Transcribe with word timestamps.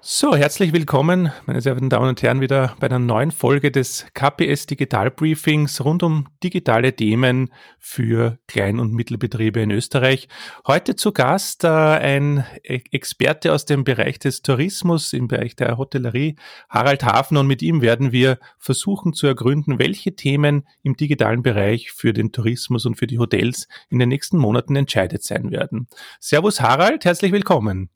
So, 0.00 0.36
herzlich 0.36 0.72
willkommen, 0.72 1.32
meine 1.46 1.60
sehr 1.60 1.72
verehrten 1.72 1.90
Damen 1.90 2.10
und 2.10 2.22
Herren, 2.22 2.40
wieder 2.40 2.76
bei 2.78 2.86
einer 2.86 3.00
neuen 3.00 3.32
Folge 3.32 3.72
des 3.72 4.06
KPS 4.14 4.66
Digital 4.66 5.10
Briefings 5.10 5.84
rund 5.84 6.04
um 6.04 6.28
digitale 6.40 6.94
Themen 6.94 7.50
für 7.80 8.38
Klein- 8.46 8.78
und 8.78 8.92
Mittelbetriebe 8.92 9.60
in 9.60 9.72
Österreich. 9.72 10.28
Heute 10.68 10.94
zu 10.94 11.10
Gast 11.10 11.64
äh, 11.64 11.68
ein 11.68 12.44
e-, 12.62 12.80
Experte 12.92 13.52
aus 13.52 13.64
dem 13.64 13.82
Bereich 13.82 14.20
des 14.20 14.42
Tourismus, 14.42 15.12
im 15.12 15.26
Bereich 15.26 15.56
der 15.56 15.76
Hotellerie, 15.78 16.36
Harald 16.68 17.02
Hafen, 17.02 17.36
und 17.36 17.48
mit 17.48 17.60
ihm 17.60 17.82
werden 17.82 18.12
wir 18.12 18.38
versuchen 18.56 19.14
zu 19.14 19.26
ergründen, 19.26 19.80
welche 19.80 20.14
Themen 20.14 20.64
im 20.84 20.96
digitalen 20.96 21.42
Bereich 21.42 21.90
für 21.90 22.12
den 22.12 22.30
Tourismus 22.30 22.86
und 22.86 22.94
für 22.94 23.08
die 23.08 23.18
Hotels 23.18 23.66
in 23.90 23.98
den 23.98 24.10
nächsten 24.10 24.38
Monaten 24.38 24.76
entscheidet 24.76 25.24
sein 25.24 25.50
werden. 25.50 25.88
Servus 26.20 26.60
Harald, 26.60 27.04
herzlich 27.04 27.32
willkommen. 27.32 27.90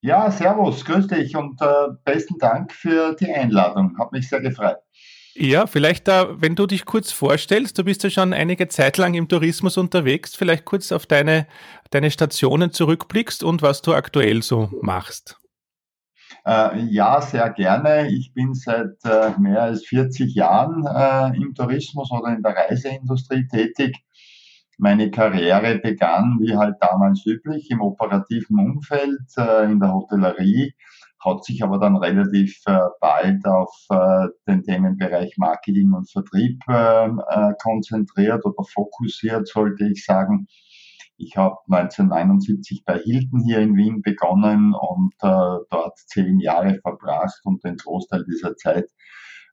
Ja, 0.00 0.30
servus, 0.30 0.84
grüß 0.84 1.08
dich 1.08 1.34
und 1.34 1.60
äh, 1.60 1.88
besten 2.04 2.38
Dank 2.38 2.72
für 2.72 3.14
die 3.14 3.32
Einladung. 3.32 3.98
Hat 3.98 4.12
mich 4.12 4.28
sehr 4.28 4.40
gefreut. 4.40 4.78
Ja, 5.34 5.66
vielleicht 5.66 6.08
da, 6.08 6.40
wenn 6.40 6.56
du 6.56 6.66
dich 6.66 6.84
kurz 6.84 7.12
vorstellst, 7.12 7.78
du 7.78 7.84
bist 7.84 8.02
ja 8.02 8.10
schon 8.10 8.32
einige 8.32 8.68
Zeit 8.68 8.96
lang 8.96 9.14
im 9.14 9.28
Tourismus 9.28 9.76
unterwegs, 9.76 10.34
vielleicht 10.34 10.64
kurz 10.64 10.90
auf 10.90 11.06
deine, 11.06 11.46
deine 11.90 12.10
Stationen 12.10 12.72
zurückblickst 12.72 13.44
und 13.44 13.62
was 13.62 13.82
du 13.82 13.94
aktuell 13.94 14.42
so 14.42 14.68
machst. 14.82 15.38
Äh, 16.44 16.80
ja, 16.86 17.20
sehr 17.20 17.50
gerne. 17.50 18.08
Ich 18.08 18.32
bin 18.34 18.54
seit 18.54 19.04
äh, 19.04 19.30
mehr 19.38 19.62
als 19.62 19.84
40 19.86 20.34
Jahren 20.34 20.84
äh, 20.86 21.36
im 21.36 21.54
Tourismus 21.54 22.10
oder 22.10 22.34
in 22.34 22.42
der 22.42 22.56
Reiseindustrie 22.56 23.46
tätig 23.46 23.96
meine 24.78 25.10
Karriere 25.10 25.78
begann, 25.78 26.38
wie 26.40 26.56
halt 26.56 26.76
damals 26.80 27.26
üblich, 27.26 27.70
im 27.70 27.80
operativen 27.80 28.58
Umfeld, 28.58 29.20
äh, 29.36 29.64
in 29.64 29.80
der 29.80 29.92
Hotellerie, 29.92 30.72
hat 31.20 31.44
sich 31.44 31.62
aber 31.64 31.78
dann 31.78 31.96
relativ 31.96 32.60
äh, 32.66 32.78
bald 33.00 33.44
auf 33.44 33.70
äh, 33.90 34.28
den 34.46 34.62
Themenbereich 34.62 35.36
Marketing 35.36 35.92
und 35.92 36.10
Vertrieb 36.10 36.62
ähm, 36.68 37.20
äh, 37.28 37.52
konzentriert 37.60 38.44
oder 38.44 38.62
fokussiert, 38.64 39.48
sollte 39.48 39.88
ich 39.88 40.04
sagen. 40.04 40.46
Ich 41.16 41.36
habe 41.36 41.56
1979 41.68 42.84
bei 42.84 43.00
Hilton 43.00 43.42
hier 43.44 43.58
in 43.58 43.74
Wien 43.74 44.02
begonnen 44.02 44.72
und 44.74 45.12
äh, 45.20 45.64
dort 45.70 45.98
zehn 46.06 46.38
Jahre 46.38 46.78
verbracht 46.80 47.40
und 47.42 47.64
den 47.64 47.76
Großteil 47.76 48.24
dieser 48.24 48.54
Zeit 48.54 48.86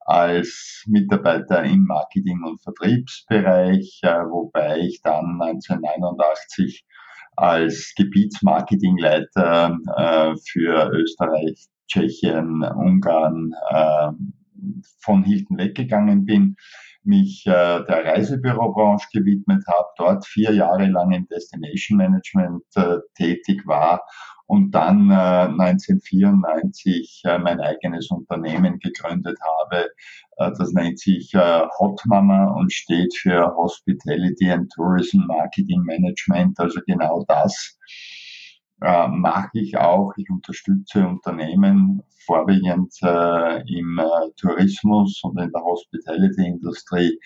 als 0.05 0.83
Mitarbeiter 0.87 1.63
im 1.63 1.83
Marketing- 1.85 2.43
und 2.43 2.61
Vertriebsbereich, 2.61 3.99
äh, 4.03 4.21
wobei 4.29 4.77
ich 4.79 5.01
dann 5.01 5.41
1989 5.41 6.85
als 7.35 7.93
Gebietsmarketingleiter 7.97 9.77
äh, 9.97 10.35
für 10.47 10.91
Österreich, 10.93 11.65
Tschechien, 11.87 12.63
Ungarn 12.63 13.51
äh, 13.71 14.11
von 15.01 15.23
Hilton 15.23 15.57
weggegangen 15.57 16.25
bin, 16.25 16.55
mich 17.03 17.43
der 17.45 17.85
Reisebürobranche 17.87 19.09
gewidmet 19.13 19.63
habe, 19.67 19.87
dort 19.95 20.25
vier 20.25 20.51
Jahre 20.53 20.87
lang 20.87 21.11
im 21.11 21.27
Destination 21.27 21.99
Management 21.99 22.63
tätig 23.13 23.61
war 23.67 24.01
und 24.47 24.71
dann 24.71 25.09
äh, 25.09 25.13
1994 25.13 27.23
äh, 27.25 27.37
mein 27.39 27.59
eigenes 27.59 28.11
Unternehmen 28.11 28.79
gegründet 28.79 29.37
habe. 29.41 29.89
Äh, 30.37 30.51
das 30.57 30.71
nennt 30.73 30.99
sich 30.99 31.33
äh, 31.33 31.61
Hotmama 31.79 32.51
und 32.51 32.71
steht 32.71 33.15
für 33.15 33.55
Hospitality 33.55 34.51
and 34.51 34.71
Tourism 34.73 35.25
Marketing 35.27 35.81
Management, 35.81 36.59
also 36.59 36.79
genau 36.85 37.25
das 37.27 37.77
äh, 38.81 39.07
mache 39.07 39.49
ich 39.53 39.77
auch. 39.77 40.13
Ich 40.17 40.29
unterstütze 40.29 41.07
Unternehmen 41.07 42.03
vorwiegend 42.25 42.93
äh, 43.01 43.61
im 43.71 43.99
äh, 43.99 44.31
Tourismus 44.37 45.21
und 45.23 45.39
in 45.39 45.51
der 45.51 45.63
Hospitality-Industrie 45.63 47.19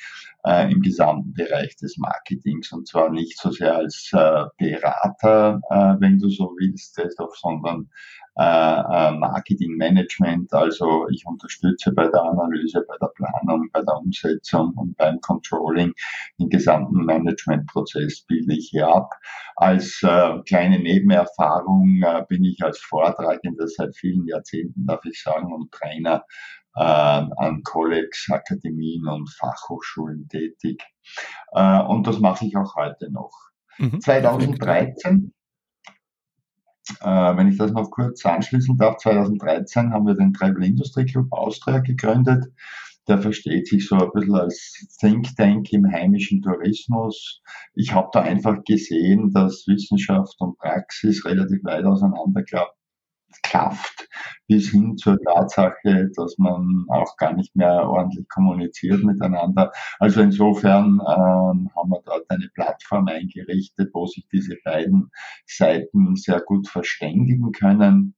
äh, 0.46 0.72
im 0.72 0.82
gesamten 0.82 1.34
Bereich 1.34 1.76
des 1.78 1.98
Marketings 1.98 2.72
und 2.72 2.88
zwar 2.88 3.10
nicht 3.10 3.40
so 3.40 3.52
sehr 3.52 3.76
als 3.76 4.12
äh, 4.14 4.46
Berater, 4.58 5.62
äh, 5.70 5.96
wenn 6.00 6.20
du 6.20 6.30
so 6.30 6.54
willst, 6.60 7.02
sondern 7.42 7.90
äh, 8.40 8.42
äh, 8.42 9.12
Marketing 9.18 9.76
Management. 9.76 10.54
Also 10.54 11.10
ich 11.10 11.26
unterstütze 11.26 11.92
bei 11.92 12.08
der 12.08 12.24
Analyse, 12.24 12.86
bei 12.88 12.96
der 13.02 13.12
Planung, 13.14 13.70
bei 13.74 13.82
der 13.82 13.98
Umsetzung 13.98 14.72
und 14.78 14.96
beim 14.96 15.20
Controlling 15.20 15.94
den 16.40 16.50
gesamten 16.50 17.04
Managementprozess 17.04 18.22
bilde 18.22 18.54
ich 18.54 18.70
hier 18.72 18.88
ab. 18.88 19.12
Als 19.58 20.02
äh, 20.04 20.40
kleine 20.48 20.80
Nebenerfahrung 20.80 22.02
äh, 22.02 22.24
bin 22.30 22.46
ich 22.46 22.64
als 22.64 22.80
Vortragender 22.80 23.68
seit 23.68 23.94
vielen 23.98 24.26
Jahrzehnten, 24.26 24.86
darf 24.86 25.04
ich 25.04 25.22
sagen, 25.22 25.52
und 25.52 25.74
Trainer 25.74 26.24
äh, 26.78 26.82
an 26.82 27.62
Colleges, 27.64 28.28
Akademien 28.32 29.06
und 29.08 29.30
Fachhochschulen 29.30 30.30
tätig. 30.30 30.82
Äh, 31.52 31.82
und 31.82 32.08
das 32.08 32.20
mache 32.20 32.46
ich 32.46 32.56
auch 32.56 32.76
heute 32.76 33.12
noch. 33.12 33.34
Mhm. 33.80 34.00
2013 34.00 35.26
äh, 35.26 35.39
wenn 37.02 37.48
ich 37.48 37.58
das 37.58 37.72
noch 37.72 37.92
kurz 37.92 38.26
anschließen 38.26 38.78
darf, 38.78 38.98
2013 38.98 39.92
haben 39.92 40.08
wir 40.08 40.16
den 40.16 40.34
Travel 40.34 40.64
Industry 40.64 41.06
Club 41.06 41.32
Austria 41.32 41.80
gegründet. 41.80 42.46
Der 43.08 43.18
versteht 43.18 43.68
sich 43.68 43.88
so 43.88 43.96
ein 43.96 44.12
bisschen 44.14 44.36
als 44.36 44.88
Think 45.00 45.36
Tank 45.36 45.74
im 45.74 45.92
heimischen 45.92 46.42
Tourismus. 46.42 47.42
Ich 47.74 47.94
habe 47.94 48.10
da 48.12 48.22
einfach 48.22 48.64
gesehen, 48.64 49.32
dass 49.32 49.66
Wissenschaft 49.68 50.36
und 50.40 50.58
Praxis 50.60 51.26
relativ 51.26 51.64
weit 51.64 51.86
auseinander 51.86 52.44
klafft, 53.44 54.08
bis 54.48 54.70
hin 54.70 54.98
zur 54.98 55.18
Tatsache, 55.22 56.10
dass 56.16 56.38
man 56.38 56.86
auch 56.90 57.18
gar 57.18 57.34
nicht 57.34 57.56
mehr 57.56 57.88
ordentlich 57.88 58.28
kommuniziert 58.30 59.04
miteinander. 59.04 59.72
Also 60.00 60.22
insofern 60.22 61.00
ähm, 61.00 61.70
haben 61.76 61.90
wir 61.90 62.02
dort 62.06 62.30
eine 62.30 62.50
Plattform 62.54 63.08
eingerichtet, 63.08 63.92
wo 63.94 64.06
sich 64.08 64.28
diese 64.32 64.56
beiden 64.64 65.12
Seiten 65.46 66.16
sehr 66.16 66.42
gut 66.42 66.68
verständigen 66.68 67.52
können. 67.52 68.16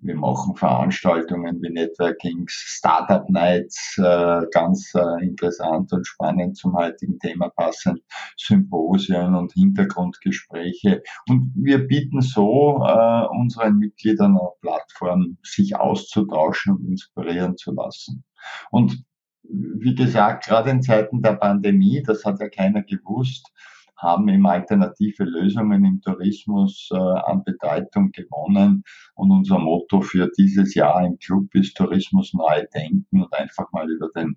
Wir 0.00 0.14
machen 0.14 0.54
Veranstaltungen 0.54 1.60
wie 1.60 1.70
Networkings, 1.70 2.52
Startup 2.52 3.28
Nights, 3.28 3.98
äh, 3.98 4.46
ganz 4.52 4.92
äh, 4.94 5.24
interessant 5.24 5.92
und 5.92 6.06
spannend 6.06 6.56
zum 6.56 6.74
heutigen 6.74 7.18
Thema 7.18 7.48
passend, 7.50 8.00
Symposien 8.36 9.34
und 9.34 9.52
Hintergrundgespräche. 9.52 11.02
Und 11.28 11.52
wir 11.56 11.86
bieten 11.86 12.20
so 12.20 12.82
äh, 12.86 13.26
unseren 13.30 13.78
Mitgliedern 13.78 14.38
eine 14.38 14.50
Plattform, 14.60 15.38
sich 15.42 15.74
auszutauschen 15.76 16.76
und 16.76 16.84
inspirieren 16.86 17.56
zu 17.56 17.72
lassen. 17.72 18.24
Und 18.70 19.04
wie 19.42 19.94
gesagt, 19.94 20.46
gerade 20.46 20.70
in 20.70 20.82
Zeiten 20.82 21.22
der 21.22 21.34
Pandemie, 21.34 22.02
das 22.04 22.24
hat 22.24 22.40
ja 22.40 22.48
keiner 22.48 22.82
gewusst, 22.82 23.50
haben 23.98 24.28
eben 24.28 24.46
alternative 24.46 25.24
Lösungen 25.24 25.84
im 25.84 26.00
Tourismus 26.00 26.88
äh, 26.92 26.96
an 26.96 27.42
Bedeutung 27.44 28.10
gewonnen. 28.12 28.84
Und 29.14 29.30
unser 29.30 29.58
Motto 29.58 30.00
für 30.00 30.30
dieses 30.38 30.74
Jahr 30.74 31.04
im 31.04 31.18
Club 31.18 31.54
ist 31.54 31.76
Tourismus 31.76 32.32
neu 32.32 32.64
denken 32.74 33.22
und 33.22 33.32
einfach 33.34 33.70
mal 33.72 33.90
über 33.90 34.08
den 34.14 34.36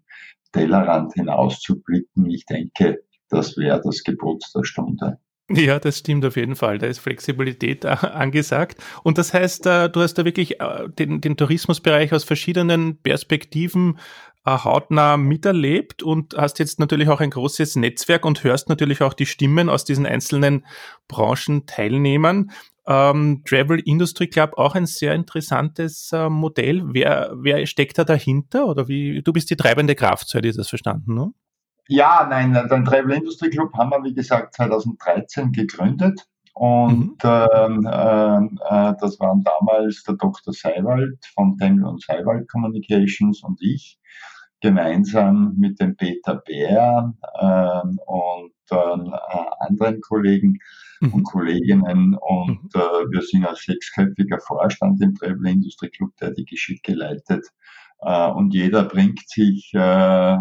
Tellerrand 0.51 1.13
hinaus 1.13 1.59
zu 1.59 1.81
blicken. 1.81 2.29
Ich 2.29 2.45
denke, 2.45 3.03
das 3.29 3.55
wäre 3.57 3.81
das 3.83 4.03
Gebot 4.03 4.43
der 4.55 4.63
Stunde. 4.63 5.19
Ja, 5.53 5.79
das 5.79 5.97
stimmt 5.99 6.25
auf 6.25 6.37
jeden 6.37 6.55
Fall. 6.55 6.77
Da 6.77 6.87
ist 6.87 6.99
Flexibilität 6.99 7.83
äh, 7.83 7.89
angesagt. 7.89 8.81
Und 9.03 9.17
das 9.17 9.33
heißt, 9.33 9.65
äh, 9.65 9.89
du 9.89 10.01
hast 10.01 10.13
da 10.15 10.25
wirklich 10.25 10.61
äh, 10.61 10.87
den, 10.87 11.19
den 11.19 11.35
Tourismusbereich 11.35 12.13
aus 12.13 12.23
verschiedenen 12.23 12.97
Perspektiven 12.97 13.97
hautnah 14.45 15.17
miterlebt 15.17 16.03
und 16.03 16.35
hast 16.35 16.59
jetzt 16.59 16.79
natürlich 16.79 17.09
auch 17.09 17.21
ein 17.21 17.29
großes 17.29 17.75
Netzwerk 17.75 18.25
und 18.25 18.43
hörst 18.43 18.69
natürlich 18.69 19.01
auch 19.01 19.13
die 19.13 19.25
Stimmen 19.25 19.69
aus 19.69 19.85
diesen 19.85 20.05
einzelnen 20.05 20.65
Branchenteilnehmern. 21.07 22.51
Ähm, 22.87 23.43
Travel 23.45 23.79
Industry 23.79 24.27
Club 24.27 24.53
auch 24.57 24.73
ein 24.73 24.87
sehr 24.87 25.13
interessantes 25.13 26.11
äh, 26.11 26.29
Modell. 26.29 26.81
Wer, 26.85 27.31
wer 27.35 27.65
steckt 27.67 27.97
da 27.99 28.03
dahinter? 28.03 28.65
Oder 28.65 28.87
wie, 28.87 29.21
du 29.21 29.31
bist 29.31 29.49
die 29.51 29.55
treibende 29.55 29.95
Kraft, 29.95 30.27
so 30.27 30.37
hätte 30.37 30.47
ich 30.47 30.57
das 30.57 30.69
verstanden, 30.69 31.13
ne? 31.13 31.31
Ja, 31.87 32.25
nein, 32.29 32.53
den 32.53 32.85
Travel 32.85 33.11
Industry 33.11 33.49
Club 33.49 33.73
haben 33.73 33.89
wir, 33.89 34.03
wie 34.03 34.13
gesagt, 34.13 34.55
2013 34.55 35.51
gegründet. 35.51 36.25
Und 36.53 37.23
mhm. 37.23 37.47
ähm, 37.53 37.87
äh, 37.87 38.89
äh, 38.89 38.93
das 38.99 39.19
waren 39.19 39.43
damals 39.43 40.03
der 40.03 40.15
Dr. 40.15 40.53
Seiwald 40.53 41.17
von 41.33 41.57
Tengel 41.57 41.85
und 41.85 42.01
Seiwald 42.01 42.49
Communications 42.49 43.43
und 43.43 43.61
ich, 43.61 43.99
gemeinsam 44.61 45.55
mit 45.57 45.79
dem 45.79 45.95
Peter 45.97 46.35
Bär 46.35 47.13
ähm, 47.39 47.99
und 48.05 48.51
äh, 48.69 49.11
anderen 49.59 49.99
Kollegen 50.01 50.59
mhm. 51.01 51.13
und 51.13 51.23
Kolleginnen. 51.23 52.15
Und 52.15 52.63
mhm. 52.63 52.69
äh, 52.73 53.11
wir 53.11 53.21
sind 53.21 53.45
als 53.45 53.63
sechsköpfiger 53.63 54.39
Vorstand 54.39 55.01
im 55.01 55.15
Travel 55.15 55.47
Industry 55.47 55.89
Club, 55.89 56.15
der 56.21 56.31
die 56.31 56.45
Geschicke 56.45 56.93
leitet, 56.93 57.45
äh, 57.45 57.90
und 58.01 58.53
jeder 58.53 58.83
bringt 58.83 59.29
sich 59.29 59.71
äh, 59.75 59.79
äh, 59.79 60.37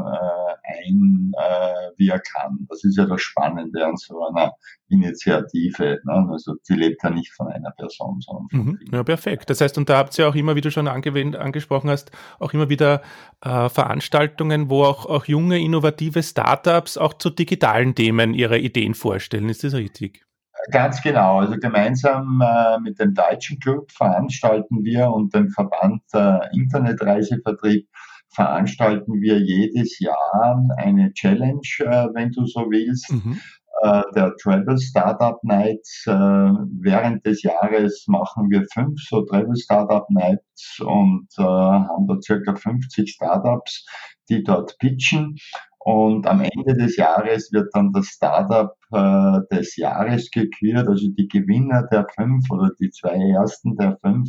ein, 0.64 1.32
äh, 1.36 1.90
wie 1.96 2.08
er 2.08 2.20
kann. 2.20 2.66
Das 2.68 2.84
ist 2.84 2.96
ja 2.96 3.04
das 3.04 3.20
Spannende 3.20 3.86
an 3.86 3.96
so 3.96 4.24
einer 4.26 4.52
Initiative. 4.88 6.00
Ne? 6.04 6.26
Also 6.30 6.54
sie 6.62 6.74
lebt 6.74 7.02
ja 7.04 7.10
nicht 7.10 7.32
von 7.32 7.48
einer 7.48 7.70
Person, 7.72 8.20
sondern 8.20 8.48
von 8.48 8.64
mhm. 8.64 8.78
Ja, 8.90 9.02
perfekt. 9.02 9.50
Das 9.50 9.60
heißt, 9.60 9.76
und 9.76 9.90
da 9.90 9.98
habt 9.98 10.18
ihr 10.18 10.28
auch 10.28 10.34
immer, 10.34 10.56
wie 10.56 10.62
du 10.62 10.70
schon 10.70 10.88
angesprochen 10.88 11.90
hast, 11.90 12.10
auch 12.38 12.54
immer 12.54 12.70
wieder 12.70 13.02
äh, 13.42 13.68
Veranstaltungen, 13.68 14.70
wo 14.70 14.84
auch, 14.84 15.04
auch 15.06 15.26
junge, 15.26 15.60
innovative 15.60 16.22
Startups 16.22 16.96
auch 16.96 17.14
zu 17.14 17.28
digitalen 17.28 17.94
Themen 17.94 18.32
ihre 18.32 18.58
Ideen 18.58 18.94
vorstellen. 18.94 19.48
Ist 19.50 19.64
das 19.64 19.74
richtig? 19.74 20.24
Ganz 20.70 21.02
genau. 21.02 21.40
Also 21.40 21.56
gemeinsam 21.58 22.42
äh, 22.42 22.78
mit 22.80 22.98
dem 22.98 23.14
Deutschen 23.14 23.58
Club 23.60 23.90
veranstalten 23.90 24.84
wir 24.84 25.10
und 25.10 25.34
dem 25.34 25.48
Verband 25.48 26.02
äh, 26.12 26.38
Internetreisevertrieb 26.54 27.88
veranstalten 28.32 29.20
wir 29.20 29.40
jedes 29.40 29.98
Jahr 29.98 30.68
eine 30.76 31.12
Challenge, 31.12 31.60
äh, 31.80 32.08
wenn 32.14 32.30
du 32.30 32.46
so 32.46 32.70
willst. 32.70 33.10
Mhm. 33.12 33.40
Äh, 33.82 34.02
der 34.14 34.36
Travel 34.36 34.78
Startup 34.78 35.42
Nights. 35.42 36.04
Äh, 36.06 36.12
während 36.12 37.24
des 37.24 37.42
Jahres 37.42 38.04
machen 38.08 38.50
wir 38.50 38.66
fünf 38.74 39.00
so 39.08 39.22
Travel 39.22 39.56
Startup 39.56 40.04
Nights 40.10 40.80
und 40.80 41.26
äh, 41.38 41.42
haben 41.42 42.06
da 42.06 42.20
circa 42.20 42.54
50 42.54 43.10
Startups, 43.10 43.86
die 44.28 44.42
dort 44.42 44.76
pitchen. 44.78 45.36
Und 45.82 46.26
am 46.26 46.42
Ende 46.42 46.74
des 46.74 46.96
Jahres 46.96 47.52
wird 47.52 47.70
dann 47.72 47.92
das 47.92 48.06
Startup 48.08 48.74
äh, 48.92 49.40
des 49.50 49.76
Jahres 49.76 50.30
gekürt, 50.30 50.86
also 50.86 51.08
die 51.08 51.26
Gewinner 51.26 51.88
der 51.90 52.06
fünf 52.14 52.50
oder 52.50 52.70
die 52.78 52.90
zwei 52.90 53.14
ersten 53.14 53.76
der 53.76 53.96
fünf 54.02 54.28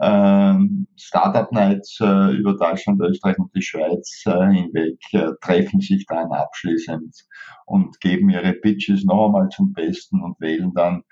ähm, 0.00 0.86
Startup 0.96 1.50
Nights 1.52 1.98
äh, 2.00 2.32
über 2.36 2.54
Deutschland, 2.54 3.00
Österreich 3.00 3.38
und 3.38 3.54
die 3.54 3.62
Schweiz 3.62 4.22
äh, 4.26 4.52
hinweg 4.52 4.98
äh, 5.12 5.30
treffen 5.40 5.80
sich 5.80 6.04
dann 6.06 6.32
abschließend 6.32 7.16
und 7.66 8.00
geben 8.00 8.28
ihre 8.28 8.52
Pitches 8.52 9.04
noch 9.04 9.26
einmal 9.26 9.48
zum 9.48 9.72
Besten 9.72 10.22
und 10.22 10.40
wählen 10.40 10.72
dann 10.74 11.02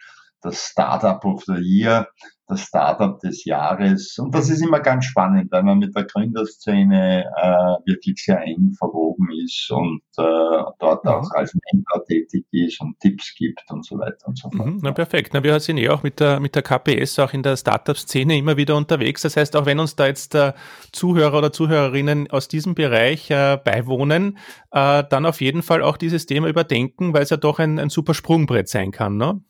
das 0.42 0.66
Startup 0.66 1.24
of 1.24 1.44
the 1.44 1.54
Year, 1.54 2.08
das 2.46 2.60
Startup 2.60 3.18
des 3.18 3.44
Jahres. 3.44 4.18
Und 4.18 4.34
das 4.34 4.48
ist 4.50 4.62
immer 4.62 4.80
ganz 4.80 5.06
spannend, 5.06 5.50
weil 5.50 5.64
man 5.64 5.78
mit 5.78 5.96
der 5.96 6.04
Gründerszene 6.04 7.24
äh, 7.24 7.90
wirklich 7.90 8.22
sehr 8.22 8.40
eng 8.42 8.72
verwoben 8.78 9.28
ist 9.44 9.70
und 9.70 10.02
äh, 10.16 10.62
dort 10.78 11.04
ja. 11.04 11.18
auch 11.18 11.30
als 11.32 11.56
Mentor 11.72 12.04
tätig 12.04 12.46
ist 12.52 12.80
und 12.80 12.98
Tipps 13.00 13.34
gibt 13.36 13.62
und 13.70 13.84
so 13.84 13.98
weiter 13.98 14.28
und 14.28 14.38
so 14.38 14.50
fort. 14.50 14.68
Mhm, 14.68 14.80
na 14.82 14.92
perfekt. 14.92 15.30
Na, 15.34 15.42
wir 15.42 15.58
sind 15.58 15.78
eh 15.78 15.88
auch 15.88 16.02
mit 16.02 16.20
der, 16.20 16.38
mit 16.38 16.54
der 16.54 16.62
KPS 16.62 17.18
auch 17.18 17.32
in 17.32 17.42
der 17.42 17.56
Startup-Szene 17.56 18.36
immer 18.36 18.56
wieder 18.56 18.76
unterwegs. 18.76 19.22
Das 19.22 19.36
heißt, 19.36 19.56
auch 19.56 19.66
wenn 19.66 19.80
uns 19.80 19.96
da 19.96 20.06
jetzt 20.06 20.34
äh, 20.34 20.52
Zuhörer 20.92 21.38
oder 21.38 21.52
Zuhörerinnen 21.52 22.30
aus 22.30 22.46
diesem 22.46 22.74
Bereich 22.74 23.30
äh, 23.30 23.58
beiwohnen, 23.62 24.38
äh, 24.70 25.02
dann 25.10 25.26
auf 25.26 25.40
jeden 25.40 25.62
Fall 25.62 25.82
auch 25.82 25.96
dieses 25.96 26.26
Thema 26.26 26.48
überdenken, 26.48 27.12
weil 27.12 27.22
es 27.22 27.30
ja 27.30 27.36
doch 27.36 27.58
ein, 27.58 27.80
ein 27.80 27.90
super 27.90 28.14
Sprungbrett 28.14 28.68
sein 28.68 28.92
kann, 28.92 29.16
ne? 29.16 29.40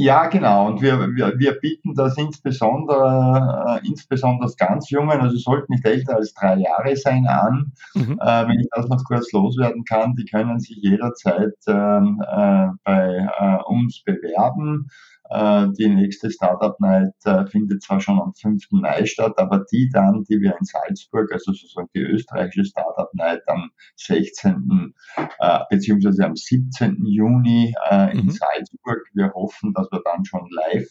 Ja, 0.00 0.28
genau. 0.28 0.66
Und 0.66 0.80
wir, 0.80 0.98
wir, 1.14 1.38
wir 1.38 1.52
bieten 1.60 1.94
das 1.94 2.16
insbesondere, 2.16 3.80
äh, 3.82 3.86
insbesondere 3.86 4.50
ganz 4.56 4.88
Jungen, 4.88 5.20
also 5.20 5.36
sollten 5.36 5.74
nicht 5.74 5.84
älter 5.84 6.16
als 6.16 6.32
drei 6.32 6.56
Jahre 6.56 6.96
sein, 6.96 7.26
an. 7.26 7.72
Mhm. 7.94 8.18
Äh, 8.18 8.48
wenn 8.48 8.60
ich 8.60 8.66
das 8.74 8.88
noch 8.88 9.04
kurz 9.04 9.30
loswerden 9.32 9.84
kann, 9.84 10.14
die 10.16 10.24
können 10.24 10.58
sich 10.58 10.78
jederzeit 10.78 11.52
ähm, 11.66 12.22
äh, 12.26 12.68
bei 12.82 13.28
äh, 13.38 13.62
uns 13.66 14.02
bewerben. 14.02 14.88
Äh, 15.30 15.68
die 15.78 15.88
nächste 15.88 16.30
Startup 16.30 16.78
Night 16.80 17.14
äh, 17.24 17.46
findet 17.46 17.82
zwar 17.82 18.00
schon 18.00 18.20
am 18.20 18.34
5. 18.34 18.64
Mai 18.72 19.06
statt, 19.06 19.34
aber 19.36 19.64
die 19.72 19.88
dann, 19.88 20.24
die 20.24 20.40
wir 20.40 20.56
in 20.58 20.64
Salzburg, 20.64 21.30
also 21.32 21.52
sozusagen 21.52 21.88
die 21.94 22.00
österreichische 22.00 22.64
Startup 22.64 23.08
Night 23.14 23.42
am 23.46 23.70
16. 23.96 24.92
Äh, 25.38 25.58
beziehungsweise 25.70 26.24
am 26.24 26.34
17. 26.34 27.04
Juni 27.06 27.74
in 28.12 28.24
mhm. 28.24 28.30
Salzburg. 28.30 29.06
Wir 29.14 29.32
hoffen, 29.32 29.72
dass 29.74 29.90
wir 29.92 30.00
dann 30.04 30.24
schon 30.24 30.48
live 30.50 30.88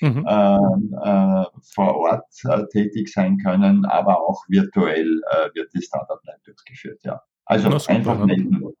mhm. 0.00 0.24
vor 1.74 1.96
Ort 1.96 2.24
tätig 2.72 3.12
sein 3.12 3.38
können, 3.38 3.84
aber 3.84 4.20
auch 4.20 4.44
virtuell 4.48 5.20
wird 5.54 5.72
die 5.74 5.82
Startup 5.82 6.20
Night 6.24 6.40
durchgeführt, 6.44 7.00
ja. 7.04 7.20
Also 7.44 7.68
einfach 7.88 8.24
melden. 8.24 8.72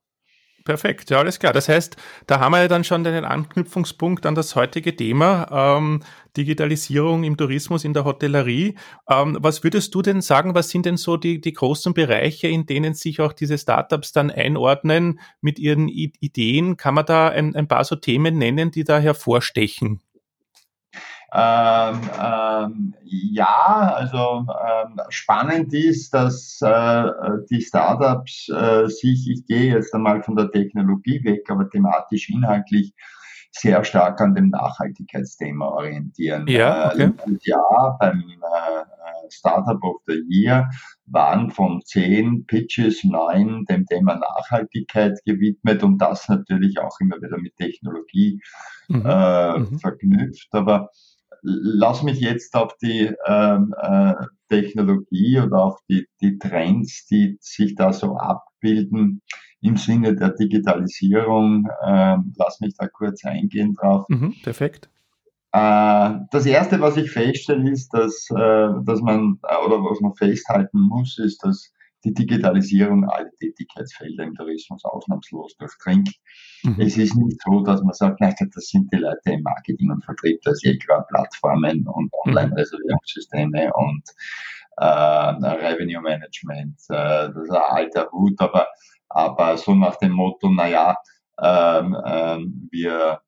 Perfekt, 0.64 1.08
ja, 1.10 1.18
alles 1.18 1.38
klar. 1.38 1.54
Das 1.54 1.68
heißt, 1.68 1.96
da 2.26 2.38
haben 2.38 2.52
wir 2.52 2.60
ja 2.60 2.68
dann 2.68 2.84
schon 2.84 3.02
den 3.02 3.24
Anknüpfungspunkt 3.24 4.26
an 4.26 4.34
das 4.34 4.54
heutige 4.56 4.94
Thema, 4.94 5.78
ähm, 5.78 6.02
Digitalisierung 6.36 7.24
im 7.24 7.36
Tourismus, 7.38 7.84
in 7.84 7.94
der 7.94 8.04
Hotellerie. 8.04 8.76
Ähm, 9.08 9.38
was 9.40 9.64
würdest 9.64 9.94
du 9.94 10.02
denn 10.02 10.20
sagen, 10.20 10.54
was 10.54 10.68
sind 10.68 10.84
denn 10.84 10.98
so 10.98 11.16
die, 11.16 11.40
die 11.40 11.54
großen 11.54 11.94
Bereiche, 11.94 12.48
in 12.48 12.66
denen 12.66 12.92
sich 12.92 13.20
auch 13.20 13.32
diese 13.32 13.56
Startups 13.56 14.12
dann 14.12 14.30
einordnen 14.30 15.20
mit 15.40 15.58
ihren 15.58 15.88
I 15.88 16.12
Ideen? 16.20 16.76
Kann 16.76 16.94
man 16.94 17.06
da 17.06 17.28
ein, 17.28 17.56
ein 17.56 17.66
paar 17.66 17.84
so 17.84 17.96
Themen 17.96 18.36
nennen, 18.36 18.70
die 18.70 18.84
da 18.84 18.98
hervorstechen? 18.98 20.00
Ähm, 21.32 22.00
ähm, 22.20 22.94
ja, 23.04 23.92
also 23.94 24.46
ähm, 24.48 25.00
spannend 25.10 25.72
ist, 25.72 26.12
dass 26.12 26.60
äh, 26.60 27.04
die 27.50 27.60
Startups 27.60 28.48
äh, 28.48 28.88
sich, 28.88 29.30
ich 29.30 29.46
gehe 29.46 29.74
jetzt 29.74 29.94
einmal 29.94 30.22
von 30.22 30.34
der 30.36 30.50
Technologie 30.50 31.22
weg, 31.24 31.48
aber 31.48 31.70
thematisch 31.70 32.30
inhaltlich 32.30 32.94
sehr 33.52 33.84
stark 33.84 34.20
an 34.20 34.34
dem 34.34 34.50
Nachhaltigkeitsthema 34.50 35.66
orientieren. 35.66 36.46
Ja, 36.46 36.92
äh, 36.92 37.08
okay. 37.08 37.12
Äh, 37.26 37.38
ja 37.42 37.96
beim 37.98 38.20
äh, 38.20 39.30
Startup 39.30 39.82
of 39.82 40.02
the 40.06 40.22
Year 40.28 40.70
waren 41.06 41.50
von 41.50 41.82
zehn 41.84 42.46
Pitches 42.46 43.02
neun 43.04 43.64
dem 43.64 43.86
Thema 43.86 44.16
Nachhaltigkeit 44.16 45.18
gewidmet 45.24 45.82
und 45.82 45.98
das 45.98 46.28
natürlich 46.28 46.78
auch 46.78 46.98
immer 47.00 47.16
wieder 47.16 47.38
mit 47.38 47.56
Technologie 47.56 48.40
mhm. 48.88 49.04
Äh, 49.04 49.58
mhm. 49.58 49.78
verknüpft. 49.78 50.48
Aber 50.52 50.90
lass 51.42 52.02
mich 52.02 52.20
jetzt 52.20 52.54
auf 52.54 52.76
die 52.78 53.12
ähm, 53.26 53.74
äh, 53.80 54.14
Technologie 54.48 55.40
oder 55.40 55.64
auf 55.64 55.78
die, 55.88 56.06
die 56.20 56.38
Trends, 56.38 57.06
die 57.06 57.38
sich 57.40 57.74
da 57.74 57.92
so 57.92 58.16
abbilden 58.16 59.22
im 59.62 59.76
Sinne 59.76 60.16
der 60.16 60.30
Digitalisierung, 60.30 61.68
äh, 61.82 62.16
lass 62.36 62.60
mich 62.60 62.74
da 62.76 62.88
kurz 62.88 63.24
eingehen 63.24 63.74
drauf. 63.74 64.06
Mhm, 64.08 64.34
perfekt. 64.42 64.88
Äh, 65.52 66.10
das 66.30 66.46
erste, 66.46 66.80
was 66.80 66.96
ich 66.96 67.10
feststelle, 67.10 67.70
ist, 67.70 67.90
dass, 67.90 68.28
äh, 68.30 68.68
dass 68.84 69.00
man, 69.00 69.38
äh, 69.48 69.66
oder 69.66 69.82
was 69.82 70.00
man 70.00 70.14
festhalten 70.14 70.80
muss, 70.80 71.18
ist, 71.18 71.44
dass 71.44 71.72
die 72.04 72.14
Digitalisierung 72.14 73.08
alle 73.08 73.30
Tätigkeitsfelder 73.38 74.24
im 74.24 74.34
Tourismus 74.34 74.84
ausnahmslos 74.84 75.56
durchdringt. 75.56 76.10
Mhm. 76.62 76.80
Es 76.80 76.96
ist 76.96 77.16
nicht 77.16 77.40
so, 77.44 77.60
dass 77.60 77.82
man 77.82 77.92
sagt, 77.92 78.20
naja, 78.20 78.34
das 78.54 78.68
sind 78.68 78.92
die 78.92 78.98
Leute 78.98 79.32
im 79.32 79.42
Marketing 79.42 79.90
und 79.90 80.04
Vertrieb, 80.04 80.40
das 80.44 80.62
ist 80.64 80.82
klar 80.82 81.06
Plattformen 81.08 81.86
und 81.86 82.04
mhm. 82.04 82.30
Online-Reservierungssysteme 82.30 83.72
und 83.74 84.02
äh, 84.78 84.84
Revenue 84.84 86.00
Management, 86.00 86.78
äh, 86.88 87.28
das 87.32 87.36
ist 87.36 87.50
ein 87.50 87.62
alter 87.62 88.10
Hut, 88.12 88.40
aber, 88.40 88.66
aber 89.08 89.56
so 89.58 89.74
nach 89.74 89.96
dem 89.96 90.12
Motto, 90.12 90.50
naja, 90.50 90.96
ähm, 91.42 91.96
ähm, 92.06 92.68
wir 92.70 93.20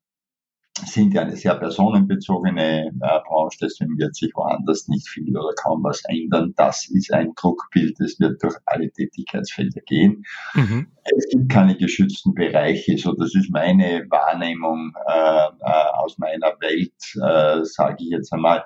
sind 0.79 1.13
ja 1.13 1.21
eine 1.21 1.35
sehr 1.35 1.55
personenbezogene 1.55 2.87
äh, 2.87 3.19
Branche, 3.27 3.59
deswegen 3.61 3.97
wird 3.97 4.15
sich 4.15 4.31
woanders 4.33 4.87
nicht 4.87 5.07
viel 5.07 5.37
oder 5.37 5.53
kaum 5.61 5.83
was 5.83 6.01
ändern. 6.07 6.53
Das 6.57 6.89
ist 6.89 7.13
ein 7.13 7.33
Druckbild, 7.35 7.99
das 7.99 8.19
wird 8.19 8.41
durch 8.41 8.55
alle 8.65 8.91
Tätigkeitsfelder 8.91 9.81
gehen. 9.81 10.23
Mhm. 10.55 10.87
Es 11.15 11.29
gibt 11.29 11.51
keine 11.51 11.77
geschützten 11.77 12.33
Bereiche, 12.33 12.97
so 12.97 13.13
das 13.13 13.35
ist 13.35 13.51
meine 13.51 14.05
Wahrnehmung 14.09 14.93
äh, 15.07 15.47
äh, 15.59 15.85
aus 15.95 16.17
meiner 16.17 16.55
Welt, 16.59 16.93
äh, 17.15 17.63
sage 17.63 17.97
ich 17.99 18.09
jetzt 18.09 18.33
einmal. 18.33 18.63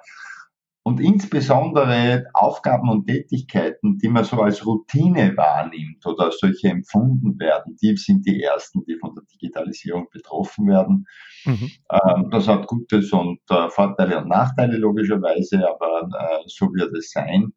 Und 0.88 1.02
insbesondere 1.02 2.28
Aufgaben 2.34 2.90
und 2.90 3.08
Tätigkeiten, 3.08 3.98
die 3.98 4.08
man 4.08 4.24
so 4.24 4.42
als 4.42 4.66
Routine 4.66 5.36
wahrnimmt 5.36 6.06
oder 6.06 6.32
solche 6.32 6.70
empfunden 6.70 7.38
werden, 7.42 7.76
die 7.82 7.98
sind 7.98 8.26
die 8.26 8.42
ersten, 8.42 8.86
die 8.86 8.96
von 8.98 9.14
der 9.14 9.26
Digitalisierung 9.26 10.08
betroffen 10.10 10.66
werden. 10.66 11.06
Mhm. 11.44 11.72
Ähm, 11.92 12.30
das 12.32 12.48
hat 12.48 12.68
Gutes 12.68 13.12
und 13.12 13.42
äh, 13.50 13.68
Vorteile 13.70 14.20
und 14.20 14.30
Nachteile 14.30 14.78
logischerweise, 14.78 15.58
aber 15.68 16.08
äh, 16.18 16.44
so 16.46 16.68
wird 16.68 16.96
es 16.96 17.12
sein. 17.12 17.52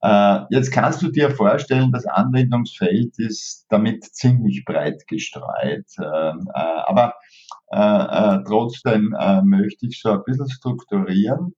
Äh, 0.00 0.42
jetzt 0.50 0.70
kannst 0.70 1.02
du 1.02 1.10
dir 1.10 1.32
vorstellen, 1.32 1.90
das 1.90 2.06
Anwendungsfeld 2.06 3.18
ist 3.18 3.66
damit 3.70 4.04
ziemlich 4.04 4.64
breit 4.64 5.04
gestreut. 5.08 5.86
Ähm, 5.98 6.48
äh, 6.54 6.80
aber 6.86 7.14
trotzdem 7.70 9.14
möchte 9.42 9.88
ich 9.88 10.00
so 10.00 10.12
ein 10.12 10.22
bisschen 10.24 10.48
strukturieren 10.48 11.54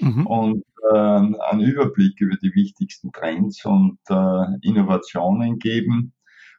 mhm. 0.00 0.26
und 0.26 0.64
äh, 0.92 0.96
einen 0.96 1.60
Überblick 1.60 2.20
über 2.20 2.36
die 2.36 2.54
wichtigsten 2.54 3.12
Trends 3.12 3.64
und 3.64 3.98
äh, 4.08 4.44
Innovationen 4.62 5.58
geben. 5.58 6.12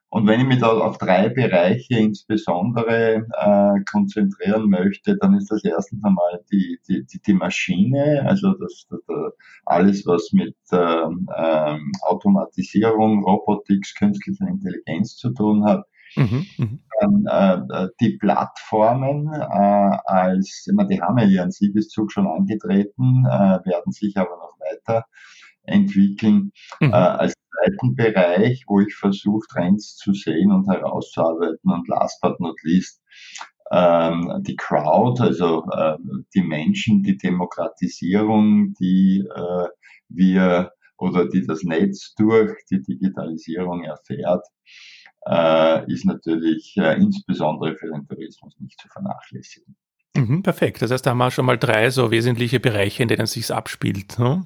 Und 0.09 0.27
wenn 0.27 0.39
ich 0.39 0.47
mich 0.47 0.59
da 0.59 0.69
auf 0.69 0.97
drei 0.97 1.27
Bereiche 1.27 1.97
insbesondere 1.97 3.27
äh, 3.33 3.83
konzentrieren 3.91 4.69
möchte, 4.69 5.17
dann 5.17 5.33
ist 5.33 5.51
das 5.51 5.63
erstens 5.65 6.03
einmal 6.05 6.41
die, 6.51 6.79
die, 6.87 7.05
die, 7.05 7.19
die 7.19 7.33
Maschine, 7.33 8.23
also 8.25 8.53
das, 8.53 8.87
das, 8.89 9.01
alles, 9.65 10.05
was 10.05 10.31
mit 10.31 10.55
ähm, 10.71 11.27
ähm, 11.35 11.91
Automatisierung, 12.03 13.25
Robotics, 13.25 13.93
künstlicher 13.95 14.47
Intelligenz 14.47 15.17
zu 15.17 15.31
tun 15.33 15.65
hat. 15.65 15.85
Mhm, 16.15 16.45
mh. 16.57 16.67
Dann 17.01 17.25
äh, 17.71 17.87
die 17.99 18.17
Plattformen 18.17 19.27
äh, 19.33 19.97
als, 20.05 20.65
ich 20.67 20.73
meine, 20.73 20.89
die 20.89 21.01
haben 21.01 21.17
ja 21.17 21.25
ihren 21.25 21.51
Siegeszug 21.51 22.11
schon 22.11 22.27
angetreten, 22.27 23.25
äh, 23.25 23.59
werden 23.65 23.91
sich 23.91 24.15
aber 24.17 24.37
noch 24.37 24.57
weiter 24.59 25.05
entwickeln. 25.63 26.51
Mhm. 26.79 26.91
Äh, 26.91 26.95
als 26.95 27.33
zweiten 27.51 27.95
Bereich, 27.95 28.63
wo 28.67 28.79
ich 28.79 28.95
versuche, 28.95 29.45
Trends 29.51 29.97
zu 29.97 30.13
sehen 30.13 30.51
und 30.51 30.67
herauszuarbeiten 30.69 31.71
und 31.71 31.87
last 31.89 32.21
but 32.21 32.39
not 32.39 32.55
least 32.63 33.01
ähm, 33.71 34.31
die 34.41 34.55
Crowd, 34.55 35.21
also 35.21 35.65
äh, 35.71 35.97
die 36.35 36.43
Menschen, 36.43 37.03
die 37.03 37.17
Demokratisierung, 37.17 38.73
die 38.79 39.27
äh, 39.35 39.67
wir 40.09 40.71
oder 40.97 41.27
die 41.27 41.45
das 41.45 41.63
Netz 41.63 42.13
durch 42.15 42.53
die 42.69 42.81
Digitalisierung 42.81 43.83
erfährt, 43.83 44.45
äh, 45.27 45.91
ist 45.91 46.05
natürlich 46.05 46.75
äh, 46.77 46.95
insbesondere 46.95 47.75
für 47.75 47.91
den 47.91 48.07
Tourismus 48.07 48.55
nicht 48.59 48.79
zu 48.79 48.87
vernachlässigen. 48.89 49.75
Mhm, 50.15 50.43
perfekt. 50.43 50.81
Das 50.81 50.91
heißt, 50.91 51.05
da 51.05 51.11
haben 51.11 51.17
wir 51.17 51.31
schon 51.31 51.45
mal 51.45 51.57
drei 51.57 51.89
so 51.89 52.11
wesentliche 52.11 52.59
Bereiche, 52.59 53.03
in 53.03 53.09
denen 53.09 53.23
es 53.23 53.33
sich 53.33 53.53
abspielt. 53.53 54.17
Ne? 54.17 54.45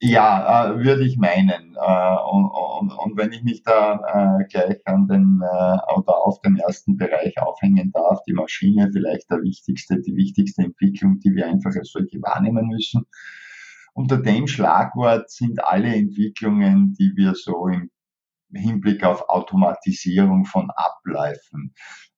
Ja, 0.00 0.70
äh, 0.70 0.84
würde 0.84 1.04
ich 1.04 1.16
meinen. 1.16 1.74
Äh, 1.74 2.16
und, 2.30 2.50
und, 2.50 2.92
und, 2.92 3.16
wenn 3.16 3.32
ich 3.32 3.42
mich 3.42 3.62
da 3.62 4.38
äh, 4.40 4.44
gleich 4.44 4.86
an 4.86 5.08
den 5.08 5.40
äh, 5.42 5.78
oder 5.96 6.24
auf 6.24 6.40
den 6.42 6.56
ersten 6.56 6.96
Bereich 6.96 7.36
aufhängen 7.40 7.90
darf, 7.92 8.22
die 8.24 8.32
Maschine 8.32 8.90
vielleicht 8.92 9.30
der 9.30 9.42
wichtigste, 9.42 10.00
die 10.00 10.14
wichtigste 10.14 10.62
Entwicklung, 10.62 11.18
die 11.20 11.34
wir 11.34 11.46
einfach 11.46 11.74
als 11.74 11.90
solche 11.90 12.20
wahrnehmen 12.22 12.68
müssen. 12.68 13.06
Unter 13.94 14.18
dem 14.18 14.46
Schlagwort 14.46 15.30
sind 15.30 15.64
alle 15.64 15.92
Entwicklungen, 15.92 16.94
die 16.96 17.12
wir 17.16 17.34
so 17.34 17.66
im 17.66 17.90
Hinblick 18.54 19.04
auf 19.04 19.28
Automatisierung 19.28 20.44
von 20.44 20.70
Abläufen 20.70 21.74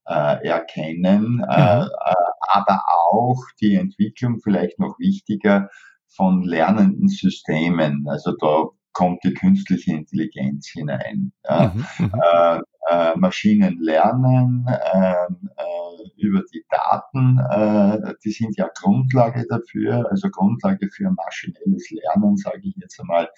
äh, 0.07 0.47
erkennen, 0.47 1.45
äh, 1.49 1.81
mhm. 1.81 1.89
äh, 2.05 2.15
aber 2.53 2.81
auch 3.13 3.43
die 3.61 3.75
Entwicklung 3.75 4.41
vielleicht 4.41 4.79
noch 4.79 4.99
wichtiger 4.99 5.69
von 6.09 6.43
lernenden 6.43 7.09
Systemen. 7.09 8.07
Also 8.09 8.35
da 8.41 8.65
kommt 8.93 9.23
die 9.25 9.35
künstliche 9.35 9.93
Intelligenz 9.93 10.69
hinein. 10.69 11.33
Mhm, 11.49 11.87
mhm. 11.99 12.13
äh, 12.23 12.61
äh, 12.89 13.17
Maschinen 13.17 13.79
lernen 13.81 14.67
ähm, 14.93 15.51
äh, 15.57 16.23
über 16.23 16.43
die 16.53 16.65
Daten, 16.71 17.39
äh, 17.39 18.15
die 18.25 18.31
sind 18.31 18.57
ja 18.57 18.69
Grundlage 18.75 19.47
dafür, 19.49 20.09
also 20.11 20.29
Grundlage 20.31 20.89
für 20.91 21.11
maschinelles 21.11 21.91
Lernen, 21.91 22.37
sage 22.37 22.61
ich 22.63 22.75
jetzt 22.77 22.99
einmal, 23.01 23.29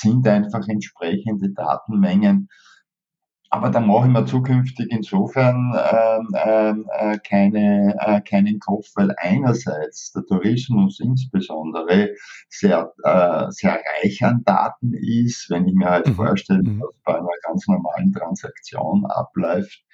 sind 0.00 0.26
einfach 0.28 0.66
entsprechende 0.68 1.50
Datenmengen 1.50 2.48
aber 3.54 3.70
da 3.70 3.78
mache 3.78 4.08
ich 4.08 4.12
mir 4.12 4.26
zukünftig 4.26 4.88
insofern 4.90 5.72
ähm, 5.92 6.28
ähm, 6.44 6.86
äh, 6.90 7.18
keine, 7.18 7.94
äh, 8.00 8.20
keinen 8.20 8.58
Kopf, 8.58 8.86
weil 8.96 9.14
einerseits 9.16 10.10
der 10.10 10.24
Tourismus 10.24 10.98
insbesondere 10.98 12.14
sehr, 12.48 12.92
äh, 13.04 13.46
sehr 13.50 13.80
reich 14.02 14.24
an 14.24 14.42
Daten 14.44 14.92
ist, 14.94 15.50
wenn 15.50 15.68
ich 15.68 15.74
mir 15.74 15.88
halt 15.88 16.08
mhm. 16.08 16.14
vorstelle, 16.16 16.64
mhm. 16.64 16.80
was 16.80 16.96
bei 17.04 17.14
einer 17.14 17.28
ganz 17.46 17.68
normalen 17.68 18.12
Transaktion 18.12 19.06
abläuft, 19.06 19.84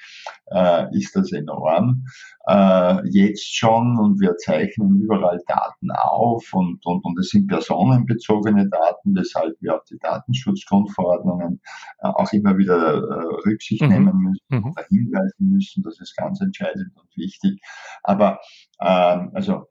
äh, 0.47 0.87
ist 0.97 1.15
das 1.15 1.31
enorm. 1.31 2.07
Äh, 2.47 3.07
jetzt 3.09 3.55
schon 3.55 3.99
und 3.99 4.19
wir 4.19 4.37
zeichnen 4.39 5.01
überall 5.01 5.41
Daten 5.47 5.91
auf 5.91 6.53
und, 6.55 6.85
und, 6.87 7.05
und 7.05 7.19
es 7.19 7.29
sind 7.29 7.49
personenbezogene 7.49 8.69
Daten, 8.69 9.15
weshalb 9.15 9.61
wir 9.61 9.77
auf 9.77 9.85
die 9.85 9.99
Datenschutzgrundverordnungen 9.99 11.61
äh, 12.01 12.09
auch 12.09 12.33
immer 12.33 12.57
wieder 12.57 12.95
äh, 12.95 13.49
Rücksicht 13.49 13.83
mhm. 13.83 13.89
nehmen 13.89 14.19
müssen 14.19 14.45
mhm. 14.49 14.71
oder 14.71 14.85
hinweisen 14.89 15.51
müssen. 15.51 15.83
Das 15.83 16.01
ist 16.01 16.17
ganz 16.17 16.41
entscheidend 16.41 16.93
und 16.97 17.15
wichtig. 17.15 17.61
Aber 18.03 18.41
ähm, 18.81 19.31
also 19.35 19.67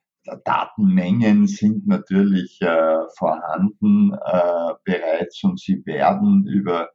Datenmengen 0.46 1.48
sind 1.48 1.88
natürlich 1.88 2.62
äh, 2.62 3.00
vorhanden 3.18 4.14
äh, 4.14 4.74
bereits 4.84 5.44
und 5.44 5.60
sie 5.60 5.84
werden 5.86 6.46
über 6.46 6.90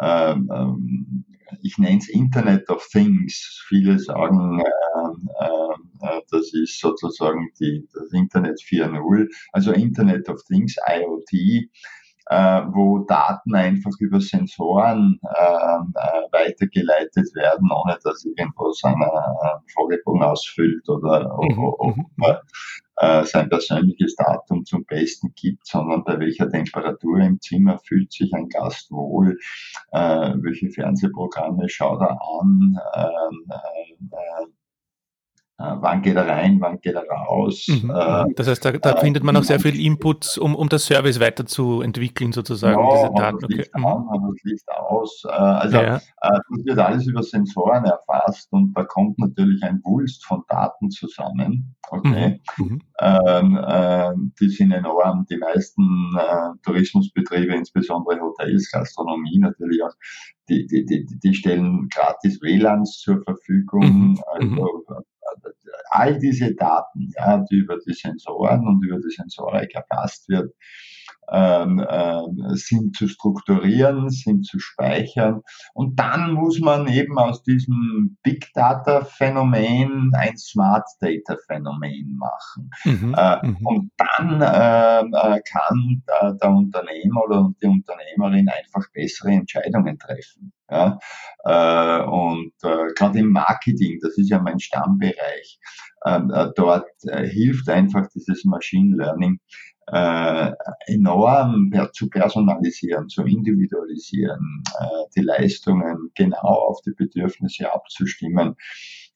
ähm, 0.00 0.50
ähm, 0.52 1.24
ich 1.62 1.78
nenne 1.78 1.98
es 1.98 2.08
Internet 2.08 2.68
of 2.68 2.86
Things. 2.90 3.62
Viele 3.68 3.98
sagen, 3.98 4.60
äh, 4.60 6.06
äh, 6.06 6.20
das 6.30 6.52
ist 6.52 6.80
sozusagen 6.80 7.50
die, 7.60 7.86
das 7.92 8.12
Internet 8.12 8.60
4.0, 8.60 9.28
also 9.52 9.72
Internet 9.72 10.28
of 10.28 10.42
Things, 10.44 10.76
IoT 10.88 11.70
äh, 12.26 12.62
wo 12.72 13.00
Daten 13.00 13.54
einfach 13.54 13.92
über 14.00 14.20
Sensoren 14.20 15.20
ähm, 15.22 15.94
äh, 15.94 16.32
weitergeleitet 16.32 17.34
werden, 17.34 17.70
ohne 17.70 17.98
dass 18.02 18.24
irgendwas 18.24 18.82
einer 18.84 19.06
äh, 19.06 19.72
Fragebogen 19.72 20.22
ausfüllt 20.22 20.88
oder, 20.88 21.38
oder, 21.38 21.54
mhm. 21.54 22.06
oder 22.18 22.42
äh, 22.96 23.24
sein 23.24 23.48
persönliches 23.48 24.14
Datum 24.16 24.64
zum 24.64 24.84
Besten 24.84 25.32
gibt, 25.34 25.66
sondern 25.66 26.04
bei 26.04 26.18
welcher 26.18 26.48
Temperatur 26.48 27.18
im 27.20 27.40
Zimmer 27.40 27.78
fühlt 27.78 28.12
sich 28.12 28.32
ein 28.34 28.48
Gast 28.48 28.90
wohl, 28.90 29.38
äh, 29.92 30.32
welche 30.36 30.70
Fernsehprogramme 30.70 31.68
schaut 31.68 32.00
er 32.00 32.18
an, 32.40 32.78
ähm, 32.94 33.46
äh, 33.50 34.14
äh, 34.16 34.46
wann 35.56 36.02
geht 36.02 36.16
er 36.16 36.26
rein, 36.26 36.60
wann 36.60 36.80
geht 36.80 36.94
er 36.94 37.06
raus. 37.08 37.66
Mhm. 37.68 37.90
Äh, 37.90 38.24
das 38.34 38.48
heißt, 38.48 38.64
da, 38.64 38.72
da 38.72 38.92
äh, 38.92 39.00
findet 39.00 39.22
man 39.22 39.36
auch 39.36 39.44
sehr 39.44 39.60
viel 39.60 39.78
Input, 39.78 40.36
um, 40.38 40.54
um 40.54 40.68
das 40.68 40.86
Service 40.86 41.20
weiterzuentwickeln, 41.20 42.32
sozusagen, 42.32 42.78
ja, 42.78 42.96
diese 42.96 43.14
Daten. 43.14 43.38
Das 43.40 43.50
Licht 43.50 43.70
okay. 43.74 43.86
an, 43.86 44.30
das 44.30 44.42
Licht 44.42 44.68
aus. 44.68 45.22
Äh, 45.26 45.30
also 45.30 45.76
ja. 45.76 45.96
Äh, 45.96 46.00
das 46.20 46.64
wird 46.64 46.78
alles 46.78 47.06
über 47.06 47.22
Sensoren 47.22 47.84
erfasst 47.84 48.52
und 48.52 48.72
da 48.74 48.84
kommt 48.84 49.18
natürlich 49.18 49.62
ein 49.62 49.80
Wulst 49.84 50.24
von 50.24 50.42
Daten 50.48 50.90
zusammen. 50.90 51.76
Okay. 51.90 52.40
Mhm. 52.56 52.64
mhm. 52.64 52.82
Ähm, 53.00 53.58
äh, 53.64 54.12
die 54.40 54.48
sind 54.48 54.72
enorm. 54.72 55.26
Die 55.30 55.36
meisten 55.36 55.82
Tourismusbetriebe, 56.62 57.54
insbesondere 57.54 58.20
Hotels, 58.20 58.70
Gastronomie 58.70 59.38
natürlich 59.38 59.82
auch, 59.82 59.92
die, 60.48 60.66
die, 60.66 60.84
die, 60.84 61.06
die 61.06 61.34
stellen 61.34 61.88
gratis 61.88 62.40
WLANs 62.40 62.98
zur 62.98 63.22
Verfügung. 63.22 64.10
Mhm. 64.10 64.22
Also, 64.32 64.46
mhm 64.46 65.04
all 65.90 66.18
diese 66.18 66.54
Daten, 66.54 67.10
ja, 67.16 67.44
die 67.50 67.56
über 67.56 67.78
die 67.86 67.92
Sensoren 67.92 68.66
und 68.66 68.84
über 68.84 68.98
die 68.98 69.14
Sensorik 69.14 69.74
erfasst 69.74 70.28
wird, 70.28 70.52
ähm, 71.30 71.78
äh, 71.78 72.22
sind 72.54 72.96
zu 72.96 73.08
strukturieren, 73.08 74.10
sind 74.10 74.44
zu 74.46 74.58
speichern. 74.58 75.42
Und 75.72 75.98
dann 75.98 76.32
muss 76.32 76.60
man 76.60 76.88
eben 76.88 77.18
aus 77.18 77.42
diesem 77.42 78.18
Big 78.22 78.52
Data 78.54 79.04
Phänomen 79.04 80.12
ein 80.14 80.36
Smart 80.36 80.86
Data 81.00 81.36
Phänomen 81.46 82.16
machen. 82.18 82.70
Mhm, 82.84 83.14
äh, 83.16 83.46
mhm. 83.46 83.66
Und 83.66 83.92
dann 83.96 84.40
äh, 84.42 85.00
äh 85.00 85.40
kann 85.50 86.02
äh, 86.06 86.32
der 86.40 86.50
Unternehmer 86.50 87.22
oder 87.24 87.50
die 87.62 87.66
Unternehmerin 87.66 88.48
einfach 88.48 88.90
bessere 88.92 89.30
Entscheidungen 89.30 89.98
treffen. 89.98 90.52
Ja? 90.70 90.98
Äh, 91.44 92.02
und 92.04 92.52
äh, 92.62 92.92
gerade 92.94 93.18
im 93.18 93.30
Marketing, 93.30 93.98
das 94.02 94.16
ist 94.18 94.30
ja 94.30 94.40
mein 94.40 94.60
Stammbereich, 94.60 95.58
ähm, 96.06 96.30
äh, 96.34 96.48
dort 96.56 96.88
äh, 97.04 97.26
hilft 97.26 97.68
einfach 97.68 98.06
dieses 98.14 98.44
Machine 98.44 98.96
Learning 98.96 99.38
enorm 100.86 101.70
zu 101.92 102.08
personalisieren, 102.08 103.06
zu 103.10 103.22
individualisieren, 103.24 104.62
die 105.14 105.20
Leistungen 105.20 106.10
genau 106.14 106.38
auf 106.38 106.80
die 106.80 106.94
Bedürfnisse 106.96 107.70
abzustimmen. 107.70 108.56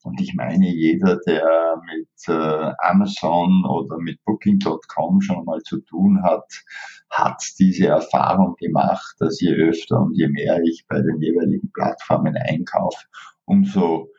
Und 0.02 0.20
ich 0.20 0.34
meine, 0.34 0.68
jeder, 0.68 1.18
der 1.26 1.80
mit 1.86 2.08
äh, 2.28 2.72
Amazon 2.78 3.64
oder 3.64 3.98
mit 3.98 4.22
Booking.com 4.24 5.20
schon 5.20 5.44
mal 5.44 5.60
zu 5.62 5.80
tun 5.80 6.22
hat, 6.22 6.46
hat 7.10 7.42
diese 7.58 7.88
Erfahrung 7.88 8.54
gemacht, 8.58 9.16
dass 9.18 9.40
je 9.40 9.52
öfter 9.52 10.00
und 10.00 10.14
je 10.14 10.28
mehr 10.28 10.60
ich 10.62 10.84
bei 10.88 11.00
den 11.00 11.20
jeweiligen 11.20 11.70
Plattformen 11.72 12.36
einkaufe, 12.36 13.06
umso 13.44 14.10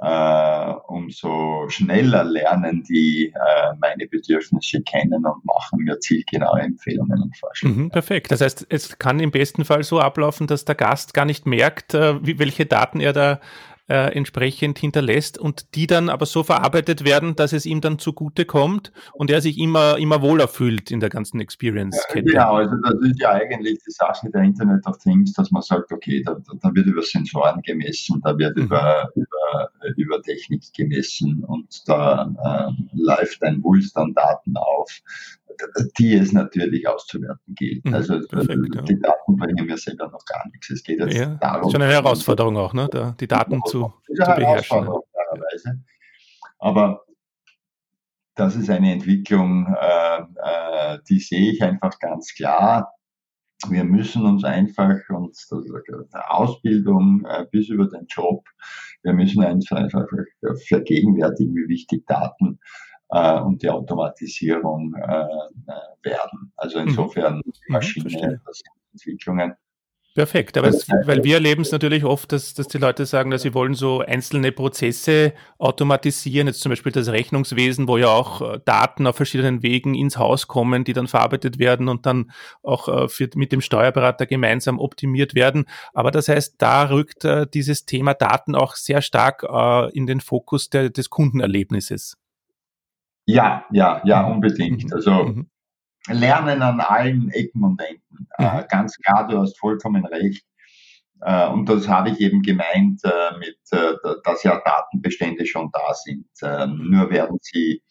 äh, 0.00 0.74
umso 0.86 1.68
schneller 1.68 2.22
lernen 2.22 2.84
die 2.84 3.32
äh, 3.34 3.74
meine 3.80 4.06
Bedürfnisse 4.06 4.80
kennen 4.82 5.26
und 5.26 5.44
machen 5.44 5.80
mir 5.80 5.98
zielgenaue 5.98 6.60
Empfehlungen 6.60 7.20
und 7.20 7.36
Vorschläge. 7.36 7.74
Mhm, 7.74 7.90
perfekt. 7.90 8.30
Das 8.30 8.40
heißt, 8.40 8.66
es 8.68 8.98
kann 8.98 9.18
im 9.18 9.32
besten 9.32 9.64
Fall 9.64 9.82
so 9.82 9.98
ablaufen, 9.98 10.46
dass 10.46 10.64
der 10.64 10.76
Gast 10.76 11.14
gar 11.14 11.24
nicht 11.24 11.46
merkt, 11.46 11.94
äh, 11.94 12.24
wie, 12.24 12.38
welche 12.38 12.64
Daten 12.64 13.00
er 13.00 13.12
da 13.12 13.40
äh, 13.88 14.14
entsprechend 14.14 14.78
hinterlässt 14.78 15.38
und 15.38 15.74
die 15.74 15.86
dann 15.86 16.08
aber 16.08 16.26
so 16.26 16.42
verarbeitet 16.42 17.04
werden, 17.04 17.36
dass 17.36 17.52
es 17.52 17.66
ihm 17.66 17.80
dann 17.80 17.98
zugute 17.98 18.44
kommt 18.44 18.92
und 19.14 19.30
er 19.30 19.40
sich 19.40 19.58
immer, 19.58 19.98
immer 19.98 20.22
wohler 20.22 20.48
fühlt 20.48 20.90
in 20.90 21.00
der 21.00 21.08
ganzen 21.08 21.40
Experience-Kette. 21.40 22.32
Ja, 22.32 22.44
genau, 22.44 22.54
also 22.56 22.76
das 22.82 23.10
ist 23.10 23.20
ja 23.20 23.30
eigentlich 23.30 23.78
die 23.86 23.90
Sache 23.90 24.30
der 24.30 24.42
Internet 24.42 24.86
of 24.86 24.98
Things, 24.98 25.32
dass 25.32 25.50
man 25.50 25.62
sagt, 25.62 25.90
okay, 25.90 26.22
da, 26.24 26.36
da 26.60 26.74
wird 26.74 26.86
über 26.86 27.02
Sensoren 27.02 27.62
gemessen, 27.62 28.20
da 28.22 28.36
wird 28.36 28.56
mhm. 28.56 28.64
über, 28.64 29.10
über, 29.14 29.70
über 29.96 30.22
Technik 30.22 30.62
gemessen 30.76 31.44
und 31.44 31.88
da 31.88 32.30
äh, 32.44 32.82
läuft 32.94 33.42
ein 33.42 33.62
Wulst 33.62 33.96
an 33.96 34.12
Daten 34.14 34.56
auf 34.56 35.00
die 35.98 36.14
es 36.14 36.32
natürlich 36.32 36.86
auszuwerten 36.86 37.54
gilt. 37.54 37.84
Mhm, 37.84 37.94
also 37.94 38.18
perfekt, 38.28 38.58
die 38.88 38.94
ja. 38.94 39.00
Daten 39.00 39.36
bringen 39.36 39.66
mir 39.66 39.76
selber 39.76 40.08
noch 40.08 40.24
gar 40.24 40.46
nichts. 40.48 40.70
Es 40.70 40.82
geht 40.82 41.00
jetzt 41.00 41.16
ja, 41.16 41.34
darum. 41.36 41.60
Das 41.60 41.66
ist 41.68 41.72
schon 41.72 41.82
eine 41.82 41.92
Herausforderung 41.92 42.56
auch, 42.56 42.74
ne? 42.74 42.88
die 43.20 43.26
Daten 43.26 43.60
zu, 43.66 43.92
zu 44.06 44.14
beherrschen. 44.14 44.84
Klarerweise. 44.84 45.82
Aber 46.58 47.04
das 48.34 48.54
ist 48.54 48.70
eine 48.70 48.92
Entwicklung, 48.92 49.66
äh, 49.66 50.20
äh, 50.20 50.98
die 51.08 51.18
sehe 51.18 51.52
ich 51.52 51.62
einfach 51.62 51.98
ganz 51.98 52.34
klar. 52.34 52.92
Wir 53.68 53.82
müssen 53.82 54.24
uns 54.24 54.44
einfach 54.44 54.96
uns 55.08 55.48
der 55.48 56.32
Ausbildung 56.32 57.24
äh, 57.26 57.46
bis 57.50 57.68
über 57.68 57.88
den 57.88 58.06
Job, 58.06 58.44
wir 59.02 59.12
müssen 59.12 59.42
einfach, 59.42 59.78
einfach 59.78 60.06
vergegenwärtigen, 60.68 61.54
wie 61.56 61.68
wichtig 61.68 62.06
Daten 62.06 62.60
äh, 63.10 63.40
und 63.40 63.62
die 63.62 63.70
Automatisierung 63.70 64.94
äh, 64.94 65.02
äh 65.02 65.74
werden. 66.02 66.52
Also 66.56 66.80
mhm. 66.80 66.88
insofern 66.88 67.36
mhm, 67.36 67.52
Maschine, 67.68 68.40
das 68.44 68.58
sind 68.58 68.68
Entwicklungen. 68.92 69.54
Perfekt, 70.14 70.58
aber 70.58 70.66
es, 70.66 70.88
weil 71.04 71.22
wir 71.22 71.34
erleben 71.34 71.62
es 71.62 71.70
natürlich 71.70 72.04
oft, 72.04 72.32
dass, 72.32 72.52
dass 72.52 72.66
die 72.66 72.78
Leute 72.78 73.06
sagen, 73.06 73.30
dass 73.30 73.42
sie 73.42 73.54
wollen 73.54 73.74
so 73.74 74.00
einzelne 74.00 74.50
Prozesse 74.50 75.32
automatisieren, 75.58 76.48
jetzt 76.48 76.60
zum 76.60 76.70
Beispiel 76.70 76.90
das 76.90 77.08
Rechnungswesen, 77.08 77.86
wo 77.86 77.98
ja 77.98 78.08
auch 78.08 78.40
äh, 78.40 78.58
Daten 78.64 79.06
auf 79.06 79.14
verschiedenen 79.14 79.62
Wegen 79.62 79.94
ins 79.94 80.18
Haus 80.18 80.48
kommen, 80.48 80.82
die 80.82 80.92
dann 80.92 81.06
verarbeitet 81.06 81.60
werden 81.60 81.88
und 81.88 82.04
dann 82.04 82.32
auch 82.64 82.88
äh, 82.88 83.08
für, 83.08 83.30
mit 83.36 83.52
dem 83.52 83.60
Steuerberater 83.60 84.26
gemeinsam 84.26 84.80
optimiert 84.80 85.36
werden. 85.36 85.66
Aber 85.94 86.10
das 86.10 86.26
heißt, 86.26 86.56
da 86.58 86.88
rückt 86.88 87.24
dieses 87.54 87.84
Thema 87.84 88.14
Daten 88.14 88.56
auch 88.56 88.74
sehr 88.74 89.02
stark 89.02 89.44
in 89.92 90.06
den 90.06 90.20
Fokus 90.20 90.68
der, 90.68 90.90
des 90.90 91.10
Kundenerlebnisses. 91.10 92.16
Ja, 93.28 93.66
ja, 93.70 94.00
ja, 94.04 94.22
mhm. 94.22 94.32
unbedingt. 94.32 94.84
Mhm. 94.84 94.92
Also 94.94 95.12
mhm. 95.12 95.50
Lernen 96.08 96.62
an 96.62 96.80
allen 96.80 97.30
Ecken 97.30 97.62
und 97.62 97.78
Enden. 97.78 98.26
Äh, 98.38 98.64
ganz 98.70 98.96
klar, 98.96 99.28
du 99.28 99.38
hast 99.38 99.58
vollkommen 99.58 100.06
recht. 100.06 100.46
Äh, 101.20 101.48
und 101.48 101.68
das 101.68 101.86
habe 101.88 102.08
ich 102.08 102.20
eben 102.20 102.40
gemeint 102.40 103.02
äh, 103.04 103.36
mit, 103.38 103.58
äh, 103.72 103.94
dass 104.24 104.44
ja 104.44 104.58
Datenbestände 104.64 105.44
schon 105.44 105.68
da 105.72 105.92
sind. 105.92 106.26
Ähm, 106.42 106.88
nur 106.90 107.10
werden 107.10 107.36
sie, 107.42 107.82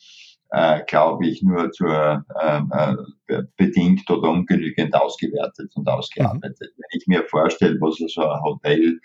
äh, 0.49 0.83
glaube 0.87 1.27
ich, 1.27 1.43
nur 1.43 1.69
zur 1.69 2.25
ähm, 2.41 2.71
äh, 3.27 3.43
bedingt 3.57 4.09
oder 4.09 4.31
ungenügend 4.31 4.95
ausgewertet 4.95 5.71
und 5.75 5.87
ausgearbeitet. 5.87 6.73
Mhm. 6.75 6.81
Wenn 6.81 6.99
ich 6.99 7.05
mir 7.05 7.23
vorstelle, 7.25 7.77
was 7.79 7.97
so 8.11 8.27
ein 8.27 8.41
Hotel, 8.41 8.99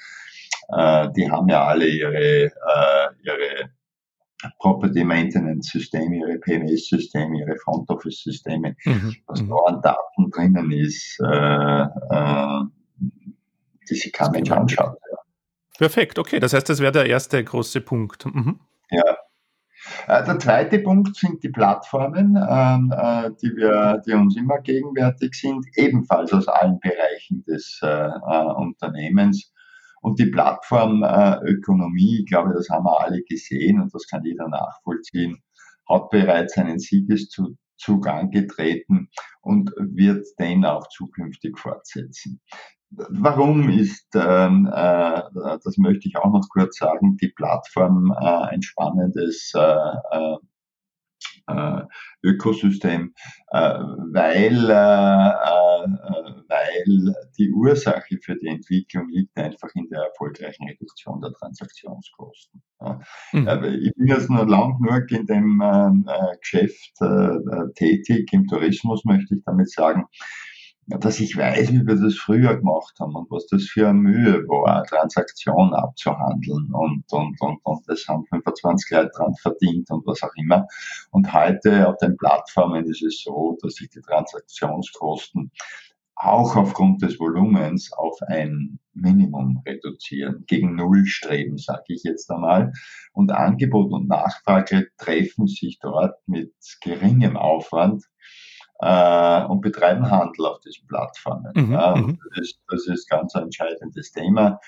die 1.16 1.30
haben 1.30 1.48
ja 1.48 1.66
alle 1.66 1.86
ihre, 1.86 2.50
ihre 3.22 3.70
Property 4.58 5.04
Maintenance 5.04 5.70
Systeme, 5.70 6.16
ihre 6.16 6.38
PMS-Systeme, 6.38 7.38
ihre 7.38 7.56
Front 7.56 7.88
Office-Systeme, 7.90 8.76
mhm. 8.84 9.16
was 9.26 9.42
mhm. 9.42 9.49
da 9.49 9.56
an 9.66 9.82
Daten 9.82 10.30
drinnen 10.30 10.72
ist, 10.72 11.18
äh, 11.20 11.82
äh, 11.82 12.61
die 13.88 13.94
sich 13.94 14.12
kein 14.12 14.30
Mensch 14.32 14.50
anschaut. 14.50 14.96
Ja. 15.11 15.18
Perfekt, 15.78 16.18
okay. 16.18 16.38
Das 16.38 16.52
heißt, 16.52 16.68
das 16.68 16.80
wäre 16.80 16.92
der 16.92 17.06
erste 17.06 17.42
große 17.42 17.80
Punkt. 17.80 18.26
Mhm. 18.26 18.61
Ja. 18.90 19.16
Äh, 20.06 20.25
der 20.25 20.38
zweite 20.38 20.78
Punkt 20.78 21.16
sind 21.16 21.42
die 21.42 21.49
Plattformen, 21.49 22.37
ähm, 22.37 22.94
äh, 22.96 23.30
die, 23.42 23.56
wir, 23.56 24.00
die 24.06 24.12
uns 24.12 24.37
immer 24.37 24.61
gegenwärtig 24.61 25.34
sind, 25.34 25.66
ebenfalls 25.76 26.32
aus 26.32 26.49
allen 26.49 26.78
Bereichen 26.80 27.44
des 27.44 27.80
äh, 27.82 28.11
Unternehmens. 28.56 29.52
Und 30.02 30.18
die 30.18 30.26
Plattformökonomie, 30.26 32.21
ich 32.21 32.26
glaube, 32.26 32.52
das 32.54 32.68
haben 32.68 32.85
wir 32.85 33.00
alle 33.00 33.23
gesehen 33.23 33.80
und 33.80 33.94
das 33.94 34.06
kann 34.09 34.25
jeder 34.25 34.49
nachvollziehen, 34.49 35.38
hat 35.88 36.11
bereits 36.11 36.59
einen 36.59 36.80
Siegeszug 36.80 38.06
angetreten 38.06 39.09
und 39.42 39.71
wird 39.78 40.26
den 40.40 40.64
auch 40.64 40.88
zukünftig 40.88 41.56
fortsetzen. 41.56 42.40
Warum 42.90 43.71
ist, 43.71 44.09
ähm, 44.14 44.66
äh, 44.66 45.23
das 45.64 45.78
möchte 45.78 46.09
ich 46.09 46.16
auch 46.16 46.32
noch 46.32 46.47
kurz 46.52 46.78
sagen, 46.78 47.16
die 47.16 47.32
Plattform 47.35 48.12
äh, 48.21 48.25
ein 48.25 48.62
spannendes 48.62 49.52
äh, 49.54 49.61
äh 49.61 50.37
Ökosystem, 52.22 53.14
äh, 53.49 53.58
weil, 53.58 54.70
äh, 54.70 55.32
weil 56.49 57.14
die 57.38 57.50
Ursache 57.50 58.18
für 58.22 58.37
die 58.37 58.49
Entwicklung 58.49 59.09
liegt 59.09 59.37
einfach 59.37 59.68
in 59.74 59.88
der 59.88 60.02
erfolgreichen 60.02 60.68
Reduktion 60.68 61.20
der 61.20 61.33
Transaktionskosten. 61.33 62.62
Mhm. 63.33 63.48
Ich 63.83 63.94
bin 63.94 64.07
jetzt 64.07 64.31
nur 64.31 64.46
lang 64.46 64.78
genug 64.78 65.11
in 65.11 65.26
dem 65.26 66.05
Geschäft 66.40 66.98
tätig, 67.76 68.33
im 68.33 68.46
Tourismus 68.46 69.05
möchte 69.05 69.37
ich 69.37 69.42
damit 69.44 69.70
sagen, 69.70 70.07
dass 70.87 71.21
ich 71.21 71.37
weiß, 71.37 71.73
wie 71.73 71.87
wir 71.87 71.97
das 71.97 72.16
früher 72.16 72.57
gemacht 72.57 72.99
haben 72.99 73.14
und 73.14 73.31
was 73.31 73.47
das 73.47 73.64
für 73.64 73.88
eine 73.88 73.99
Mühe 73.99 74.47
war, 74.49 74.79
eine 74.79 74.87
Transaktion 74.87 75.73
abzuhandeln 75.75 76.73
und, 76.73 77.05
und, 77.11 77.40
und, 77.40 77.59
und 77.62 77.88
das 77.88 78.07
haben 78.09 78.25
25 78.27 78.90
Leute 78.90 79.11
dran 79.14 79.35
verdient 79.35 79.90
und 79.90 80.05
was 80.07 80.23
auch 80.23 80.35
immer. 80.37 80.66
Und 81.11 81.33
heute 81.33 81.88
auf 81.88 81.97
den 81.99 82.16
Plattformen 82.16 82.85
ist 82.87 83.03
es 83.03 83.23
so, 83.23 83.57
dass 83.62 83.75
sich 83.75 83.90
die 83.90 84.01
Transaktionskosten 84.01 85.53
auch 86.14 86.57
aufgrund 86.57 87.03
des 87.03 87.18
Volumens 87.18 87.92
auf 87.92 88.21
ein 88.23 88.79
Minimum 88.95 89.62
reduzieren, 89.66 90.45
gegen 90.47 90.75
Null 90.77 91.07
streben, 91.07 91.59
sage 91.59 91.85
ich 91.88 92.03
jetzt 92.05 92.31
einmal. 92.31 92.73
Und 93.12 93.33
Angebot 93.33 93.92
und 93.92 94.09
Nachfrage 94.09 94.88
treffen 94.99 95.47
sich 95.47 95.79
dort 95.81 96.16
mit 96.27 96.53
geringem 96.81 97.37
Aufwand 97.37 98.05
äh, 98.83 99.45
und 99.45 99.61
betreiben 99.61 100.11
Handel 100.11 100.47
auf 100.47 100.61
diesen 100.61 100.87
Plattformen. 100.88 101.53
Mhm, 101.55 101.71
mhm. 101.73 102.18
das, 102.31 102.38
ist, 102.40 102.61
das 102.68 102.87
ist 102.88 103.09
ganz 103.09 103.35
ein 103.37 103.45
entscheidendes 103.45 104.12
Thema. 104.12 104.59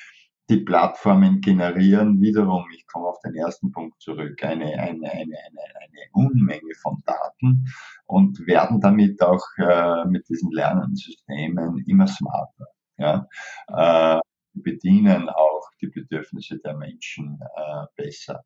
Die 0.50 0.58
Plattformen 0.58 1.40
generieren 1.40 2.20
wiederum, 2.20 2.66
ich 2.74 2.86
komme 2.86 3.08
auf 3.08 3.18
den 3.24 3.34
ersten 3.34 3.72
Punkt 3.72 4.00
zurück, 4.00 4.42
eine, 4.44 4.66
eine, 4.78 5.10
eine, 5.10 5.10
eine, 5.10 5.36
eine 5.80 6.02
Unmenge 6.12 6.74
von 6.82 7.02
Daten 7.06 7.66
und 8.06 8.46
werden 8.46 8.80
damit 8.80 9.20
auch 9.22 9.42
äh, 9.56 10.04
mit 10.04 10.28
diesen 10.28 10.50
Lernsystemen 10.52 11.82
immer 11.86 12.06
smarter. 12.06 12.66
Ja? 12.98 13.26
Äh, 13.68 14.20
bedienen 14.52 15.28
auch 15.30 15.66
die 15.80 15.88
Bedürfnisse 15.88 16.58
der 16.58 16.76
Menschen 16.76 17.40
äh, 17.56 17.86
besser. 17.96 18.44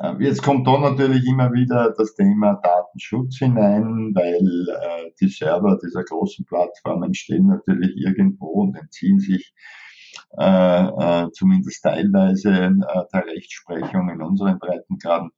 Ähm, 0.00 0.20
jetzt 0.20 0.42
kommt 0.42 0.66
da 0.66 0.78
natürlich 0.78 1.26
immer 1.26 1.52
wieder 1.52 1.94
das 1.96 2.14
Thema 2.14 2.54
Datenschutz 2.62 3.38
hinein, 3.38 4.12
weil 4.14 4.68
äh, 4.68 5.10
die 5.20 5.28
Server 5.28 5.78
dieser 5.82 6.04
großen 6.04 6.44
Plattformen 6.44 7.14
stehen 7.14 7.46
natürlich 7.46 7.96
irgendwo 7.96 8.46
und 8.46 8.76
entziehen 8.76 9.20
sich 9.20 9.54
äh, 10.38 11.24
äh, 11.24 11.30
zumindest 11.32 11.82
teilweise 11.82 12.52
äh, 12.52 13.04
der 13.12 13.26
Rechtsprechung 13.26 14.10
in 14.10 14.20
unseren 14.20 14.58
Breitengraden. 14.58 15.30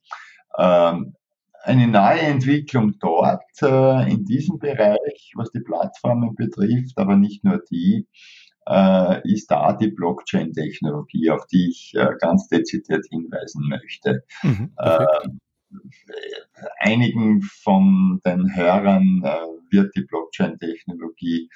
Ähm, 0.58 1.14
eine 1.62 1.86
neue 1.86 2.20
Entwicklung 2.20 2.94
dort 2.98 3.42
äh, 3.62 4.10
in 4.10 4.24
diesem 4.24 4.58
Bereich, 4.58 5.32
was 5.34 5.50
die 5.50 5.60
Plattformen 5.60 6.34
betrifft, 6.34 6.96
aber 6.96 7.16
nicht 7.16 7.44
nur 7.44 7.62
die, 7.70 8.06
äh, 8.06 8.47
ist 9.24 9.50
da 9.50 9.72
die 9.72 9.90
Blockchain-Technologie, 9.90 11.30
auf 11.30 11.46
die 11.46 11.70
ich 11.70 11.92
äh, 11.94 12.10
ganz 12.20 12.48
dezidiert 12.48 13.06
hinweisen 13.10 13.68
möchte. 13.68 14.24
Mhm, 14.42 14.72
äh, 14.76 15.06
einigen 16.80 17.42
von 17.42 18.20
den 18.24 18.54
Hörern 18.54 19.22
äh, 19.24 19.74
wird 19.74 19.94
die 19.96 20.02
Blockchain-Technologie 20.02 21.48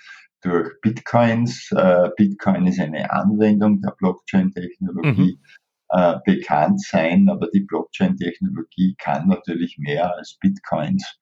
durch 0.43 0.71
Bitcoins, 0.81 1.71
äh, 1.73 2.11
Bitcoin 2.17 2.67
ist 2.67 2.81
eine 2.81 3.11
Anwendung 3.11 3.81
der 3.81 3.95
Blockchain-Technologie, 3.99 5.39
mhm. 5.39 5.47
Äh, 5.95 6.21
bekannt 6.25 6.81
sein, 6.81 7.29
aber 7.29 7.49
die 7.53 7.61
Blockchain-Technologie 7.61 8.95
kann 8.97 9.29
natürlich 9.29 9.77
mehr 9.77 10.17
als 10.17 10.39
Bitcoins. 10.41 11.19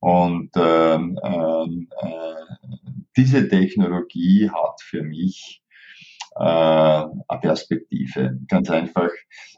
Und 0.00 0.50
ähm, 0.54 1.18
ähm, 1.24 1.88
äh, 2.02 2.34
diese 3.16 3.48
Technologie 3.48 4.50
hat 4.50 4.80
für 4.80 5.02
mich 5.02 5.62
äh, 6.36 6.42
eine 6.42 7.40
Perspektive. 7.40 8.38
Ganz 8.48 8.70
einfach, 8.70 9.10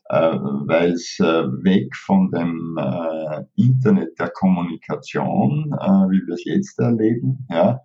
äh, 0.08 0.38
weil 0.66 0.92
es 0.92 1.18
äh, 1.20 1.24
weg 1.24 1.94
von 1.96 2.30
dem 2.30 2.78
äh, 2.78 3.44
Internet 3.56 4.18
der 4.18 4.30
Kommunikation, 4.30 5.72
äh, 5.72 5.86
wie 6.10 6.26
wir 6.26 6.34
es 6.34 6.44
jetzt 6.44 6.78
erleben, 6.78 7.46
ja, 7.50 7.80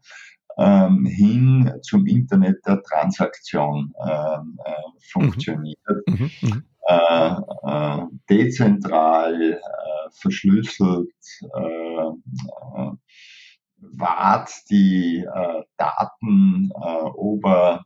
ähm, 0.57 1.05
hin 1.05 1.71
zum 1.81 2.05
Internet 2.05 2.57
der 2.67 2.81
Transaktion 2.83 3.93
ähm, 4.07 4.59
äh, 4.63 4.71
funktioniert. 5.11 5.77
Mhm. 6.07 6.29
Mhm. 6.41 6.63
äh, 6.87 7.35
äh, 7.63 8.01
dezentral, 8.29 9.53
äh, 9.53 10.09
verschlüsselt, 10.11 11.09
äh, 11.41 12.07
äh, 12.77 12.91
wahrt 13.91 14.51
die 14.69 15.25
Daten 15.77 16.71
ober 17.15 17.85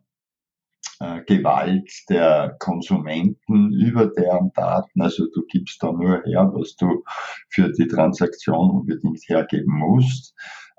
Gewalt 1.27 1.91
der 2.09 2.55
Konsumenten 2.59 3.71
über 3.71 4.07
deren 4.07 4.51
Daten. 4.53 5.01
Also 5.01 5.27
du 5.31 5.43
gibst 5.47 5.83
da 5.83 5.91
nur 5.91 6.23
her, 6.25 6.49
was 6.53 6.75
du 6.75 7.03
für 7.49 7.71
die 7.71 7.87
Transaktion 7.87 8.71
unbedingt 8.71 9.21
hergeben 9.27 9.77
musst. 9.77 10.33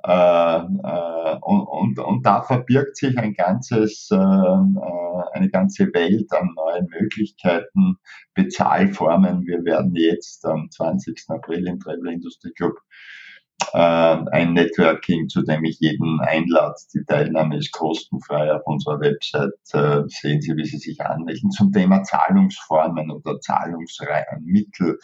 Äh, 0.04 0.10
äh, 0.10 1.36
und, 1.42 1.66
und, 1.66 1.98
und 1.98 2.24
da 2.24 2.42
verbirgt 2.42 2.96
sich 2.96 3.18
ein 3.18 3.34
ganzes, 3.34 4.08
äh, 4.10 4.16
eine 4.16 5.50
ganze 5.50 5.92
Welt 5.92 6.32
an 6.32 6.54
neuen 6.54 6.86
Möglichkeiten, 6.86 7.96
Bezahlformen. 8.34 9.44
Wir 9.44 9.64
werden 9.64 9.94
jetzt 9.94 10.46
am 10.46 10.70
20. 10.70 11.24
April 11.28 11.66
im 11.66 11.80
Travel 11.80 12.12
Industry 12.12 12.52
Club 12.52 12.78
ein 13.72 14.54
Networking, 14.54 15.28
zu 15.28 15.42
dem 15.42 15.64
ich 15.64 15.78
jeden 15.80 16.20
einlade. 16.20 16.74
Die 16.94 17.04
Teilnahme 17.04 17.58
ist 17.58 17.72
kostenfrei 17.72 18.52
auf 18.52 18.62
unserer 18.64 19.00
Website. 19.00 19.52
sehen 19.64 20.40
Sie, 20.40 20.56
wie 20.56 20.64
Sie 20.64 20.78
sich 20.78 21.00
anmelden 21.00 21.50
zum 21.50 21.70
Thema 21.72 22.02
Zahlungsformen 22.02 23.10
oder 23.10 23.40
Zahlungsmittel 23.40 24.98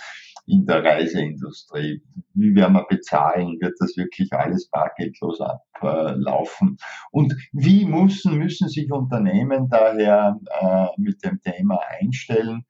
in 0.46 0.66
der 0.66 0.84
Reiseindustrie. 0.84 2.02
Wie 2.34 2.54
werden 2.54 2.74
wir 2.74 2.86
bezahlen? 2.88 3.58
Wird 3.60 3.74
das 3.78 3.96
wirklich 3.96 4.32
alles 4.32 4.68
bargeldlos 4.68 5.40
ablaufen? 5.40 6.76
Und 7.10 7.34
wie 7.52 7.84
müssen, 7.84 8.38
müssen 8.38 8.68
sich 8.68 8.90
Unternehmen 8.92 9.68
daher 9.68 10.38
äh, 10.60 10.86
mit 10.96 11.24
dem 11.24 11.40
Thema 11.40 11.80
einstellen? 12.00 12.64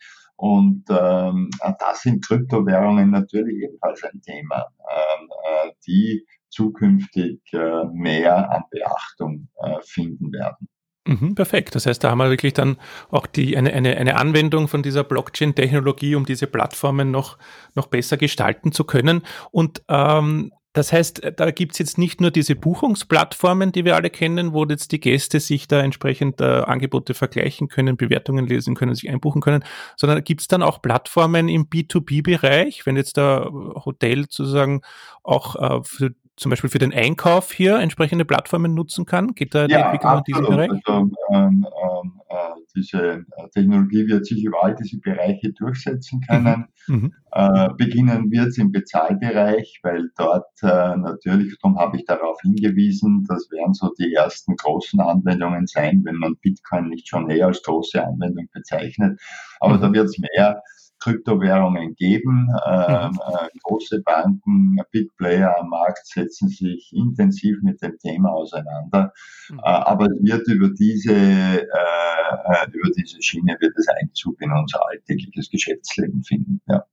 Und 0.45 0.85
ähm, 0.91 1.49
da 1.59 1.95
sind 1.95 2.23
Kryptowährungen 2.27 3.11
natürlich 3.11 3.63
ebenfalls 3.63 4.05
ein 4.05 4.21
Thema, 4.21 4.67
ähm, 4.91 5.31
äh, 5.43 5.71
die 5.87 6.27
zukünftig 6.51 7.41
äh, 7.55 7.85
mehr 7.95 8.51
an 8.51 8.65
Beachtung 8.71 9.49
äh, 9.63 9.81
finden 9.81 10.31
werden. 10.35 10.69
Mhm, 11.07 11.35
perfekt. 11.35 11.75
Das 11.75 11.87
heißt, 11.87 12.05
da 12.05 12.11
haben 12.11 12.19
wir 12.19 12.29
wirklich 12.29 12.53
dann 12.53 12.77
auch 13.09 13.27
die, 13.27 13.57
eine, 13.57 13.73
eine, 13.73 13.97
eine 13.97 14.17
Anwendung 14.17 14.69
von 14.69 14.83
dieser 14.83 15.03
Blockchain-Technologie, 15.03 16.15
um 16.15 16.27
diese 16.27 16.47
Plattformen 16.47 17.11
noch, 17.11 17.39
noch 17.75 17.87
besser 17.87 18.19
gestalten 18.19 18.71
zu 18.71 18.85
können. 18.85 19.23
Und 19.51 19.83
ähm, 19.89 20.53
das 20.75 20.93
heißt, 20.93 21.23
da 21.37 21.51
gibt's 21.53 21.79
jetzt 21.79 21.99
nicht 21.99 22.21
nur 22.21 22.33
diese 22.33 22.57
Buchungsplattformen, 22.57 23.71
die 23.71 23.85
wir 23.85 23.95
alle 23.95 24.11
kennen, 24.11 24.53
wo 24.53 24.65
jetzt 24.65 24.91
die 24.91 24.99
Gäste 24.99 25.39
sich 25.39 25.69
da 25.69 25.81
entsprechend 25.81 26.41
äh, 26.41 26.45
Angebote 26.45 27.15
vergleichen 27.15 27.69
können, 27.69 27.97
Bewertungen 27.97 28.45
lesen 28.45 28.75
können, 28.75 28.93
sich 28.93 29.09
einbuchen 29.09 29.41
können, 29.41 29.65
sondern 29.97 30.25
gibt's 30.25 30.49
dann 30.49 30.65
auch 30.65 30.83
Plattformen 30.83 31.49
im 31.49 31.69
B2B-Bereich, 31.69 32.87
wenn 32.87 32.97
jetzt 32.97 33.17
der 33.17 33.49
Hotel 33.85 34.23
sozusagen 34.23 34.83
auch 35.23 35.55
äh, 35.55 35.85
für 35.85 36.11
zum 36.37 36.51
Beispiel 36.51 36.71
für 36.71 36.79
den 36.79 36.93
Einkauf 36.93 37.53
hier 37.53 37.79
entsprechende 37.79 38.25
Plattformen 38.25 38.75
nutzen 38.75 39.07
kann? 39.07 39.35
Geht 39.35 39.55
da 39.55 39.67
die 39.67 39.73
ja, 39.75 39.87
Entwicklung 39.87 40.19
in 40.19 40.25
diesem 40.25 40.45
Bereich? 40.45 40.71
Also, 40.71 41.11
ähm, 41.33 41.67
ähm, 41.83 42.21
äh, 42.29 42.35
diese 42.75 42.99
äh, 43.37 43.49
Technologie 43.53 44.07
wird 44.09 44.27
sich 44.27 44.45
über 44.45 44.65
all 44.65 44.75
diese 44.75 44.99
Bereiche 44.99 45.53
durchsetzen 45.53 46.21
können. 46.29 46.67
Mhm. 46.87 46.97
mhm. 46.97 47.13
Äh, 47.37 47.69
beginnen 47.77 48.31
wird 48.31 48.49
es 48.49 48.59
im 48.59 48.71
Bezahlbereich, 48.71 49.81
weil 49.83 50.11
dort 50.17 50.47
äh, 50.63 50.97
natürlich, 50.97 51.57
darum 51.61 51.79
habe 51.79 51.97
ich 51.97 52.05
darauf 52.05 52.41
hingewiesen, 52.43 53.25
das 53.29 53.51
werden 53.51 53.75
so 53.75 53.91
die 53.99 54.13
ersten 54.13 54.55
großen 54.55 55.01
Anwendungen 55.01 55.67
sein, 55.67 56.03
wenn 56.05 56.15
man 56.15 56.37
Bitcoin 56.37 56.91
nicht 56.91 57.09
schon 57.09 57.31
eher 57.31 57.47
als 57.47 57.63
große 57.63 58.05
Anwendung 58.05 58.49
bezeichnet. 58.53 59.21
Aber 59.59 59.79
mhm. 59.79 59.81
da 59.81 59.93
wird 59.93 60.07
es 60.07 60.19
mehr 60.19 60.63
Kryptowährungen 61.05 61.95
geben. 61.97 62.49
Ähm, 62.67 63.11
mhm. 63.11 63.21
Äh, 63.29 63.49
große 63.63 64.01
Banken, 64.03 64.79
Big 64.91 65.15
Player 65.17 65.55
am 65.61 65.69
Markt 65.69 66.07
setzen 66.07 66.49
sich 66.49 66.91
intensiv 66.95 67.59
mit 67.63 67.83
dem 67.83 67.99
Thema 67.99 68.31
auseinander. 68.31 69.13
Mhm. 69.51 69.59
Äh, 69.59 69.63
aber 69.63 70.07
es 70.07 70.23
wird 70.23 70.49
über 70.49 70.71
diese, 70.71 71.13
äh, 71.13 72.71
über 72.73 72.91
diese 72.97 73.21
Schiene 73.23 73.57
wird 73.61 73.77
es 73.77 73.87
Einzug 73.89 74.41
in 74.41 74.51
unser 74.51 74.81
alltägliches 74.89 75.51
Geschäftsleben 75.51 76.23
finden. 76.25 76.61
Ja. 76.69 76.85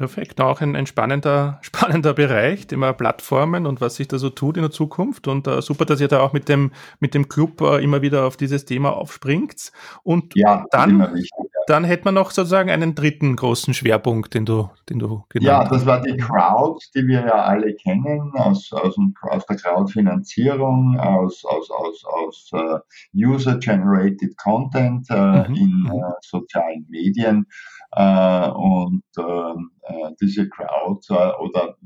Perfekt, 0.00 0.40
auch 0.40 0.62
ein, 0.62 0.76
ein 0.76 0.86
spannender, 0.86 1.58
spannender 1.62 2.14
Bereich, 2.14 2.66
Thema 2.66 2.94
Plattformen 2.94 3.66
und 3.66 3.82
was 3.82 3.96
sich 3.96 4.08
da 4.08 4.16
so 4.16 4.30
tut 4.30 4.56
in 4.56 4.62
der 4.62 4.70
Zukunft. 4.70 5.28
Und 5.28 5.46
uh, 5.46 5.60
super, 5.60 5.84
dass 5.84 6.00
ihr 6.00 6.08
da 6.08 6.20
auch 6.20 6.32
mit 6.32 6.48
dem, 6.48 6.72
mit 7.00 7.12
dem 7.12 7.28
Club 7.28 7.60
uh, 7.60 7.76
immer 7.76 8.00
wieder 8.00 8.24
auf 8.24 8.38
dieses 8.38 8.64
Thema 8.64 8.96
aufspringt. 8.96 9.72
Und 10.02 10.34
ja, 10.36 10.64
dann, 10.70 11.00
wichtig, 11.12 11.30
ja. 11.36 11.60
dann 11.66 11.84
hätte 11.84 12.04
man 12.04 12.14
noch 12.14 12.30
sozusagen 12.30 12.70
einen 12.70 12.94
dritten 12.94 13.36
großen 13.36 13.74
Schwerpunkt, 13.74 14.32
den 14.32 14.46
du, 14.46 14.70
den 14.88 15.00
du 15.00 15.24
genannt 15.28 15.70
hast. 15.70 15.70
Ja, 15.70 15.76
das 15.76 15.84
war 15.84 16.00
die 16.00 16.16
Crowd, 16.16 16.82
die 16.94 17.06
wir 17.06 17.20
ja 17.20 17.44
alle 17.44 17.74
kennen, 17.74 18.32
aus, 18.36 18.72
aus, 18.72 18.96
aus 19.20 19.44
der 19.44 19.56
Crowdfinanzierung, 19.56 20.98
aus, 20.98 21.44
aus, 21.44 21.70
aus, 21.70 22.04
aus 22.06 22.50
uh, 22.54 22.78
User-Generated 23.14 24.34
Content 24.38 25.10
mhm. 25.10 25.54
in 25.54 25.82
mhm. 25.82 26.02
sozialen 26.22 26.86
Medien. 26.88 27.46
Äh, 27.92 28.48
und 28.50 29.02
ähm, 29.18 29.70
äh, 29.82 30.10
diese 30.20 30.48
Crowd 30.48 31.06
äh, 31.10 31.32
oder 31.40 31.76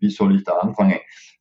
wie 0.00 0.10
soll 0.10 0.36
ich 0.36 0.44
da 0.44 0.52
anfangen? 0.58 0.98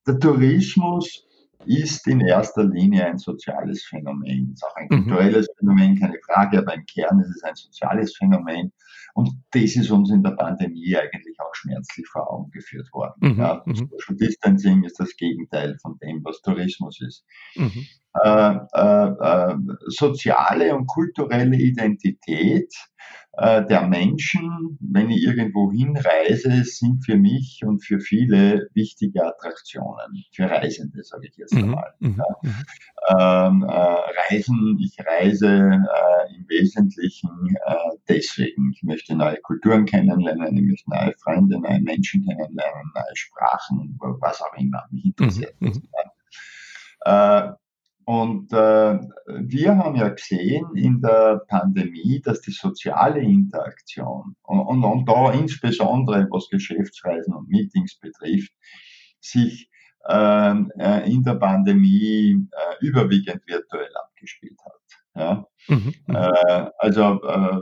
Der 0.08 0.19
Tourismus 0.19 1.27
ist 1.65 2.08
in 2.08 2.21
erster 2.21 2.63
Linie 2.63 3.06
ein 3.06 3.17
soziales 3.17 3.84
Phänomen. 3.84 4.51
Es 4.53 4.62
ist 4.62 4.63
auch 4.63 4.75
ein 4.75 4.88
mhm. 4.89 5.03
kulturelles 5.03 5.47
mhm. 5.47 5.53
Phänomen, 5.60 5.99
keine 5.99 6.19
Frage, 6.25 6.60
aber 6.60 6.73
im 6.73 6.86
Kern 6.86 7.19
ist 7.19 7.36
es 7.36 7.43
ein 7.43 7.56
soziales 7.56 8.15
Phänomen. 8.15 8.71
Und 9.13 9.32
das 9.51 9.75
ist 9.75 9.89
uns 9.89 10.12
in 10.12 10.23
der 10.23 10.32
Pandemie 10.32 10.95
eigentlich 10.95 11.39
auch 11.39 11.53
schmerzlich 11.53 12.08
vor 12.08 12.32
Augen 12.32 12.51
geführt 12.51 12.88
worden. 12.93 13.34
Mhm. 13.34 13.39
Ja, 13.39 13.63
mhm. 13.65 13.75
Social 13.75 14.15
Distancing 14.15 14.84
ist 14.84 14.99
das 14.99 15.15
Gegenteil 15.17 15.77
von 15.82 15.97
dem, 15.99 16.23
was 16.23 16.41
Tourismus 16.41 17.01
ist. 17.01 17.25
Mhm. 17.56 17.86
Äh, 18.23 18.58
äh, 18.73 19.08
äh, 19.10 19.56
soziale 19.88 20.75
und 20.75 20.88
kulturelle 20.88 21.58
Identität 21.58 22.73
der 23.39 23.88
Menschen, 23.88 24.78
wenn 24.82 25.12
ich 25.12 25.23
irgendwo 25.23 25.71
hinreise, 25.71 26.63
sind 26.63 27.06
für 27.06 27.17
mich 27.17 27.62
und 27.63 27.86
für 27.86 28.00
viele 28.00 28.67
wichtige 28.73 29.26
Attraktionen, 29.26 30.26
für 30.34 30.50
Reisende, 30.50 31.04
sage 31.04 31.28
ich 31.28 31.38
jetzt 31.38 31.54
mhm, 31.54 31.63
einmal. 31.65 31.93
Mhm, 32.00 32.17
ja. 32.17 32.26
Mhm. 32.41 32.56
Ähm, 33.10 33.63
äh, 33.63 33.97
Reisen, 34.34 34.80
ich 34.82 34.97
reise 35.06 35.47
äh, 35.47 36.36
im 36.36 36.50
Wesentlichen 36.50 37.30
äh, 37.65 37.76
deswegen. 38.10 38.71
Ich 38.73 38.84
möchte 38.84 39.15
neue 39.15 39.38
Kulturen 39.38 39.86
kennenlernen, 39.86 40.58
ich 40.58 40.63
möchte 40.63 40.89
neue 40.89 41.13
Freunde, 41.17 41.60
neue 41.60 41.80
Menschen 41.82 42.26
kennenlernen, 42.26 42.91
neue 42.93 43.15
Sprachen, 43.15 43.97
was 44.00 44.41
auch 44.41 44.58
immer 44.58 44.84
mich 44.91 45.06
interessiert. 45.06 45.56
Mhm, 45.60 45.67
mhm. 45.69 45.84
äh, 47.06 47.52
und 48.08 48.54
äh, 48.54 49.00
wir 49.26 49.78
haben 49.78 49.98
ja 49.98 50.08
gesehen 50.08 50.65
in 50.76 51.02
der 51.02 51.41
Pandemie, 51.50 52.22
dass 52.24 52.39
die 52.39 52.52
soziale 52.52 53.20
Interaktion 53.20 54.34
und, 54.43 54.60
und, 54.62 54.84
und 54.86 55.10
da 55.10 55.34
insbesondere 55.34 56.26
was 56.32 56.48
Geschäftsreisen 56.48 57.34
und 57.34 57.50
Meetings 57.50 58.00
betrifft, 58.00 58.54
sich 59.20 59.70
ähm, 60.08 60.72
äh, 60.80 61.12
in 61.12 61.22
der 61.24 61.34
Pandemie 61.34 62.48
äh, 62.50 62.86
überwiegend 62.86 63.41
virtuell 63.46 63.91
abgespielt 64.02 64.58
hat. 64.63 65.22
Ja? 65.22 65.48
Mhm, 65.67 65.93
mhm. 66.08 66.15
äh, 66.15 66.70
also 66.78 67.22
äh, 67.22 67.60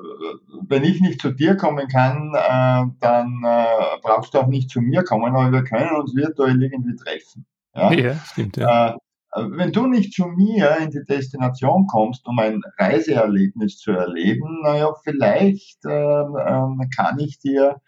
wenn 0.67 0.83
ich 0.83 1.01
nicht 1.01 1.21
zu 1.21 1.31
dir 1.31 1.57
kommen 1.57 1.87
kann, 1.87 2.35
äh, 2.35 2.85
dann 2.99 3.41
äh, 3.43 3.97
brauchst 4.03 4.35
du 4.35 4.41
auch 4.41 4.47
nicht 4.47 4.69
zu 4.69 4.79
mir 4.79 5.03
kommen, 5.03 5.35
aber 5.35 5.51
wir 5.51 5.63
können 5.63 5.95
uns 5.95 6.15
virtuell 6.15 6.61
irgendwie 6.61 6.95
treffen. 6.97 7.47
Ja, 7.73 7.91
ja 7.91 8.15
stimmt. 8.17 8.57
Ja. 8.57 8.95
Wenn 9.35 9.71
du 9.71 9.87
nicht 9.87 10.13
zu 10.13 10.27
mir 10.27 10.77
in 10.77 10.91
die 10.91 11.03
Destination 11.03 11.87
kommst, 11.87 12.25
um 12.25 12.39
ein 12.39 12.61
Reiseerlebnis 12.77 13.77
zu 13.77 13.91
erleben, 13.91 14.61
naja, 14.63 14.93
vielleicht 15.03 15.83
ähm, 15.85 16.37
ähm, 16.47 16.89
kann 16.95 17.19
ich 17.19 17.39
dir 17.39 17.81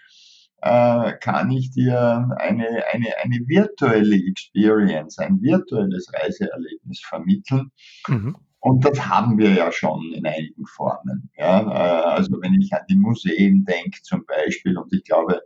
äh, 0.62 1.14
kann 1.20 1.52
ich 1.52 1.72
dir 1.72 2.30
eine, 2.38 2.84
eine, 2.92 3.08
eine 3.24 3.40
virtuelle 3.46 4.16
Experience, 4.16 5.20
ein 5.20 5.42
virtuelles 5.42 6.12
Reiseerlebnis 6.14 7.02
vermitteln. 7.08 7.72
Mhm. 8.08 8.36
Und 8.60 8.84
das 8.84 9.08
haben 9.08 9.38
wir 9.38 9.54
ja 9.54 9.72
schon 9.72 10.14
in 10.14 10.26
einigen 10.26 10.66
Formen. 10.66 11.30
Ja? 11.38 11.62
Äh, 11.62 12.16
also 12.16 12.42
wenn 12.42 12.60
ich 12.60 12.74
an 12.74 12.82
die 12.90 12.96
Museen 12.96 13.66
denke 13.66 14.02
zum 14.02 14.26
Beispiel, 14.26 14.78
und 14.78 14.92
ich 14.94 15.04
glaube, 15.04 15.42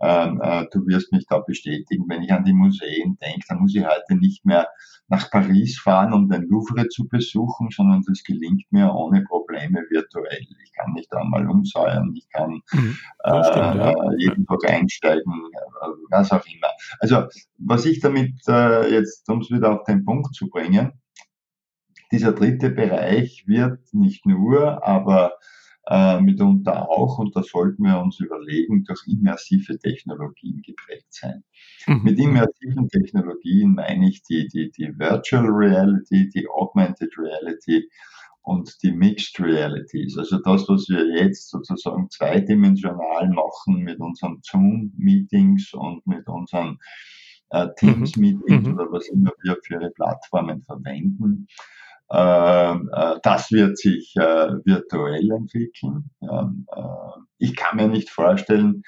du 0.00 0.86
wirst 0.86 1.12
mich 1.12 1.26
da 1.28 1.40
bestätigen, 1.40 2.04
wenn 2.08 2.22
ich 2.22 2.32
an 2.32 2.44
die 2.44 2.54
Museen 2.54 3.18
denke, 3.20 3.44
dann 3.48 3.60
muss 3.60 3.74
ich 3.74 3.84
heute 3.84 4.16
nicht 4.16 4.46
mehr 4.46 4.66
nach 5.10 5.28
Paris 5.28 5.78
fahren, 5.78 6.12
um 6.12 6.28
den 6.28 6.48
Louvre 6.48 6.86
zu 6.88 7.06
besuchen, 7.08 7.68
sondern 7.70 8.02
das 8.06 8.22
gelingt 8.22 8.64
mir 8.70 8.94
ohne 8.94 9.22
Probleme 9.24 9.80
virtuell. 9.90 10.46
Ich 10.64 10.72
kann 10.72 10.92
mich 10.92 11.08
da 11.10 11.24
mal 11.24 11.48
umsäuern, 11.48 12.14
ich 12.14 12.28
kann 12.30 12.62
mhm, 12.72 12.96
äh, 13.24 13.44
stimmt, 13.44 13.74
ja. 13.74 13.94
jeden 14.18 14.46
Tag 14.46 14.70
einsteigen, 14.70 15.32
äh, 15.52 15.86
was 16.10 16.30
auch 16.30 16.46
immer. 16.46 16.68
Also 17.00 17.24
was 17.58 17.86
ich 17.86 18.00
damit 18.00 18.34
äh, 18.48 18.88
jetzt, 18.90 19.28
um 19.28 19.40
es 19.40 19.50
wieder 19.50 19.72
auf 19.72 19.84
den 19.84 20.04
Punkt 20.04 20.32
zu 20.34 20.48
bringen, 20.48 20.92
dieser 22.12 22.32
dritte 22.32 22.70
Bereich 22.70 23.44
wird 23.46 23.80
nicht 23.92 24.26
nur, 24.26 24.86
aber 24.86 25.32
äh, 25.90 26.20
mitunter 26.20 26.88
auch, 26.88 27.18
und 27.18 27.34
da 27.34 27.42
sollten 27.42 27.82
wir 27.82 27.98
uns 27.98 28.20
überlegen, 28.20 28.84
durch 28.84 29.00
immersive 29.08 29.76
Technologien 29.78 30.62
geprägt 30.62 31.08
sein. 31.10 31.42
Mhm. 31.86 32.02
Mit 32.04 32.18
immersiven 32.20 32.88
Technologien 32.88 33.74
meine 33.74 34.08
ich 34.08 34.22
die, 34.22 34.46
die, 34.46 34.70
die 34.70 34.96
Virtual 34.96 35.46
Reality, 35.46 36.30
die 36.30 36.46
Augmented 36.48 37.10
Reality 37.18 37.90
und 38.42 38.80
die 38.84 38.92
Mixed 38.92 39.40
Realities. 39.40 40.16
Also 40.16 40.38
das, 40.38 40.68
was 40.68 40.88
wir 40.88 41.04
jetzt 41.16 41.50
sozusagen 41.50 42.08
zweidimensional 42.08 43.28
machen 43.30 43.82
mit 43.82 43.98
unseren 43.98 44.38
Zoom-Meetings 44.42 45.74
und 45.74 46.06
mit 46.06 46.28
unseren 46.28 46.78
äh, 47.50 47.66
Teams-Meetings 47.76 48.68
mhm. 48.68 48.74
oder 48.74 48.92
was 48.92 49.08
immer 49.08 49.32
wir 49.42 49.56
für 49.64 49.74
ihre 49.74 49.90
Plattformen 49.90 50.62
verwenden. 50.62 51.48
Äh, 52.12 52.72
äh, 52.72 53.18
das 53.22 53.52
wird 53.52 53.78
sich 53.78 54.14
äh, 54.16 54.50
virtuell 54.64 55.30
entwickeln. 55.30 56.10
Ähm, 56.22 56.66
äh, 56.74 57.20
ich 57.38 57.54
kann 57.54 57.76
mir 57.76 57.88
nicht 57.88 58.10
vorstellen, 58.10 58.82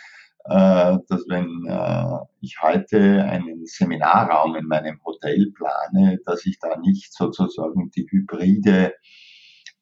dass 0.44 1.24
wenn 1.28 1.68
ich 2.40 2.60
heute 2.60 3.22
einen 3.22 3.64
Seminarraum 3.64 4.56
in 4.56 4.66
meinem 4.66 4.98
Hotel 5.04 5.52
plane, 5.52 6.18
dass 6.24 6.44
ich 6.46 6.58
da 6.58 6.76
nicht 6.78 7.14
sozusagen 7.14 7.92
die 7.92 8.08
hybride 8.10 8.92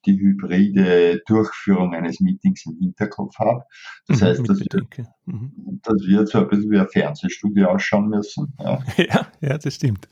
die 0.05 0.19
hybride 0.19 1.23
Durchführung 1.27 1.95
eines 1.95 2.21
Meetings 2.21 2.67
im 2.67 2.77
Hinterkopf 2.79 3.39
habe. 3.39 3.65
Das 4.07 4.21
mhm, 4.21 4.25
heißt, 4.25 4.49
das 4.49 4.61
wird, 4.61 5.09
mhm. 5.25 5.81
das 5.83 6.07
wird 6.07 6.29
so 6.29 6.39
ein 6.41 6.49
bisschen 6.49 6.71
wie 6.71 6.79
ein 6.79 6.89
Fernsehstudio 6.89 7.69
ausschauen 7.69 8.09
müssen. 8.09 8.53
Ja, 8.59 8.79
ja, 8.99 9.27
ja 9.41 9.59
das 9.59 9.75
stimmt. 9.75 10.09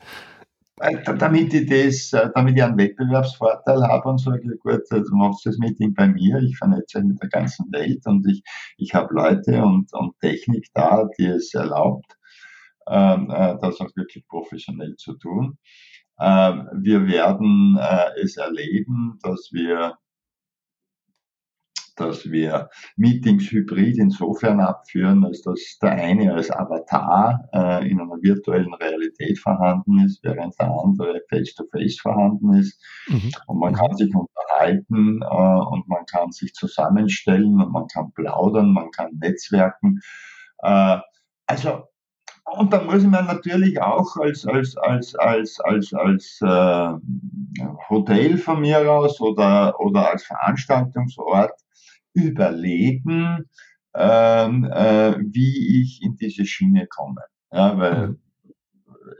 Damit 0.79 1.53
ich, 1.53 1.67
das, 1.67 2.13
äh, 2.13 2.29
damit 2.33 2.55
ich 2.55 2.63
einen 2.63 2.77
Wettbewerbsvorteil 2.77 3.83
habe 3.83 4.09
und 4.09 4.19
sage, 4.19 4.57
gut, 4.57 4.81
also 4.89 5.09
du 5.09 5.15
machst 5.15 5.45
das 5.45 5.57
Meeting 5.57 5.93
bei 5.93 6.07
mir, 6.07 6.37
ich 6.39 6.57
vernetze 6.57 7.03
mit 7.03 7.21
der 7.21 7.29
ganzen 7.29 7.71
Welt 7.71 8.05
und 8.05 8.25
ich, 8.27 8.41
ich 8.77 8.93
habe 8.93 9.13
Leute 9.13 9.61
und, 9.61 9.93
und 9.93 10.17
Technik 10.21 10.67
da, 10.73 11.05
die 11.17 11.25
es 11.25 11.53
erlaubt, 11.53 12.17
ähm, 12.87 13.29
äh, 13.29 13.57
das 13.61 13.79
auch 13.81 13.95
wirklich 13.95 14.25
professionell 14.27 14.95
zu 14.95 15.15
tun. 15.17 15.57
Ähm, 16.21 16.67
wir 16.73 17.07
werden 17.07 17.77
äh, 17.79 18.21
es 18.21 18.37
erleben, 18.37 19.19
dass 19.21 19.49
wir 19.51 19.97
dass 21.99 22.29
wir 22.29 22.69
Meetings 22.97 23.51
hybrid 23.51 23.97
insofern 23.97 24.59
abführen, 24.59 25.25
als 25.25 25.41
dass 25.41 25.77
der 25.81 25.91
eine 25.91 26.33
als 26.33 26.51
Avatar 26.51 27.49
äh, 27.53 27.89
in 27.89 27.99
einer 27.99 28.21
virtuellen 28.21 28.73
Realität 28.73 29.39
vorhanden 29.39 29.99
ist, 30.05 30.23
während 30.23 30.59
der 30.59 30.71
andere 30.71 31.21
face-to-face 31.29 31.97
-face 31.97 32.01
vorhanden 32.01 32.53
ist. 32.53 32.81
Mhm. 33.07 33.31
Und 33.47 33.59
man 33.59 33.73
kann 33.73 33.95
sich 33.95 34.13
unterhalten 34.13 35.21
äh, 35.21 35.73
und 35.73 35.87
man 35.87 36.05
kann 36.05 36.31
sich 36.31 36.53
zusammenstellen 36.53 37.61
und 37.61 37.71
man 37.71 37.87
kann 37.87 38.11
plaudern, 38.13 38.73
man 38.73 38.91
kann 38.91 39.11
netzwerken. 39.19 39.99
Äh, 40.63 40.97
also 41.47 41.83
und 42.51 42.73
da 42.73 42.81
muss 42.81 43.03
man 43.03 43.27
natürlich 43.27 43.81
auch 43.81 44.15
als, 44.17 44.45
als, 44.45 44.75
als, 44.77 45.15
als, 45.15 45.59
als, 45.59 45.93
als 45.93 46.39
äh, 46.41 46.93
Hotel 47.89 48.37
von 48.37 48.61
mir 48.61 48.91
aus 48.91 49.21
oder, 49.21 49.79
oder 49.79 50.09
als 50.09 50.23
Veranstaltungsort 50.23 51.51
überlegen, 52.27 53.49
ähm, 53.95 54.63
äh, 54.65 55.17
wie 55.19 55.81
ich 55.81 56.01
in 56.03 56.15
diese 56.15 56.45
Schiene 56.45 56.87
komme. 56.87 57.21
Ja, 57.51 57.77
weil 57.77 58.07
mhm. 58.09 58.19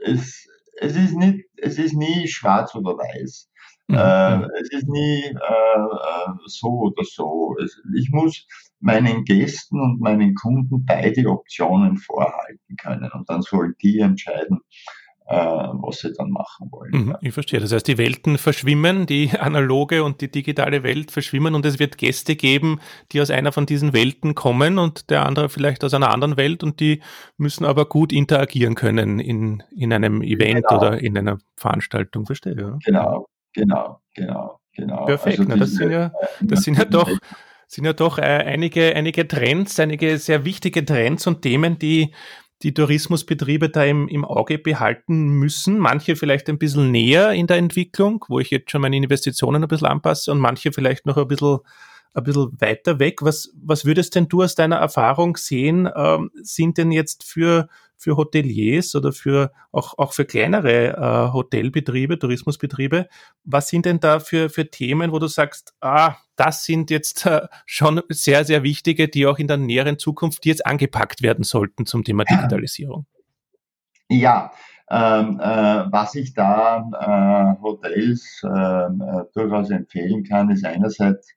es, 0.04 0.46
es, 0.78 0.96
ist 0.96 1.16
nicht, 1.16 1.46
es 1.56 1.78
ist 1.78 1.94
nie 1.94 2.28
schwarz 2.28 2.74
oder 2.74 2.96
weiß. 2.96 3.50
Mhm. 3.88 3.96
Äh, 3.96 4.60
es 4.60 4.70
ist 4.70 4.88
nie 4.88 5.24
äh, 5.24 5.34
äh, 5.34 6.32
so 6.46 6.68
oder 6.68 7.02
so. 7.04 7.56
Ich 7.96 8.10
muss 8.10 8.46
meinen 8.78 9.24
Gästen 9.24 9.80
und 9.80 10.00
meinen 10.00 10.34
Kunden 10.34 10.84
beide 10.86 11.28
Optionen 11.28 11.96
vorhalten 11.96 12.76
können 12.80 13.10
und 13.12 13.28
dann 13.28 13.42
sollen 13.42 13.74
die 13.82 13.98
entscheiden, 13.98 14.60
was 15.30 16.00
sie 16.00 16.12
dann 16.12 16.30
machen 16.30 16.68
wollen. 16.70 16.90
Mhm, 16.92 17.16
ich 17.20 17.32
verstehe. 17.32 17.60
Das 17.60 17.72
heißt, 17.72 17.86
die 17.86 17.98
Welten 17.98 18.36
verschwimmen, 18.36 19.06
die 19.06 19.30
analoge 19.38 20.02
und 20.02 20.20
die 20.20 20.30
digitale 20.30 20.82
Welt 20.82 21.10
verschwimmen 21.10 21.54
und 21.54 21.64
es 21.64 21.78
wird 21.78 21.98
Gäste 21.98 22.36
geben, 22.36 22.80
die 23.12 23.20
aus 23.20 23.30
einer 23.30 23.52
von 23.52 23.66
diesen 23.66 23.92
Welten 23.92 24.34
kommen 24.34 24.78
und 24.78 25.10
der 25.10 25.26
andere 25.26 25.48
vielleicht 25.48 25.84
aus 25.84 25.94
einer 25.94 26.12
anderen 26.12 26.36
Welt 26.36 26.62
und 26.62 26.80
die 26.80 27.00
müssen 27.36 27.64
aber 27.64 27.86
gut 27.86 28.12
interagieren 28.12 28.74
können 28.74 29.20
in, 29.20 29.62
in 29.76 29.92
einem 29.92 30.22
Event 30.22 30.66
genau. 30.66 30.80
oder 30.80 31.00
in 31.00 31.16
einer 31.16 31.38
Veranstaltung. 31.56 32.26
Verstehe. 32.26 32.56
Ja. 32.58 32.78
Genau, 32.84 33.26
genau, 33.52 34.00
genau, 34.14 34.60
genau. 34.72 35.04
Perfekt. 35.06 35.38
Also 35.38 35.50
Na, 35.50 35.56
das 35.56 35.70
sind 35.72 35.90
ja, 35.90 36.12
das 36.40 36.62
sind 36.62 36.76
ja 36.76 36.84
doch 36.84 37.10
sind 37.68 37.84
ja 37.84 37.92
doch 37.92 38.18
äh, 38.18 38.22
einige, 38.22 38.96
einige 38.96 39.28
Trends, 39.28 39.78
einige 39.78 40.18
sehr 40.18 40.44
wichtige 40.44 40.84
Trends 40.84 41.28
und 41.28 41.42
Themen, 41.42 41.78
die 41.78 42.12
die 42.62 42.74
Tourismusbetriebe 42.74 43.70
da 43.70 43.84
im, 43.84 44.06
im 44.08 44.24
Auge 44.24 44.58
behalten 44.58 45.30
müssen. 45.30 45.78
Manche 45.78 46.16
vielleicht 46.16 46.48
ein 46.48 46.58
bisschen 46.58 46.90
näher 46.90 47.32
in 47.32 47.46
der 47.46 47.56
Entwicklung, 47.56 48.24
wo 48.28 48.38
ich 48.38 48.50
jetzt 48.50 48.70
schon 48.70 48.82
meine 48.82 48.96
Investitionen 48.96 49.62
ein 49.62 49.68
bisschen 49.68 49.88
anpasse 49.88 50.30
und 50.30 50.38
manche 50.38 50.72
vielleicht 50.72 51.06
noch 51.06 51.16
ein 51.16 51.26
bisschen, 51.26 51.60
ein 52.12 52.24
bisschen 52.24 52.60
weiter 52.60 52.98
weg. 52.98 53.22
Was, 53.22 53.52
was 53.62 53.84
würdest 53.84 54.14
denn 54.14 54.28
du 54.28 54.42
aus 54.42 54.54
deiner 54.54 54.76
Erfahrung 54.76 55.36
sehen, 55.36 55.88
ähm, 55.94 56.30
sind 56.42 56.76
denn 56.76 56.92
jetzt 56.92 57.24
für, 57.24 57.68
für 58.00 58.16
Hoteliers 58.16 58.94
oder 58.94 59.12
für 59.12 59.52
auch, 59.72 59.98
auch 59.98 60.14
für 60.14 60.24
kleinere 60.24 60.96
äh, 60.96 61.32
Hotelbetriebe, 61.32 62.18
Tourismusbetriebe. 62.18 63.08
Was 63.44 63.68
sind 63.68 63.84
denn 63.84 64.00
da 64.00 64.20
für, 64.20 64.48
für 64.48 64.70
Themen, 64.70 65.12
wo 65.12 65.18
du 65.18 65.26
sagst, 65.26 65.74
ah, 65.80 66.16
das 66.36 66.64
sind 66.64 66.90
jetzt 66.90 67.26
äh, 67.26 67.42
schon 67.66 68.00
sehr, 68.08 68.44
sehr 68.44 68.62
wichtige, 68.62 69.08
die 69.08 69.26
auch 69.26 69.38
in 69.38 69.48
der 69.48 69.58
näheren 69.58 69.98
Zukunft 69.98 70.46
jetzt 70.46 70.64
angepackt 70.64 71.22
werden 71.22 71.44
sollten 71.44 71.84
zum 71.84 72.02
Thema 72.02 72.24
Digitalisierung? 72.24 73.04
Ja, 74.08 74.50
ähm, 74.88 75.38
äh, 75.38 75.84
was 75.92 76.14
ich 76.14 76.32
da 76.32 76.88
äh, 76.98 77.62
Hotels 77.62 78.42
ähm, 78.44 79.02
äh, 79.02 79.24
durchaus 79.34 79.70
empfehlen 79.70 80.24
kann, 80.24 80.50
ist 80.50 80.64
einerseits 80.64 81.32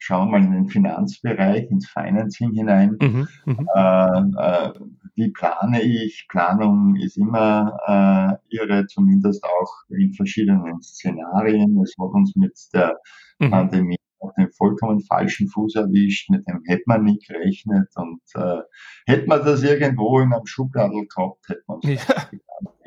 schauen 0.00 0.30
mal 0.30 0.42
in 0.42 0.52
den 0.52 0.68
Finanzbereich, 0.68 1.70
ins 1.70 1.88
Financing 1.88 2.52
hinein. 2.52 2.96
Mhm, 3.00 3.28
äh, 3.46 4.18
äh, 4.18 4.72
wie 5.14 5.30
plane 5.30 5.82
ich? 5.82 6.26
Planung 6.28 6.96
ist 6.96 7.16
immer 7.16 8.40
äh, 8.50 8.56
irre, 8.56 8.86
zumindest 8.86 9.44
auch 9.44 9.72
in 9.90 10.12
verschiedenen 10.14 10.82
Szenarien. 10.82 11.80
Es 11.82 11.94
hat 11.98 12.10
uns 12.10 12.34
mit 12.34 12.58
der 12.72 12.98
mhm. 13.38 13.50
Pandemie 13.50 13.96
auf 14.20 14.32
den 14.34 14.50
vollkommen 14.52 15.00
falschen 15.00 15.48
Fuß 15.48 15.76
erwischt, 15.76 16.30
mit 16.30 16.46
dem 16.46 16.62
hätte 16.66 16.84
man 16.86 17.04
nicht 17.04 17.26
gerechnet. 17.26 17.88
Und 17.96 18.20
äh, 18.34 18.60
hätte 19.06 19.26
man 19.26 19.44
das 19.44 19.62
irgendwo 19.62 20.20
in 20.20 20.32
einem 20.32 20.46
Schubladel 20.46 21.06
gehabt, 21.06 21.48
hätte 21.48 21.62
man 21.66 21.78
es 21.82 22.06
ja, 22.06 22.14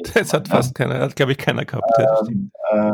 Das 0.13 0.33
hat 0.33 0.47
fast 0.47 0.75
keiner, 0.75 0.99
hat 0.99 1.15
glaube 1.15 1.31
ich 1.31 1.37
keiner 1.37 1.65
gehabt. 1.65 1.89
Ähm, 1.97 2.51
äh, 2.71 2.91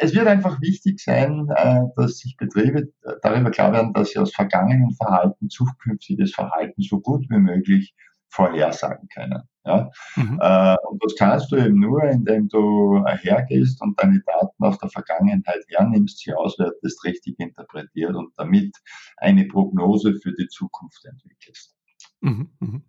es 0.00 0.14
wird 0.14 0.26
einfach 0.26 0.60
wichtig 0.60 1.00
sein, 1.02 1.48
äh, 1.54 1.80
dass 1.96 2.18
sich 2.18 2.36
Betriebe 2.36 2.92
darüber 3.22 3.50
klar 3.50 3.72
werden, 3.72 3.92
dass 3.92 4.10
sie 4.10 4.18
aus 4.18 4.32
vergangenen 4.32 4.92
Verhalten 4.92 5.48
zukünftiges 5.48 6.32
Verhalten 6.32 6.80
so 6.82 7.00
gut 7.00 7.26
wie 7.30 7.38
möglich 7.38 7.94
vorhersagen 8.32 9.08
können. 9.08 9.42
Ja? 9.64 9.90
Mhm. 10.16 10.40
Äh, 10.40 10.76
und 10.88 11.04
das 11.04 11.14
kannst 11.18 11.52
du 11.52 11.56
eben 11.56 11.78
nur, 11.78 12.02
indem 12.04 12.48
du 12.48 13.04
hergehst 13.06 13.80
und 13.82 14.00
deine 14.02 14.20
Daten 14.26 14.64
aus 14.64 14.78
der 14.78 14.88
Vergangenheit 14.88 15.64
hernimmst, 15.68 16.18
sie 16.18 16.32
auswertest, 16.32 17.04
richtig 17.04 17.38
interpretiert 17.38 18.14
und 18.14 18.32
damit 18.36 18.74
eine 19.18 19.44
Prognose 19.44 20.14
für 20.14 20.32
die 20.32 20.48
Zukunft 20.48 21.04
entwickelst. 21.04 21.76
Mhm. 22.20 22.50
Mhm. 22.60 22.84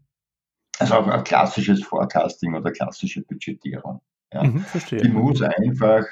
Also 0.80 0.96
auch 0.96 1.08
ein 1.08 1.24
klassisches 1.24 1.84
Forecasting 1.84 2.56
oder 2.56 2.72
klassische 2.72 3.22
Budgetierung. 3.22 4.02
Ja? 4.32 4.44
Mhm, 4.44 4.66
die 4.92 5.10
muss 5.10 5.42
einfach 5.42 6.06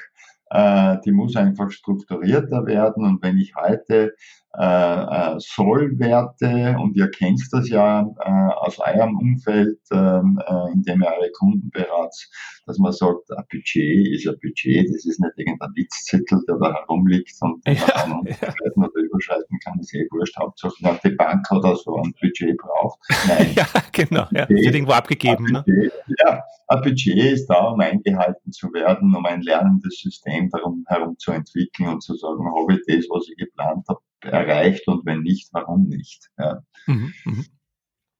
äh, 0.50 0.98
die 1.04 1.12
muss 1.12 1.34
einfach 1.34 1.70
strukturierter 1.70 2.66
werden. 2.66 3.04
Und 3.04 3.22
wenn 3.22 3.38
ich 3.38 3.54
heute 3.56 4.14
äh, 4.58 4.64
äh, 4.64 5.34
Sollwerte, 5.38 6.76
und 6.78 6.96
ihr 6.96 7.10
kennt 7.10 7.40
das 7.52 7.68
ja 7.70 8.02
äh, 8.02 8.54
aus 8.54 8.78
eurem 8.78 9.16
Umfeld, 9.16 9.78
ähm, 9.90 10.40
äh, 10.46 10.72
in 10.72 10.82
dem 10.82 11.02
ihr 11.02 11.08
eure 11.08 11.30
Kunden 11.32 11.70
beratet, 11.70 12.28
dass 12.66 12.78
man 12.78 12.92
sagt, 12.92 13.30
ein 13.30 13.44
Budget 13.50 14.08
ist 14.08 14.28
ein 14.28 14.36
Budget, 14.42 14.88
das 14.88 15.06
ist 15.06 15.20
nicht 15.20 15.32
irgendein 15.36 15.70
Witzzettel, 15.74 16.40
der 16.46 16.56
da 16.58 16.74
herumliegt 16.74 17.32
und 17.40 17.62
ja, 17.66 18.06
man 18.06 18.24
ja. 18.26 18.54
oder 18.76 19.00
überschreiten 19.00 19.58
kann, 19.64 19.78
ist 19.80 19.94
eh 19.94 20.06
wurscht. 20.10 20.36
Hauptsache, 20.38 21.00
die 21.04 21.10
Bank 21.10 21.48
hat 21.50 21.78
so 21.78 21.96
ein 21.96 22.12
Budget 22.20 22.56
braucht. 22.58 22.98
Nein. 23.28 23.52
ja, 23.56 23.66
genau, 23.92 24.26
ja. 24.32 24.46
Budget, 24.46 24.64
wird 24.64 24.74
irgendwo 24.74 24.92
abgegeben. 24.92 25.44
Ne? 25.44 25.64
Budget, 25.66 25.92
ne? 26.06 26.14
Ja, 26.26 26.42
ein 26.68 26.80
Budget 26.82 27.32
ist 27.32 27.46
da, 27.46 27.68
um 27.68 27.80
eingehalten 27.80 28.52
zu 28.52 28.72
werden, 28.72 29.14
um 29.14 29.24
ein 29.24 29.40
lernendes 29.42 29.98
System 30.00 30.50
darum 30.50 30.84
herum 30.88 31.16
zu 31.18 31.32
entwickeln 31.32 31.88
und 31.88 32.02
zu 32.02 32.14
sagen, 32.16 32.44
habe 32.44 32.74
ich 32.74 32.80
das, 32.86 33.08
was 33.10 33.28
ich 33.28 33.36
geplant 33.36 33.86
habe, 33.88 34.00
erreicht 34.22 34.88
und 34.88 35.04
wenn 35.06 35.22
nicht, 35.22 35.48
warum 35.52 35.88
nicht. 35.88 36.30
Ja. 36.38 36.62
Mhm, 36.86 37.12
mh. 37.24 37.44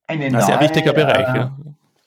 Eine 0.07 0.27
Ein 0.27 0.41
sehr 0.43 0.61
wichtiger 0.61 0.93
Bereich, 0.93 1.35
äh, 1.35 1.39
ja. 1.39 1.57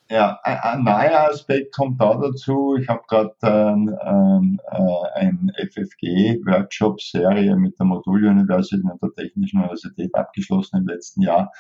Ja, 0.07 0.39
ein, 0.43 0.83
neuer 0.83 1.31
Aspekt 1.31 1.73
kommt 1.73 1.99
da 1.99 2.13
dazu. 2.15 2.75
Ich 2.79 2.87
habe 2.87 3.01
gerade 3.07 3.33
ähm, 3.41 3.97
ähm, 4.05 4.59
äh, 4.69 5.19
ein 5.19 5.51
FFG-Workshop-Serie 5.57 7.55
mit 7.55 7.79
der 7.79 7.87
Modul 7.87 8.23
University 8.23 8.83
und 8.83 9.01
der 9.01 9.13
Technischen 9.13 9.61
Universität 9.61 10.13
abgeschlossen 10.13 10.77
im 10.77 10.87
letzten 10.87 11.23
Jahr. 11.23 11.51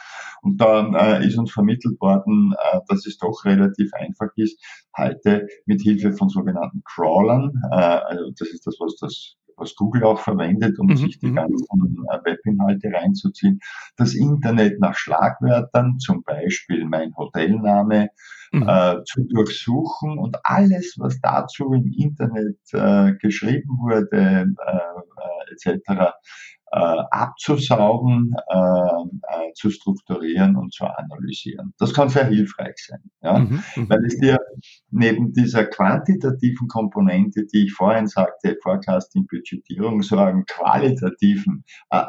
Und 0.43 0.61
da 0.61 1.17
äh, 1.17 1.25
ist 1.25 1.39
uns 1.39 1.51
vermittelt 1.51 1.99
worden, 1.99 2.53
äh, 2.71 2.81
dass 2.87 3.07
es 3.07 3.17
doch 3.17 3.45
relativ 3.45 3.91
einfach 3.95 4.29
ist, 4.35 4.63
heute 4.95 5.47
mit 5.65 5.81
Hilfe 5.81 6.13
von 6.13 6.29
sogenannten 6.29 6.83
Crawlern, 6.83 7.51
äh, 7.71 7.75
also 7.75 8.29
das 8.37 8.49
ist 8.49 8.67
das, 8.67 8.75
was 8.79 8.95
das 8.97 9.37
was 9.57 9.75
Google 9.75 10.03
auch 10.03 10.19
verwendet, 10.19 10.79
um 10.79 10.87
mhm. 10.87 10.97
sich 10.97 11.19
die 11.19 11.27
mhm. 11.27 11.35
ganzen 11.35 12.05
äh, 12.11 12.17
Webinhalte 12.23 12.91
reinzuziehen. 12.91 13.59
Das 13.97 14.13
Internet 14.13 14.79
nach 14.79 14.95
Schlagwörtern, 14.95 15.99
zum 15.99 16.23
Beispiel 16.23 16.85
mein 16.85 17.15
Hotelname, 17.15 18.09
mhm. 18.51 18.67
äh, 18.67 19.03
zu 19.05 19.23
durchsuchen 19.23 20.17
und 20.17 20.37
alles, 20.43 20.95
was 20.97 21.19
dazu 21.21 21.73
im 21.73 21.91
Internet 21.91 22.57
äh, 22.73 23.13
geschrieben 23.21 23.77
wurde, 23.79 24.09
äh, 24.11 24.41
äh 24.41 24.95
etc., 25.51 26.13
abzusaugen, 26.71 28.33
äh, 28.49 28.57
äh, 28.57 29.53
zu 29.53 29.69
strukturieren 29.69 30.55
und 30.55 30.73
zu 30.73 30.85
analysieren. 30.85 31.73
Das 31.77 31.93
kann 31.93 32.09
sehr 32.09 32.25
hilfreich 32.25 32.75
sein, 32.77 32.99
ja? 33.21 33.39
Mhm, 33.39 33.63
mhm, 33.75 33.89
weil 33.89 34.05
es 34.05 34.17
dir 34.17 34.39
neben 34.91 35.31
dieser 35.31 35.65
quantitativen 35.65 36.67
Komponente, 36.67 37.45
die 37.45 37.65
ich 37.65 37.73
vorhin 37.73 38.07
sagte, 38.07 38.57
Forecasting, 38.61 39.27
Budgetierung, 39.27 40.01
so 40.01 40.17
einen 40.17 40.45
qualitativen, 40.45 41.63
äh, 41.91 42.03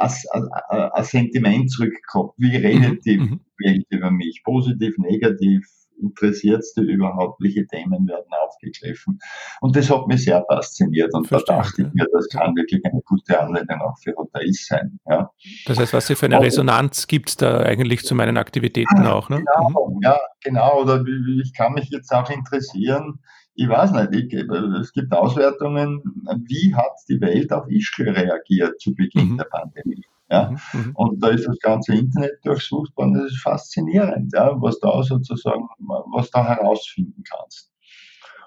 ein 0.69 1.05
Sentiment 1.05 1.71
zurückkommt. 1.71 2.33
Wie 2.37 2.57
redet 2.57 3.05
die 3.05 3.19
mhm. 3.19 3.41
Welt 3.59 3.87
über 3.91 4.11
mich? 4.11 4.43
Positiv, 4.45 4.97
negativ, 4.99 5.67
Interessiertste 6.01 6.83
überhaupt, 6.83 7.41
welche 7.43 7.67
Themen 7.67 8.07
werden 8.07 8.31
aufgegriffen. 8.45 9.19
Und 9.61 9.77
das 9.77 9.91
hat 9.91 10.07
mich 10.07 10.25
sehr 10.25 10.45
fasziniert 10.49 11.15
und 11.15 11.27
Verstehe, 11.27 11.57
da 11.57 11.63
dachte 11.63 11.83
ich 11.83 11.95
mir, 11.95 12.07
das 12.13 12.29
kann 12.29 12.55
wirklich 12.55 12.85
eine 12.85 13.01
gute 13.03 13.41
Anleitung 13.41 13.81
auch 13.81 13.97
für 14.03 14.15
Hotels 14.17 14.67
sein. 14.67 14.99
Ja. 15.09 15.31
Das 15.67 15.79
heißt, 15.79 15.93
was 15.93 16.07
für 16.07 16.27
eine 16.27 16.41
Resonanz 16.41 17.07
gibt 17.07 17.31
es 17.31 17.37
da 17.37 17.61
eigentlich 17.61 18.05
zu 18.05 18.15
meinen 18.15 18.37
Aktivitäten 18.37 19.05
ja, 19.05 19.13
auch? 19.13 19.29
Ne? 19.29 19.39
Genau, 19.39 19.91
mhm. 19.91 20.01
ja, 20.03 20.19
genau. 20.43 20.83
Oder 20.83 21.05
ich 21.43 21.53
kann 21.55 21.75
mich 21.75 21.91
jetzt 21.91 22.13
auch 22.13 22.31
interessieren, 22.31 23.21
ich 23.57 23.69
weiß 23.69 23.93
nicht, 23.93 24.15
ich, 24.15 24.35
es 24.35 24.93
gibt 24.93 25.13
Auswertungen, 25.13 26.03
wie 26.47 26.75
hat 26.75 26.93
die 27.09 27.21
Welt 27.21 27.51
auf 27.53 27.69
Ischgl 27.69 28.11
reagiert 28.11 28.79
zu 28.81 28.95
Beginn 28.95 29.31
mhm. 29.31 29.37
der 29.39 29.45
Pandemie? 29.45 30.05
Ja? 30.31 30.51
Mhm, 30.51 30.81
mhm. 30.81 30.93
Und 30.95 31.23
da 31.23 31.29
ist 31.29 31.47
das 31.47 31.59
ganze 31.61 31.95
Internet 31.95 32.39
durchsucht 32.45 32.95
worden. 32.97 33.15
Das 33.15 33.33
ist 33.33 33.43
faszinierend, 33.43 34.33
ja? 34.35 34.53
was 34.61 34.79
da 34.79 35.03
sozusagen, 35.03 35.69
was 36.13 36.31
da 36.31 36.47
herausfinden 36.47 37.23
kannst. 37.29 37.73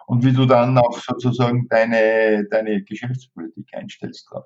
Und 0.05 0.23
wie 0.23 0.33
du 0.33 0.45
dann 0.45 0.77
auch 0.77 0.97
sozusagen 0.99 1.67
deine, 1.69 2.45
deine 2.49 2.83
Geschäftspolitik 2.83 3.67
einstellst 3.73 4.27
drauf. 4.29 4.45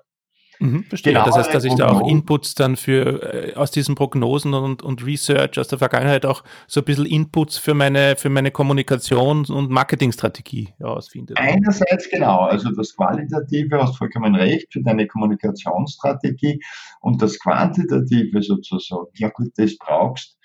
Mhm, 0.58 0.84
verstehe. 0.84 1.12
Genau, 1.12 1.24
das 1.26 1.36
heißt, 1.36 1.54
dass 1.54 1.64
ich 1.64 1.74
da 1.74 1.88
auch 1.88 2.08
Inputs 2.08 2.54
dann 2.54 2.76
für 2.76 3.50
äh, 3.50 3.54
aus 3.54 3.70
diesen 3.70 3.94
Prognosen 3.94 4.54
und, 4.54 4.82
und 4.82 5.04
Research 5.04 5.58
aus 5.58 5.68
der 5.68 5.78
Vergangenheit 5.78 6.26
auch 6.26 6.44
so 6.66 6.80
ein 6.80 6.84
bisschen 6.84 7.06
Inputs 7.06 7.58
für 7.58 7.74
meine, 7.74 8.16
für 8.16 8.30
meine 8.30 8.50
Kommunikation 8.50 9.44
und 9.46 9.70
Marketingstrategie 9.70 10.74
herausfinde. 10.78 11.34
Einerseits 11.36 12.08
genau, 12.08 12.40
also 12.40 12.70
das 12.70 12.94
Qualitative 12.94 13.82
hast 13.82 13.98
vollkommen 13.98 14.34
recht 14.34 14.72
für 14.72 14.82
deine 14.82 15.06
Kommunikationsstrategie 15.06 16.60
und 17.00 17.20
das 17.20 17.38
Quantitative 17.38 18.42
sozusagen, 18.42 19.08
ja 19.14 19.28
gut, 19.28 19.52
das 19.56 19.76
brauchst 19.78 20.38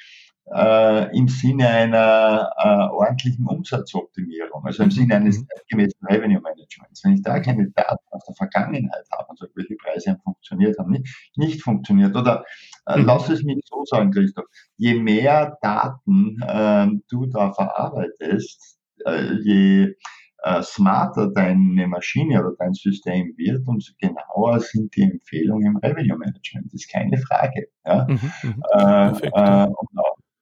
äh, 0.52 1.17
im 1.17 1.28
Sinne 1.28 1.67
einer 1.67 2.52
äh, 2.58 2.93
ordentlichen 2.93 3.45
Umsatzoptimierung, 3.45 4.65
also 4.65 4.84
im 4.84 4.91
Sinne 4.91 5.15
eines 5.15 5.45
zeitgemäßen 5.45 6.00
mhm. 6.02 6.08
Revenue 6.08 6.41
Managements. 6.41 7.04
Wenn 7.04 7.13
ich 7.13 7.22
da 7.22 7.39
keine 7.39 7.69
Daten 7.69 8.04
aus 8.12 8.26
der 8.26 8.36
Vergangenheit 8.36 9.06
habe, 9.12 9.30
also 9.30 9.45
welche 9.56 9.76
Preise 9.89 10.12
haben 10.12 10.21
funktioniert, 10.23 10.78
haben 10.78 10.91
nicht, 10.91 11.32
nicht 11.36 11.62
funktioniert, 11.62 12.15
oder 12.15 12.43
äh, 12.86 12.99
mhm. 12.99 13.06
lass 13.06 13.30
es 13.30 13.43
mich 13.43 13.60
so 13.65 13.84
sagen, 13.86 14.12
Christoph, 14.12 14.45
je 14.78 14.95
mehr 14.95 15.58
Daten 15.62 16.38
äh, 16.41 16.88
du 17.10 17.25
da 17.28 17.52
verarbeitest, 17.54 18.80
äh, 19.06 19.34
je 19.41 19.95
äh, 20.43 20.62
smarter 20.63 21.32
deine 21.32 21.88
Maschine 21.88 22.39
oder 22.39 22.56
dein 22.58 22.73
System 22.73 23.34
wird, 23.38 23.67
umso 23.67 23.93
genauer 23.99 24.60
sind 24.60 24.95
die 24.95 25.04
Empfehlungen 25.04 25.67
im 25.67 25.78
Revenue 25.78 26.17
Management. 26.17 26.67
Das 26.67 26.82
ist 26.82 26.91
keine 26.91 27.17
Frage. 27.17 27.67
Ja? 27.86 28.08
Mhm, 28.08 28.32
mhm. 28.43 28.63
äh, 28.73 29.28
äh, 29.28 29.67
und 29.67 29.89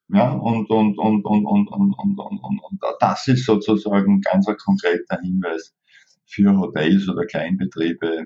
ja, 0.09 0.31
und, 0.31 0.69
und, 0.69 0.97
und, 0.97 1.25
und, 1.25 1.45
und, 1.45 1.67
und, 1.67 1.99
und, 1.99 2.19
und, 2.19 2.39
und, 2.39 2.59
und 2.61 2.81
das 3.01 3.27
ist 3.27 3.45
sozusagen 3.45 4.21
ganz 4.21 4.47
ein 4.47 4.55
konkreter 4.55 5.19
Hinweis 5.21 5.75
für 6.27 6.57
Hotels 6.57 7.07
oder 7.07 7.25
Kleinbetriebe, 7.25 8.07
äh, 8.07 8.25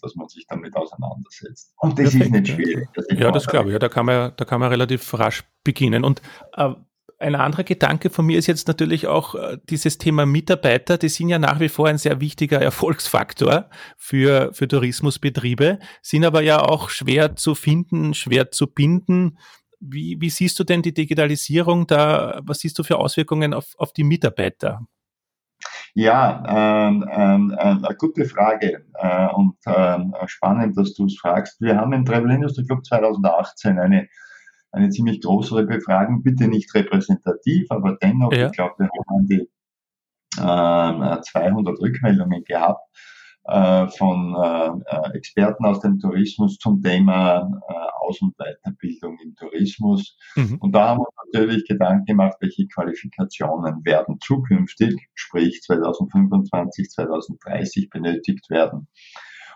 dass 0.00 0.14
man 0.16 0.28
sich 0.28 0.46
damit 0.48 0.74
auseinandersetzt. 0.74 1.74
Und 1.78 1.98
das 1.98 2.10
Perfekt, 2.10 2.24
ist 2.24 2.30
nicht 2.32 2.48
schwierig. 2.48 2.88
Das 2.94 3.06
ja, 3.10 3.30
das 3.30 3.46
glaube 3.46 3.68
ich. 3.68 3.74
Ja, 3.74 3.78
da 3.78 3.88
kann 3.88 4.06
man, 4.06 4.32
da 4.36 4.44
kann 4.44 4.60
man 4.60 4.70
relativ 4.70 5.12
rasch 5.14 5.44
beginnen. 5.62 6.04
Und 6.04 6.22
äh, 6.56 6.70
ein 7.18 7.34
anderer 7.34 7.64
Gedanke 7.64 8.10
von 8.10 8.26
mir 8.26 8.38
ist 8.38 8.46
jetzt 8.46 8.66
natürlich 8.66 9.06
auch 9.06 9.34
äh, 9.34 9.58
dieses 9.68 9.98
Thema 9.98 10.26
Mitarbeiter. 10.26 10.98
Die 10.98 11.08
sind 11.08 11.28
ja 11.28 11.38
nach 11.38 11.60
wie 11.60 11.68
vor 11.68 11.86
ein 11.88 11.98
sehr 11.98 12.20
wichtiger 12.20 12.60
Erfolgsfaktor 12.60 13.68
für, 13.96 14.50
für 14.52 14.66
Tourismusbetriebe, 14.66 15.78
sind 16.02 16.24
aber 16.24 16.42
ja 16.42 16.60
auch 16.60 16.88
schwer 16.88 17.36
zu 17.36 17.54
finden, 17.54 18.14
schwer 18.14 18.50
zu 18.50 18.66
binden. 18.66 19.38
Wie, 19.80 20.16
wie 20.18 20.30
siehst 20.30 20.58
du 20.58 20.64
denn 20.64 20.80
die 20.80 20.94
Digitalisierung 20.94 21.86
da? 21.86 22.40
Was 22.42 22.60
siehst 22.60 22.78
du 22.78 22.82
für 22.82 22.96
Auswirkungen 22.96 23.52
auf, 23.52 23.74
auf 23.76 23.92
die 23.92 24.04
Mitarbeiter? 24.04 24.86
Ja, 25.96 26.88
ähm, 26.88 27.08
ähm, 27.08 27.54
äh, 27.56 27.62
eine 27.62 27.96
gute 27.96 28.24
Frage 28.24 28.84
äh, 28.94 29.28
und 29.28 29.56
äh, 29.64 30.26
spannend, 30.26 30.76
dass 30.76 30.94
du 30.94 31.06
es 31.06 31.16
fragst. 31.16 31.60
Wir 31.60 31.76
haben 31.76 31.92
im 31.92 32.04
Travel 32.04 32.32
Industry 32.32 32.66
Club 32.66 32.84
2018 32.84 33.78
eine, 33.78 34.08
eine 34.72 34.90
ziemlich 34.90 35.20
größere 35.22 35.64
Befragung, 35.64 36.24
bitte 36.24 36.48
nicht 36.48 36.74
repräsentativ, 36.74 37.70
aber 37.70 37.96
dennoch, 38.02 38.32
ja. 38.32 38.46
ich 38.46 38.52
glaube, 38.52 38.74
wir 38.78 38.90
haben 39.08 39.28
die 39.28 39.48
200 40.36 41.28
ähm, 41.32 41.76
Rückmeldungen 41.80 42.42
gehabt 42.42 42.80
von 43.46 44.34
äh, 44.34 45.16
Experten 45.16 45.66
aus 45.66 45.80
dem 45.80 45.98
Tourismus 45.98 46.58
zum 46.58 46.82
Thema 46.82 47.50
äh, 47.68 47.74
Aus- 48.00 48.22
und 48.22 48.34
Weiterbildung 48.38 49.18
im 49.22 49.34
Tourismus. 49.34 50.16
Mhm. 50.34 50.56
Und 50.60 50.72
da 50.72 50.88
haben 50.88 51.00
wir 51.00 51.08
uns 51.08 51.32
natürlich 51.32 51.66
Gedanken 51.66 52.06
gemacht, 52.06 52.36
welche 52.40 52.66
Qualifikationen 52.68 53.84
werden 53.84 54.18
zukünftig, 54.20 54.94
sprich 55.14 55.60
2025, 55.62 56.88
2030 56.90 57.90
benötigt 57.90 58.48
werden. 58.48 58.88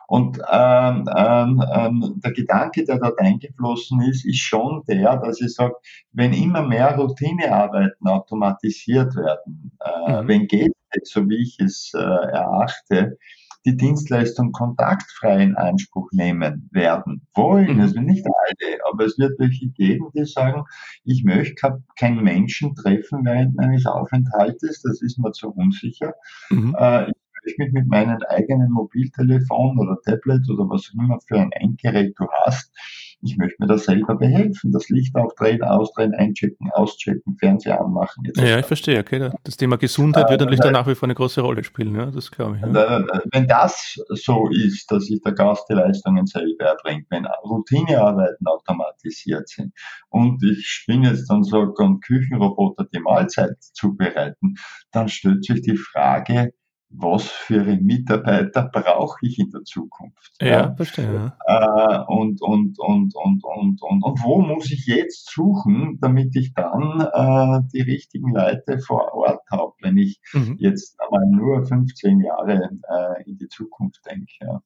Und 0.09 0.39
ähm, 0.51 1.07
ähm, 1.15 1.63
ähm, 1.71 2.21
der 2.25 2.33
Gedanke, 2.33 2.83
der 2.85 2.99
dort 2.99 3.19
eingeflossen 3.21 4.01
ist, 4.01 4.25
ist 4.25 4.39
schon 4.39 4.83
der, 4.89 5.19
dass 5.19 5.39
ich 5.43 5.53
sage, 5.53 5.75
wenn 6.13 6.33
immer 6.33 6.63
mehr 6.63 6.97
Routinearbeiten 6.97 8.09
automatisiert 8.09 9.15
werden, 9.17 9.77
äh, 9.85 10.23
mhm. 10.23 10.29
wenn 10.29 10.47
geht, 10.47 10.73
so 11.05 11.29
wie 11.29 11.43
ich 11.43 11.61
es 11.61 11.93
äh, 11.95 11.99
erachte, 11.99 13.19
die 13.65 13.77
Dienstleistung 13.77 14.53
kontaktfrei 14.53 15.43
in 15.43 15.57
Anspruch 15.57 16.11
nehmen 16.13 16.69
werden 16.73 17.27
wollen. 17.35 17.77
Mhm. 17.77 17.81
Also 17.81 18.01
nicht 18.01 18.27
alle, 18.27 18.79
aber 18.91 19.05
es 19.05 19.19
wird 19.19 19.39
welche 19.39 19.69
geben, 19.69 20.09
die 20.15 20.25
sagen, 20.25 20.65
ich 21.05 21.25
möchte 21.25 21.83
keinen 21.97 22.23
Menschen 22.23 22.75
treffen 22.75 23.25
während 23.25 23.57
meines 23.57 23.87
Aufenthaltes, 23.87 24.83
das 24.83 25.03
ist 25.03 25.19
mir 25.19 25.33
zu 25.33 25.51
unsicher. 25.51 26.15
Mhm. 26.51 26.77
Äh, 26.79 27.11
ich 27.11 27.57
möchte 27.57 27.63
mich 27.63 27.73
mit 27.73 27.89
meinem 27.89 28.19
eigenen 28.29 28.71
Mobiltelefon 28.71 29.79
oder 29.79 29.99
Tablet 30.05 30.49
oder 30.51 30.69
was 30.69 30.91
auch 30.91 31.03
immer 31.03 31.19
für 31.27 31.39
ein 31.39 31.53
Endgerät 31.53 32.15
du 32.19 32.27
hast, 32.45 32.73
ich 33.21 33.37
möchte 33.37 33.57
mir 33.59 33.67
da 33.67 33.79
selber 33.79 34.17
behelfen. 34.17 34.73
Das 34.73 34.89
Licht 34.89 35.17
aufdrehen, 35.17 35.63
ausdrehen, 35.63 36.15
einchecken, 36.15 36.71
auschecken, 36.73 37.37
Fernseher 37.39 37.81
anmachen. 37.81 38.25
Etc. 38.25 38.41
Ja, 38.41 38.59
ich 38.59 38.67
verstehe. 38.67 39.01
Okay. 39.01 39.31
Das 39.45 39.57
Thema 39.57 39.77
Gesundheit 39.77 40.31
wird 40.31 40.41
natürlich 40.41 40.61
äh, 40.61 40.65
da 40.65 40.71
nach 40.71 40.87
wie 40.87 40.95
vor 40.95 41.07
eine 41.07 41.15
große 41.15 41.41
Rolle 41.41 41.65
spielen. 41.65 41.95
Ja, 41.97 42.07
das 42.07 42.31
glaube 42.31 42.57
ich. 42.57 42.63
Ja. 42.63 42.99
Äh, 42.99 43.21
wenn 43.33 43.49
das 43.49 43.99
so 44.09 44.49
ist, 44.51 44.91
dass 44.91 45.07
sich 45.07 45.21
der 45.21 45.33
Gast 45.33 45.69
die 45.69 45.75
Leistungen 45.75 46.27
selber 46.27 46.67
erbringt, 46.67 47.07
wenn 47.11 47.27
Routinearbeiten 47.45 48.47
automatisiert 48.47 49.49
sind 49.49 49.73
und 50.11 50.43
ich 50.45 50.85
bin 50.87 51.03
jetzt 51.03 51.29
dann 51.29 51.43
so 51.43 51.75
ein 51.77 52.01
Küchenroboter 52.01 52.85
die 52.93 53.01
Mahlzeit 53.01 53.57
zubereiten, 53.61 54.55
dann 54.93 55.09
stellt 55.09 55.45
sich 55.45 55.63
die 55.63 55.77
Frage, 55.77 56.53
was 56.91 57.25
für 57.25 57.65
Mitarbeiter 57.65 58.63
brauche 58.73 59.19
ich 59.27 59.39
in 59.39 59.51
der 59.51 59.63
Zukunft. 59.65 60.33
Ja, 60.41 60.75
verstehe. 60.75 61.35
Äh, 61.47 61.99
und, 62.07 62.41
und, 62.41 62.79
und, 62.79 63.15
und, 63.15 63.45
und, 63.45 63.83
und, 63.83 64.03
und 64.03 64.25
wo 64.25 64.41
muss 64.41 64.71
ich 64.71 64.87
jetzt 64.87 65.31
suchen, 65.31 65.99
damit 66.01 66.35
ich 66.35 66.55
dann 66.55 67.01
äh, 67.01 67.61
die 67.73 67.83
richtigen 67.83 68.33
Leute 68.33 68.79
vor 68.79 69.13
Ort 69.13 69.43
habe, 69.51 69.75
wenn 69.83 69.99
ich 69.99 70.21
mhm. 70.33 70.57
jetzt 70.59 70.99
einmal 71.01 71.27
nur 71.27 71.67
15 71.67 72.21
Jahre 72.21 72.71
äh, 72.89 73.29
in 73.29 73.37
die 73.37 73.49
Zukunft 73.49 74.01
denke. 74.11 74.61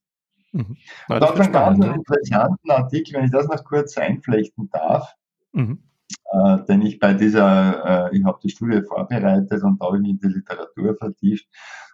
Mhm. 0.53 0.77
Da 1.09 1.29
hat 1.29 1.41
einen 1.41 1.53
ganz 1.53 1.85
interessanten 1.85 2.71
Artikel, 2.71 3.15
wenn 3.15 3.25
ich 3.25 3.33
das 3.33 3.49
noch 3.49 3.65
kurz 3.65 3.97
einflechten 3.99 4.69
darf. 4.71 5.13
Mhm. 5.55 5.83
äh, 6.33 6.65
den 6.65 6.83
ich 6.83 6.99
bei 6.99 7.13
dieser, 7.15 8.11
äh, 8.11 8.17
ich 8.17 8.25
habe 8.25 8.39
die 8.43 8.49
Studie 8.49 8.83
vorbereitet 8.83 9.63
und 9.63 9.81
da 9.81 9.87
habe 9.87 9.97
ich 9.97 10.03
mich 10.03 10.11
in 10.13 10.19
die 10.19 10.29
Literatur 10.29 10.97
vertieft. 10.97 11.47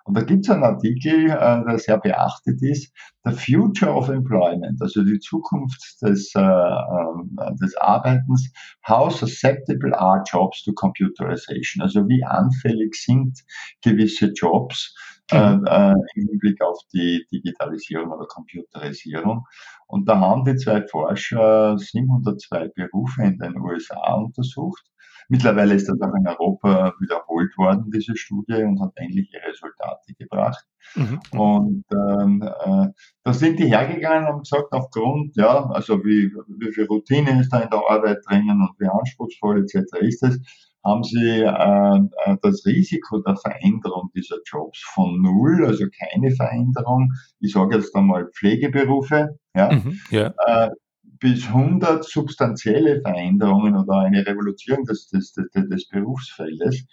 Und 0.08 0.16
da 0.16 0.22
gibt 0.22 0.46
es 0.46 0.50
einen 0.50 0.64
Artikel, 0.64 1.26
äh, 1.26 1.64
der 1.66 1.78
sehr 1.78 1.98
beachtet 1.98 2.62
ist, 2.62 2.90
The 3.24 3.32
Future 3.32 3.92
of 3.92 4.08
Employment, 4.08 4.80
also 4.80 5.04
die 5.04 5.18
Zukunft 5.18 6.00
des, 6.00 6.32
äh, 6.34 6.40
äh, 6.40 7.54
des 7.60 7.76
Arbeitens, 7.76 8.50
how 8.88 9.14
susceptible 9.14 9.94
are 9.94 10.22
jobs 10.26 10.64
to 10.64 10.72
computerization, 10.72 11.82
also 11.82 12.08
wie 12.08 12.24
anfällig 12.24 12.94
sind 12.94 13.38
gewisse 13.82 14.32
Jobs 14.32 14.94
äh, 15.30 15.56
mhm. 15.56 15.66
äh, 15.66 15.92
im 16.14 16.28
Hinblick 16.30 16.62
auf 16.62 16.78
die 16.94 17.26
Digitalisierung 17.30 18.10
oder 18.10 18.24
Computerisierung. 18.28 19.46
Und 19.88 20.08
da 20.08 20.18
haben 20.18 20.46
die 20.46 20.56
zwei 20.56 20.86
Forscher 20.86 21.76
702 21.76 22.68
Berufe 22.74 23.24
in 23.24 23.36
den 23.36 23.60
USA 23.60 24.14
untersucht 24.14 24.88
Mittlerweile 25.28 25.74
ist 25.74 25.88
das 25.88 26.00
auch 26.00 26.14
in 26.14 26.26
Europa 26.26 26.94
wiederholt 27.00 27.56
worden, 27.58 27.90
diese 27.90 28.16
Studie, 28.16 28.62
und 28.62 28.80
hat 28.80 28.92
ähnliche 28.96 29.38
Resultate 29.46 30.14
gebracht. 30.18 30.64
Mhm. 30.94 31.20
Und 31.38 31.84
ähm, 31.92 32.42
äh, 32.42 32.88
da 33.24 33.32
sind 33.32 33.58
die 33.58 33.66
hergegangen 33.66 34.20
und 34.20 34.28
haben 34.28 34.38
gesagt, 34.40 34.72
aufgrund, 34.72 35.36
ja, 35.36 35.66
also 35.66 36.02
wie, 36.04 36.32
wie 36.58 36.72
viel 36.72 36.86
Routine 36.86 37.40
ist 37.40 37.50
da 37.50 37.60
in 37.60 37.70
der 37.70 37.82
Arbeit 37.88 38.18
drinnen 38.26 38.60
und 38.62 38.70
wie 38.78 38.88
anspruchsvoll 38.88 39.60
etc. 39.60 39.84
ist 40.00 40.22
es, 40.22 40.40
haben 40.84 41.02
sie 41.02 41.42
äh, 41.42 41.98
äh, 42.24 42.36
das 42.42 42.64
Risiko 42.64 43.18
der 43.20 43.36
Veränderung 43.36 44.10
dieser 44.14 44.38
Jobs 44.46 44.80
von 44.94 45.20
null, 45.20 45.64
also 45.66 45.84
keine 45.98 46.30
Veränderung, 46.30 47.12
ich 47.40 47.52
sage 47.52 47.76
jetzt 47.76 47.94
einmal 47.94 48.30
Pflegeberufe, 48.32 49.38
ja, 49.54 49.72
mhm, 49.72 50.00
ja. 50.10 50.32
Äh, 50.46 50.70
bis 51.18 51.46
100 51.46 52.04
substanzielle 52.04 53.00
Veränderungen 53.00 53.76
oder 53.76 53.98
eine 53.98 54.26
Revolution 54.26 54.84
des, 54.84 55.08
des, 55.08 55.32
des, 55.32 55.48
des 55.52 55.88
Berufsfeldes 55.88 56.84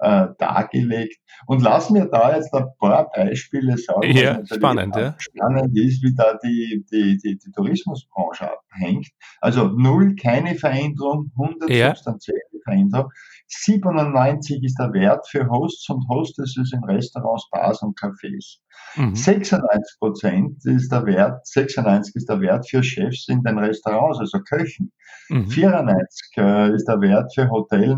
äh, 0.00 0.28
dargelegt. 0.38 1.18
Und 1.46 1.62
lass 1.62 1.90
mir 1.90 2.06
da 2.06 2.34
jetzt 2.34 2.52
ein 2.54 2.66
paar 2.78 3.10
Beispiele 3.10 3.76
sagen. 3.76 4.10
Ja, 4.10 4.40
spannend, 4.44 4.96
ja. 4.96 5.14
Spannend 5.18 5.76
ist, 5.76 6.02
wie 6.02 6.14
da 6.14 6.38
die, 6.42 6.84
die, 6.90 7.18
die, 7.18 7.38
die 7.38 7.52
Tourismusbranche 7.52 8.50
abhängt. 8.50 9.08
Also 9.40 9.68
null, 9.68 10.14
keine 10.16 10.54
Veränderung, 10.54 11.30
100 11.38 11.70
ja. 11.70 11.94
substanzielle 11.94 12.40
Veränderung. 12.64 13.10
97 13.48 14.62
ist 14.62 14.78
der 14.78 14.92
Wert 14.92 15.28
für 15.28 15.48
Hosts 15.48 15.88
und 15.90 16.06
Hostesses 16.08 16.72
in 16.72 16.84
Restaurants, 16.84 17.48
Bars 17.50 17.82
und 17.82 17.98
Cafés. 17.98 18.58
Mhm. 18.96 19.14
96 19.14 19.98
Prozent 19.98 20.64
ist 20.64 20.90
der 20.90 21.04
Wert, 21.06 21.46
96 21.46 22.16
ist 22.16 22.28
der 22.28 22.40
Wert 22.40 22.68
für 22.68 22.82
Chefs 22.82 23.28
in 23.28 23.42
den 23.42 23.58
Restaurants, 23.58 24.18
also 24.18 24.38
Köchen. 24.40 24.92
Mhm. 25.28 25.48
94 25.48 26.36
äh, 26.36 26.74
ist 26.74 26.86
der 26.86 27.00
Wert 27.00 27.34
für 27.34 27.50
Hotel, 27.50 27.96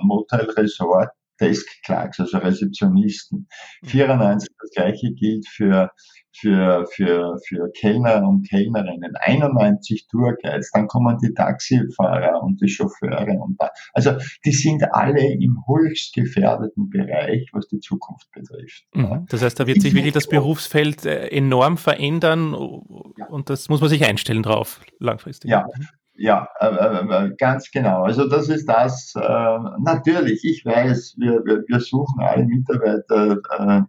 Motel, 0.00 0.48
Resort, 0.56 1.10
Desk 1.44 1.66
Clerks, 1.84 2.20
also 2.20 2.38
Rezeptionisten. 2.38 3.48
94 3.84 4.48
mhm. 4.48 4.54
das 4.60 4.70
gleiche 4.70 5.12
gilt 5.12 5.46
für 5.48 5.90
für, 6.36 6.86
für, 6.92 7.38
für 7.46 7.70
Kellner 7.78 8.26
und 8.26 8.48
Kellnerinnen, 8.48 9.14
91 9.16 10.08
Tourguides, 10.08 10.70
dann 10.72 10.88
kommen 10.88 11.16
die 11.22 11.32
Taxifahrer 11.32 12.42
und 12.42 12.60
die 12.60 12.68
Chauffeure 12.68 13.40
und 13.40 13.60
da. 13.60 13.70
Also 13.92 14.12
die 14.44 14.52
sind 14.52 14.82
alle 14.92 15.32
im 15.32 15.62
höchst 15.66 16.14
gefährdeten 16.14 16.90
Bereich, 16.90 17.48
was 17.52 17.68
die 17.68 17.78
Zukunft 17.78 18.30
betrifft. 18.32 18.84
Mhm. 18.94 19.26
Das 19.28 19.42
heißt, 19.42 19.58
da 19.58 19.66
wird 19.66 19.80
sich 19.80 19.94
wirklich 19.94 20.12
das 20.12 20.26
Berufsfeld 20.26 21.06
äh, 21.06 21.28
enorm 21.28 21.76
verändern 21.76 22.54
und 22.54 23.50
das 23.50 23.68
muss 23.68 23.80
man 23.80 23.90
sich 23.90 24.04
einstellen 24.04 24.42
drauf, 24.42 24.80
langfristig. 24.98 25.50
Ja, 25.50 25.66
mhm. 25.76 25.86
Ja, 26.16 26.48
äh, 26.60 26.66
äh, 26.66 27.26
äh, 27.26 27.34
ganz 27.38 27.72
genau. 27.72 28.04
Also 28.04 28.28
das 28.28 28.48
ist 28.48 28.66
das. 28.66 29.14
Äh, 29.16 29.58
natürlich, 29.80 30.44
ich 30.44 30.64
weiß, 30.64 31.16
wir, 31.18 31.44
wir, 31.44 31.64
wir 31.66 31.80
suchen 31.80 32.20
alle 32.20 32.44
Mitarbeiter 32.44 33.40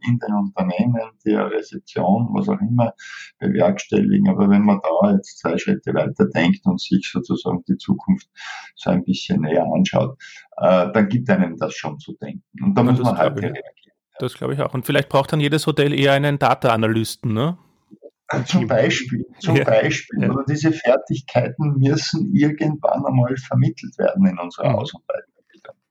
in 0.08 0.18
den 0.18 0.34
Unternehmen, 0.34 1.02
die 1.24 1.36
Rezeption, 1.36 2.30
was 2.34 2.50
auch 2.50 2.60
immer, 2.62 2.94
bewerkstelligen. 3.38 4.28
Aber 4.30 4.50
wenn 4.50 4.64
man 4.64 4.80
da 4.82 5.12
jetzt 5.12 5.38
zwei 5.38 5.56
Schritte 5.60 5.94
weiter 5.94 6.26
denkt 6.26 6.66
und 6.66 6.82
sich 6.82 7.08
sozusagen 7.12 7.64
die 7.68 7.78
Zukunft 7.78 8.28
so 8.76 8.90
ein 8.90 9.04
bisschen 9.04 9.42
näher 9.42 9.66
anschaut, 9.72 10.18
dann 10.58 11.08
gibt 11.10 11.30
einem 11.30 11.58
das 11.58 11.76
schon 11.76 12.00
zu 12.00 12.14
denken. 12.14 12.44
Und 12.64 12.76
da 12.76 12.84
muss 12.84 13.00
man 13.00 13.18
halt 13.18 13.38
reagieren. 13.40 13.64
Das 14.18 14.34
glaube 14.34 14.54
ich 14.54 14.62
auch. 14.62 14.74
Und 14.74 14.86
vielleicht 14.86 15.10
braucht 15.10 15.32
dann 15.34 15.42
jedes 15.42 15.68
Hotel 15.68 15.94
eher 15.94 16.14
einen 16.14 16.40
Data-Analysten, 16.40 17.34
ne? 17.34 17.58
Zum 18.46 18.68
Beispiel, 18.68 19.26
zum 19.40 19.56
ja. 19.56 19.64
Beispiel. 19.64 20.24
Ja. 20.24 20.32
Oder 20.32 20.44
diese 20.48 20.72
Fertigkeiten 20.72 21.78
müssen 21.78 22.34
irgendwann 22.34 23.06
einmal 23.06 23.36
vermittelt 23.38 23.98
werden 23.98 24.26
in 24.26 24.40
unserer 24.40 24.72
mhm. 24.72 24.76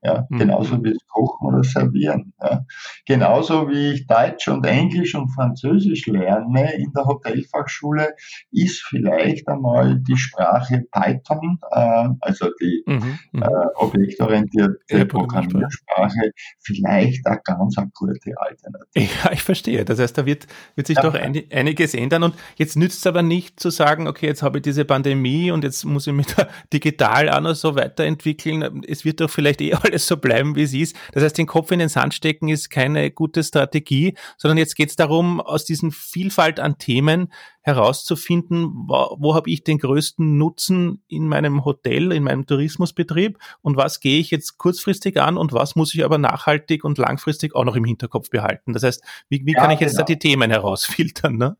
Ja, 0.05 0.27
mhm. 0.29 0.37
genauso 0.37 0.83
wie 0.83 0.91
das 0.93 1.05
Kochen 1.07 1.47
oder 1.47 1.63
Servieren. 1.63 2.33
Ja. 2.39 2.63
Genauso 3.07 3.69
wie 3.69 3.93
ich 3.93 4.05
Deutsch 4.05 4.47
und 4.47 4.63
Englisch 4.65 5.15
und 5.15 5.29
Französisch 5.29 6.05
lerne 6.05 6.73
in 6.75 6.91
der 6.93 7.05
Hotelfachschule, 7.05 8.13
ist 8.51 8.83
vielleicht 8.83 9.47
einmal 9.47 9.99
die 9.99 10.15
Sprache 10.15 10.83
Python, 10.91 11.57
äh, 11.71 12.09
also 12.21 12.49
die 12.61 12.83
mhm. 12.85 13.17
mhm. 13.31 13.41
äh, 13.41 13.47
objektorientierte 13.75 14.77
ja, 14.91 15.05
Programmiersprache, 15.05 16.31
vielleicht 16.59 17.25
eine 17.25 17.39
ganz 17.43 17.75
gute 17.93 18.31
Alternative. 18.37 19.09
Ja, 19.23 19.31
ich 19.31 19.41
verstehe. 19.41 19.85
Das 19.85 19.99
heißt, 19.99 20.17
da 20.17 20.25
wird, 20.25 20.45
wird 20.75 20.85
sich 20.85 20.97
ja. 20.97 21.01
doch 21.01 21.15
ein, 21.15 21.41
einiges 21.51 21.95
ändern. 21.95 22.23
Und 22.23 22.35
jetzt 22.57 22.75
nützt 22.75 22.99
es 22.99 23.07
aber 23.07 23.23
nicht 23.23 23.59
zu 23.59 23.71
sagen, 23.71 24.07
okay, 24.07 24.27
jetzt 24.27 24.43
habe 24.43 24.59
ich 24.59 24.63
diese 24.63 24.85
Pandemie 24.85 25.49
und 25.49 25.63
jetzt 25.63 25.83
muss 25.83 26.05
ich 26.05 26.13
mich 26.13 26.27
da 26.35 26.47
digital 26.71 27.29
auch 27.29 27.41
noch 27.41 27.55
so 27.55 27.75
weiterentwickeln. 27.75 28.83
Es 28.87 29.03
wird 29.03 29.21
doch 29.21 29.29
vielleicht 29.29 29.61
eh 29.61 29.73
alles 29.73 29.94
alles 29.95 30.07
so 30.07 30.17
bleiben, 30.17 30.55
wie 30.55 30.63
es 30.63 30.73
ist. 30.73 30.95
Das 31.13 31.23
heißt, 31.23 31.37
den 31.37 31.47
Kopf 31.47 31.71
in 31.71 31.79
den 31.79 31.87
Sand 31.87 32.13
stecken 32.13 32.49
ist 32.49 32.69
keine 32.69 33.11
gute 33.11 33.43
Strategie, 33.43 34.15
sondern 34.37 34.57
jetzt 34.57 34.75
geht 34.75 34.89
es 34.89 34.97
darum, 34.97 35.39
aus 35.39 35.63
diesen 35.63 35.91
Vielfalt 35.91 36.59
an 36.59 36.77
Themen 36.77 37.31
herauszufinden, 37.61 38.73
wo, 38.87 39.15
wo 39.17 39.35
habe 39.35 39.49
ich 39.49 39.63
den 39.63 39.79
größten 39.79 40.37
Nutzen 40.37 41.01
in 41.07 41.29
meinem 41.29 41.63
Hotel, 41.63 42.11
in 42.11 42.23
meinem 42.23 42.45
Tourismusbetrieb 42.45 43.39
und 43.61 43.77
was 43.77 44.01
gehe 44.01 44.19
ich 44.19 44.31
jetzt 44.31 44.57
kurzfristig 44.57 45.19
an 45.19 45.37
und 45.37 45.53
was 45.53 45.77
muss 45.77 45.95
ich 45.95 46.03
aber 46.03 46.17
nachhaltig 46.17 46.83
und 46.83 46.97
langfristig 46.97 47.55
auch 47.55 47.63
noch 47.63 47.77
im 47.77 47.85
Hinterkopf 47.85 48.29
behalten. 48.29 48.73
Das 48.73 48.83
heißt, 48.83 49.01
wie, 49.29 49.45
wie 49.45 49.53
ja, 49.53 49.61
kann 49.61 49.71
ich 49.71 49.79
jetzt 49.79 49.93
genau. 49.93 50.01
da 50.01 50.05
die 50.05 50.19
Themen 50.19 50.51
herausfiltern? 50.51 51.37
Ne? 51.37 51.57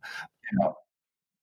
Genau, 0.50 0.76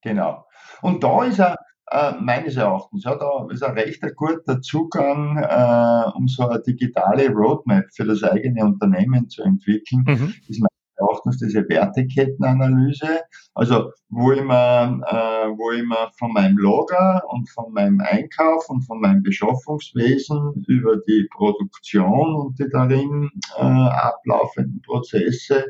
genau. 0.03 0.47
Und 0.83 1.03
da 1.03 1.25
ist 1.25 1.39
er 1.41 1.57
äh, 1.93 2.13
meines 2.21 2.57
Erachtens. 2.57 3.05
Ja, 3.05 3.15
da 3.17 3.47
ist 3.51 3.63
ein 3.63 3.77
recht 3.79 4.03
guter 4.17 4.61
Zugang, 4.61 5.37
äh, 5.37 6.17
um 6.17 6.27
so 6.27 6.49
eine 6.49 6.63
digitale 6.63 7.29
Roadmap 7.31 7.85
für 7.95 8.05
das 8.05 8.23
eigene 8.23 8.65
Unternehmen 8.65 9.29
zu 9.29 9.43
entwickeln. 9.43 10.05
Mhm. 10.07 10.35
Ist 10.49 10.61
meines 10.61 10.73
Erachtens 10.97 11.39
diese 11.39 11.69
Wertekettenanalyse, 11.69 13.21
also 13.55 13.91
wo 14.09 14.33
ich, 14.33 14.43
mir, 14.43 15.01
äh, 15.07 15.49
wo 15.57 15.73
ich 15.73 15.83
mir 15.83 16.11
von 16.19 16.33
meinem 16.33 16.57
Lager 16.59 17.23
und 17.29 17.49
von 17.51 17.73
meinem 17.73 18.01
Einkauf 18.01 18.69
und 18.69 18.83
von 18.83 19.01
meinem 19.01 19.23
Beschaffungswesen 19.23 20.65
über 20.69 20.97
die 20.97 21.29
Produktion 21.31 22.35
und 22.37 22.59
die 22.59 22.69
darin 22.71 23.31
äh, 23.59 23.63
ablaufenden 23.63 24.81
Prozesse 24.83 25.67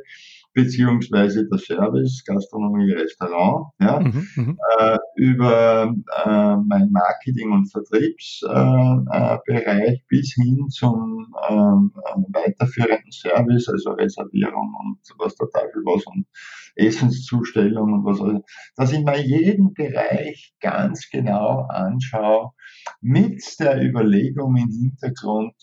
beziehungsweise 0.54 1.46
der 1.48 1.58
Service, 1.58 2.22
Gastronomie, 2.26 2.92
Restaurant, 2.92 3.72
ja, 3.80 4.00
mhm, 4.00 4.28
mhm, 4.36 4.58
äh, 4.78 4.98
über 5.16 5.94
äh, 6.24 6.56
mein 6.56 6.90
Marketing- 6.90 7.52
und 7.52 7.70
Vertriebsbereich 7.70 9.40
äh, 9.48 9.98
bis 10.08 10.34
hin 10.34 10.68
zum 10.68 11.34
ähm, 11.48 11.92
weiterführenden 12.32 13.12
Service, 13.12 13.68
also 13.68 13.92
Reservierung 13.92 14.74
und 14.80 14.98
was 15.18 15.34
der 15.36 15.48
Teufel 15.48 15.82
was 15.84 16.04
und 16.06 16.26
Essenszustellung 16.74 17.92
und 17.92 18.04
was, 18.04 18.20
also, 18.20 18.42
dass 18.76 18.92
ich 18.92 19.04
mir 19.04 19.20
jeden 19.20 19.74
Bereich 19.74 20.54
ganz 20.60 21.08
genau 21.10 21.66
anschaue, 21.68 22.52
mit 23.00 23.42
der 23.58 23.82
Überlegung 23.82 24.56
im 24.56 24.70
Hintergrund, 24.70 25.54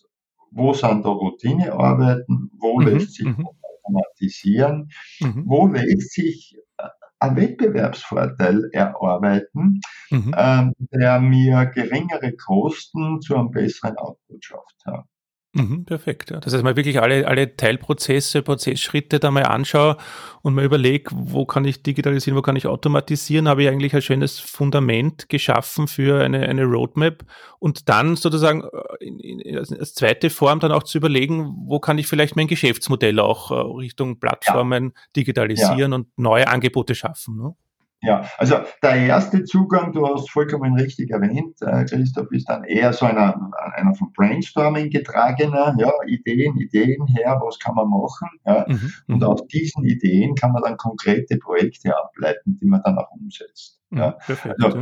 wo 0.52 0.74
sind 0.74 1.06
da 1.06 1.10
Routinearbeiten, 1.10 2.50
wo 2.60 2.80
mhm, 2.80 2.88
lässt 2.88 3.14
sich 3.14 3.28
mhm 3.28 3.48
automatisieren. 3.84 4.90
Mhm. 5.20 5.44
Wo 5.46 5.68
lässt 5.68 6.14
sich 6.14 6.58
äh, 6.78 6.88
ein 7.20 7.36
Wettbewerbsvorteil 7.36 8.70
erarbeiten, 8.72 9.82
mhm. 10.10 10.36
ähm, 10.38 10.74
der 10.92 11.20
mir 11.20 11.66
geringere 11.68 12.34
Kosten 12.34 13.22
zu 13.22 13.36
einem 13.36 13.52
besseren 13.52 13.98
Output 13.98 14.46
schafft. 14.46 14.76
Ja. 14.86 15.06
Mhm, 15.54 15.86
perfekt. 15.86 16.30
Ja. 16.30 16.40
Das 16.40 16.54
heißt, 16.54 16.64
mal 16.64 16.76
wirklich 16.76 17.02
alle, 17.02 17.28
alle 17.28 17.56
Teilprozesse, 17.56 18.44
Prozessschritte 18.44 19.20
da 19.20 19.32
mal 19.32 19.46
anschaue 19.46 19.98
und 20.44 20.54
mir 20.54 20.64
überlege, 20.64 21.10
wo 21.12 21.46
kann 21.46 21.66
ich 21.66 21.82
digitalisieren, 21.82 22.38
wo 22.38 22.44
kann 22.44 22.56
ich 22.56 22.68
automatisieren, 22.68 23.48
habe 23.48 23.64
ich 23.64 23.70
eigentlich 23.70 23.96
ein 23.96 24.04
schönes 24.04 24.40
Fundament 24.40 25.28
geschaffen 25.28 25.88
für 25.88 26.24
eine, 26.24 26.48
eine 26.48 26.66
Roadmap 26.66 27.26
und 27.58 27.90
dann 27.90 28.16
sozusagen 28.16 28.62
äh, 28.62 29.06
in, 29.06 29.40
in, 29.40 29.58
als 29.58 29.96
zweite 29.96 30.30
Form 30.30 30.60
dann 30.60 30.72
auch 30.72 30.84
zu 30.84 31.00
überlegen, 31.00 31.52
wo 31.66 31.80
kann 31.80 31.98
ich 31.98 32.06
vielleicht 32.06 32.36
mein 32.36 32.48
Geschäftsmodell 32.48 33.20
auch 33.20 33.50
äh, 33.50 33.56
Richtung 33.56 34.20
Plattformen 34.20 34.94
ja. 34.96 35.02
digitalisieren 35.16 35.92
ja. 35.92 35.96
und 35.98 36.08
neue 36.16 36.48
Angebote 36.48 36.94
schaffen. 36.94 37.38
Ne? 37.38 37.56
Ja, 38.02 38.26
also 38.38 38.56
der 38.82 38.96
erste 38.96 39.44
Zugang, 39.44 39.92
du 39.92 40.08
hast 40.08 40.30
vollkommen 40.30 40.74
richtig 40.76 41.12
erwähnt, 41.12 41.62
äh, 41.62 41.84
Christoph, 41.84 42.32
ist 42.32 42.48
dann 42.48 42.64
eher 42.64 42.94
so 42.94 43.06
einer, 43.06 43.52
einer 43.76 43.94
von 43.94 44.14
Brainstorming 44.14 44.90
getragener, 44.90 45.76
ja, 45.78 45.92
Ideen, 46.08 46.56
Ideen 46.58 47.06
her, 47.08 47.42
was 47.44 47.60
kann 47.60 47.76
man 47.76 47.90
machen, 47.90 48.30
ja, 48.46 48.66
mhm. 48.70 48.94
und 49.08 49.18
mhm. 49.18 49.24
aus 49.24 49.46
diesen 49.48 49.84
Ideen 49.84 50.36
kann 50.36 50.54
man 50.54 50.64
dann 50.64 50.78
konkrete 50.78 51.38
Projekte 51.38 51.94
ableiten, 51.98 52.58
die 52.62 52.68
man 52.68 52.82
dann 52.84 52.98
auch 52.98 53.12
umsetzt. 53.12 53.82
Mhm, 53.90 53.98
ja. 53.98 54.12
Perfekt, 54.12 54.64
also, 54.64 54.82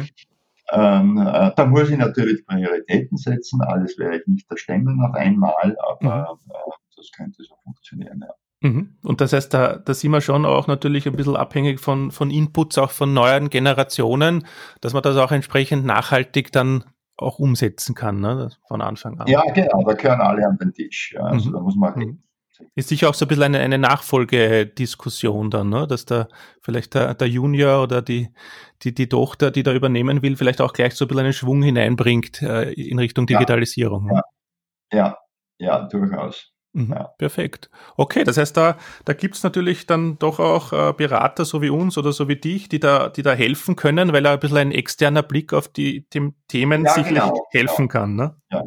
ähm, 0.69 1.17
äh, 1.17 1.51
da 1.55 1.65
muss 1.65 1.89
ich 1.89 1.97
natürlich 1.97 2.45
Prioritäten 2.45 3.17
setzen, 3.17 3.61
alles 3.61 3.97
werde 3.97 4.19
ich 4.19 4.27
nicht 4.27 4.51
erstemmen 4.51 5.01
auf 5.01 5.15
einmal, 5.15 5.75
aber 5.89 6.37
mhm. 6.45 6.51
äh, 6.51 6.71
das 6.95 7.11
könnte 7.11 7.41
so 7.41 7.55
funktionieren, 7.63 8.19
ja. 8.21 8.33
Mhm. 8.61 8.97
Und 9.03 9.21
das 9.21 9.33
heißt, 9.33 9.53
da, 9.53 9.77
da 9.77 9.93
sind 9.93 10.11
wir 10.11 10.21
schon 10.21 10.45
auch 10.45 10.67
natürlich 10.67 11.07
ein 11.07 11.15
bisschen 11.15 11.35
abhängig 11.35 11.79
von, 11.79 12.11
von 12.11 12.31
Inputs 12.31 12.77
auch 12.77 12.91
von 12.91 13.13
neuen 13.13 13.49
Generationen, 13.49 14.45
dass 14.81 14.93
man 14.93 15.03
das 15.03 15.17
auch 15.17 15.31
entsprechend 15.31 15.85
nachhaltig 15.85 16.51
dann 16.51 16.83
auch 17.17 17.39
umsetzen 17.39 17.95
kann, 17.95 18.19
ne? 18.19 18.49
von 18.67 18.81
Anfang 18.81 19.19
an. 19.19 19.27
Ja, 19.27 19.41
genau, 19.53 19.83
da 19.83 19.93
gehören 19.93 20.21
alle 20.21 20.45
an 20.47 20.57
den 20.57 20.73
Tisch. 20.73 21.13
Ja. 21.15 21.21
Also 21.21 21.49
mhm. 21.49 21.53
da 21.53 21.59
muss 21.59 21.75
man 21.75 21.99
mhm. 21.99 22.23
Ist 22.73 22.89
sicher 22.89 23.09
auch 23.09 23.13
so 23.13 23.25
ein 23.25 23.27
bisschen 23.27 23.43
eine, 23.43 23.59
eine 23.59 23.77
Nachfolgediskussion 23.77 25.51
dann, 25.51 25.69
ne? 25.69 25.85
dass 25.87 26.05
da 26.05 26.27
vielleicht 26.61 26.95
der, 26.95 27.13
der 27.13 27.27
Junior 27.27 27.83
oder 27.83 28.01
die, 28.01 28.29
die, 28.81 28.95
die 28.95 29.07
Tochter, 29.07 29.51
die 29.51 29.61
da 29.61 29.73
übernehmen 29.73 30.23
will, 30.23 30.35
vielleicht 30.35 30.61
auch 30.61 30.73
gleich 30.73 30.95
so 30.95 31.05
ein 31.05 31.07
bisschen 31.07 31.23
einen 31.23 31.33
Schwung 31.33 31.61
hineinbringt 31.61 32.41
äh, 32.41 32.71
in 32.71 32.97
Richtung 32.97 33.27
Digitalisierung. 33.27 34.09
Ja, 34.11 34.21
ja, 34.91 35.17
ja 35.59 35.87
durchaus. 35.87 36.51
Mhm, 36.77 36.91
ja. 36.91 37.03
Perfekt. 37.17 37.71
Okay, 37.95 38.23
das 38.23 38.37
heißt, 38.37 38.55
da, 38.55 38.77
da 39.03 39.13
gibt 39.13 39.35
es 39.35 39.43
natürlich 39.43 39.87
dann 39.87 40.19
doch 40.19 40.39
auch 40.39 40.71
äh, 40.73 40.93
Berater 40.93 41.43
so 41.43 41.61
wie 41.63 41.71
uns 41.71 41.97
oder 41.97 42.11
so 42.11 42.27
wie 42.27 42.35
dich, 42.35 42.69
die 42.69 42.79
da, 42.79 43.09
die 43.09 43.23
da 43.23 43.33
helfen 43.33 43.75
können, 43.75 44.13
weil 44.13 44.25
er 44.25 44.33
ein 44.33 44.39
bisschen 44.39 44.57
ein 44.57 44.71
externer 44.71 45.23
Blick 45.23 45.53
auf 45.53 45.67
die, 45.67 46.07
die 46.13 46.33
Themen 46.47 46.85
ja, 46.85 46.91
sicherlich 46.91 47.23
genau, 47.23 47.47
helfen 47.51 47.87
genau. 47.87 48.01
kann. 48.01 48.15
Ne? 48.15 48.35
Ja. 48.51 48.63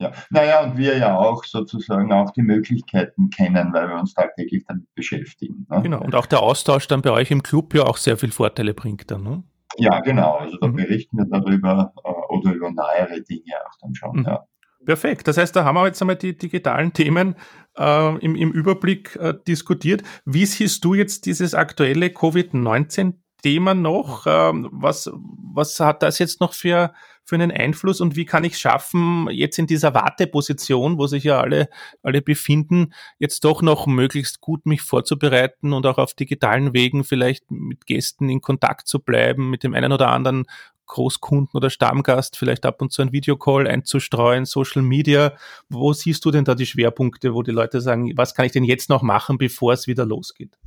Ja, 0.00 0.12
naja, 0.30 0.62
und 0.62 0.76
wir 0.76 0.96
ja 0.96 1.18
auch 1.18 1.42
sozusagen 1.42 2.12
auch 2.12 2.30
die 2.30 2.42
Möglichkeiten 2.42 3.30
kennen, 3.30 3.72
weil 3.72 3.88
wir 3.88 3.98
uns 3.98 4.14
tagtäglich 4.14 4.64
damit 4.68 4.86
beschäftigen. 4.94 5.66
Ne? 5.68 5.82
Genau, 5.82 6.00
und 6.00 6.14
auch 6.14 6.26
der 6.26 6.40
Austausch 6.40 6.86
dann 6.86 7.02
bei 7.02 7.10
euch 7.10 7.32
im 7.32 7.42
Club 7.42 7.74
ja 7.74 7.82
auch 7.82 7.96
sehr 7.96 8.16
viel 8.16 8.30
Vorteile 8.30 8.74
bringt 8.74 9.10
dann. 9.10 9.24
Ne? 9.24 9.42
Ja, 9.76 9.98
genau. 9.98 10.36
Also 10.36 10.56
da 10.58 10.68
mhm. 10.68 10.76
berichten 10.76 11.16
wir 11.16 11.24
darüber 11.24 11.92
äh, 12.04 12.32
oder 12.32 12.52
über 12.52 12.70
neuere 12.70 13.20
Dinge 13.22 13.54
auch 13.66 13.76
dann 13.80 13.94
schon. 13.96 14.16
Mhm. 14.18 14.24
Ja. 14.24 14.46
Perfekt. 14.88 15.28
Das 15.28 15.36
heißt, 15.36 15.54
da 15.54 15.66
haben 15.66 15.74
wir 15.74 15.84
jetzt 15.84 16.00
einmal 16.00 16.16
die 16.16 16.34
digitalen 16.34 16.94
Themen 16.94 17.34
äh, 17.76 18.16
im, 18.24 18.34
im 18.34 18.52
Überblick 18.52 19.16
äh, 19.16 19.34
diskutiert. 19.46 20.02
Wie 20.24 20.46
siehst 20.46 20.82
du 20.82 20.94
jetzt 20.94 21.26
dieses 21.26 21.52
aktuelle 21.52 22.08
Covid-19-Thema 22.08 23.74
noch? 23.74 24.24
Ähm, 24.26 24.70
was, 24.72 25.10
was 25.12 25.78
hat 25.78 26.02
das 26.02 26.18
jetzt 26.18 26.40
noch 26.40 26.54
für, 26.54 26.94
für 27.22 27.34
einen 27.34 27.50
Einfluss 27.50 28.00
und 28.00 28.16
wie 28.16 28.24
kann 28.24 28.44
ich 28.44 28.56
schaffen, 28.56 29.28
jetzt 29.30 29.58
in 29.58 29.66
dieser 29.66 29.92
Warteposition, 29.92 30.96
wo 30.96 31.06
sich 31.06 31.24
ja 31.24 31.38
alle, 31.38 31.68
alle 32.02 32.22
befinden, 32.22 32.94
jetzt 33.18 33.44
doch 33.44 33.60
noch 33.60 33.86
möglichst 33.86 34.40
gut 34.40 34.64
mich 34.64 34.80
vorzubereiten 34.80 35.74
und 35.74 35.84
auch 35.84 35.98
auf 35.98 36.14
digitalen 36.14 36.72
Wegen 36.72 37.04
vielleicht 37.04 37.50
mit 37.50 37.84
Gästen 37.84 38.30
in 38.30 38.40
Kontakt 38.40 38.88
zu 38.88 39.00
bleiben, 39.00 39.50
mit 39.50 39.64
dem 39.64 39.74
einen 39.74 39.92
oder 39.92 40.08
anderen 40.08 40.46
Großkunden 40.88 41.50
oder 41.54 41.70
Stammgast 41.70 42.36
vielleicht 42.36 42.66
ab 42.66 42.82
und 42.82 42.92
zu 42.92 43.02
ein 43.02 43.12
Videocall 43.12 43.66
einzustreuen, 43.66 44.44
Social 44.44 44.82
Media. 44.82 45.32
Wo 45.68 45.92
siehst 45.92 46.24
du 46.24 46.30
denn 46.30 46.44
da 46.44 46.54
die 46.54 46.66
Schwerpunkte, 46.66 47.34
wo 47.34 47.42
die 47.42 47.52
Leute 47.52 47.80
sagen, 47.80 48.12
was 48.16 48.34
kann 48.34 48.46
ich 48.46 48.52
denn 48.52 48.64
jetzt 48.64 48.88
noch 48.88 49.02
machen, 49.02 49.38
bevor 49.38 49.72
es 49.72 49.86
wieder 49.86 50.04
losgeht? 50.04 50.58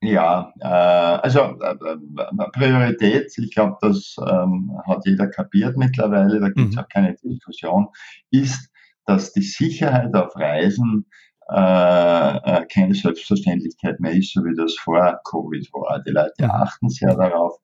Ja, 0.00 0.52
äh, 0.60 0.66
also 0.66 1.40
äh, 1.40 1.74
äh 1.74 2.50
Priorität, 2.52 3.36
ich 3.36 3.52
glaube, 3.52 3.76
das 3.80 4.14
ähm, 4.20 4.70
hat 4.86 5.04
jeder 5.04 5.26
kapiert 5.26 5.76
mittlerweile, 5.76 6.38
da 6.38 6.48
gibt 6.50 6.70
es 6.70 6.76
mhm. 6.76 6.82
auch 6.82 6.88
keine 6.88 7.16
Diskussion, 7.16 7.88
ist, 8.30 8.70
dass 9.06 9.32
die 9.32 9.42
Sicherheit 9.42 10.14
auf 10.14 10.36
Reisen 10.36 11.06
äh, 11.50 12.36
äh, 12.36 12.66
keine 12.66 12.94
Selbstverständlichkeit 12.94 14.00
mehr 14.00 14.12
ist, 14.12 14.34
so 14.34 14.44
wie 14.44 14.54
das 14.54 14.74
vor 14.74 15.18
Covid 15.24 15.66
war. 15.72 16.02
Die 16.06 16.10
Leute 16.10 16.44
mhm. 16.44 16.50
achten 16.50 16.90
sehr 16.90 17.16
darauf 17.16 17.58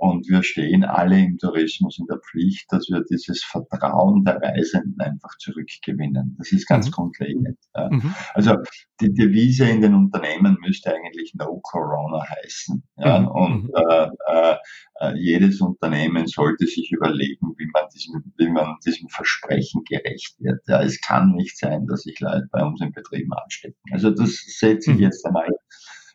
und 0.00 0.26
wir 0.30 0.42
stehen 0.42 0.82
alle 0.82 1.18
im 1.18 1.36
Tourismus 1.36 1.98
in 1.98 2.06
der 2.06 2.18
Pflicht, 2.18 2.72
dass 2.72 2.88
wir 2.88 3.04
dieses 3.10 3.44
Vertrauen 3.44 4.24
der 4.24 4.40
Reisenden 4.40 4.98
einfach 4.98 5.36
zurückgewinnen. 5.36 6.36
Das 6.38 6.52
ist 6.52 6.66
ganz 6.66 6.86
mhm. 6.86 6.92
grundlegend. 6.92 7.58
Mhm. 7.76 8.14
Also 8.32 8.56
die 9.02 9.12
Devise 9.12 9.68
in 9.68 9.82
den 9.82 9.94
Unternehmen 9.94 10.56
müsste 10.62 10.94
eigentlich 10.94 11.34
No 11.34 11.60
Corona 11.62 12.24
heißen. 12.24 12.82
Ja. 12.96 13.20
Mhm. 13.20 13.28
Und 13.28 13.62
mhm. 13.64 13.70
äh, 13.74 14.08
äh, 14.28 14.56
äh, 15.00 15.14
jedes 15.18 15.60
Unternehmen 15.60 16.26
sollte 16.26 16.66
sich 16.66 16.90
überlegen, 16.92 17.54
wie 17.58 17.68
man 17.70 17.84
diesem, 17.92 18.32
wie 18.38 18.48
man 18.48 18.76
diesem 18.86 19.10
Versprechen 19.10 19.82
gerecht 19.86 20.34
wird. 20.38 20.66
Ja. 20.66 20.80
Es 20.80 20.98
kann 21.02 21.32
nicht 21.32 21.58
sein, 21.58 21.86
dass 21.86 22.04
sich 22.04 22.18
Leute 22.20 22.48
bei 22.50 22.64
uns 22.64 22.80
im 22.80 22.92
Betrieb 22.92 23.28
anstecken. 23.36 23.76
Also 23.92 24.10
das 24.10 24.30
setze 24.46 24.92
ich 24.92 24.96
mhm. 24.96 25.02
jetzt 25.02 25.26
einmal 25.26 25.46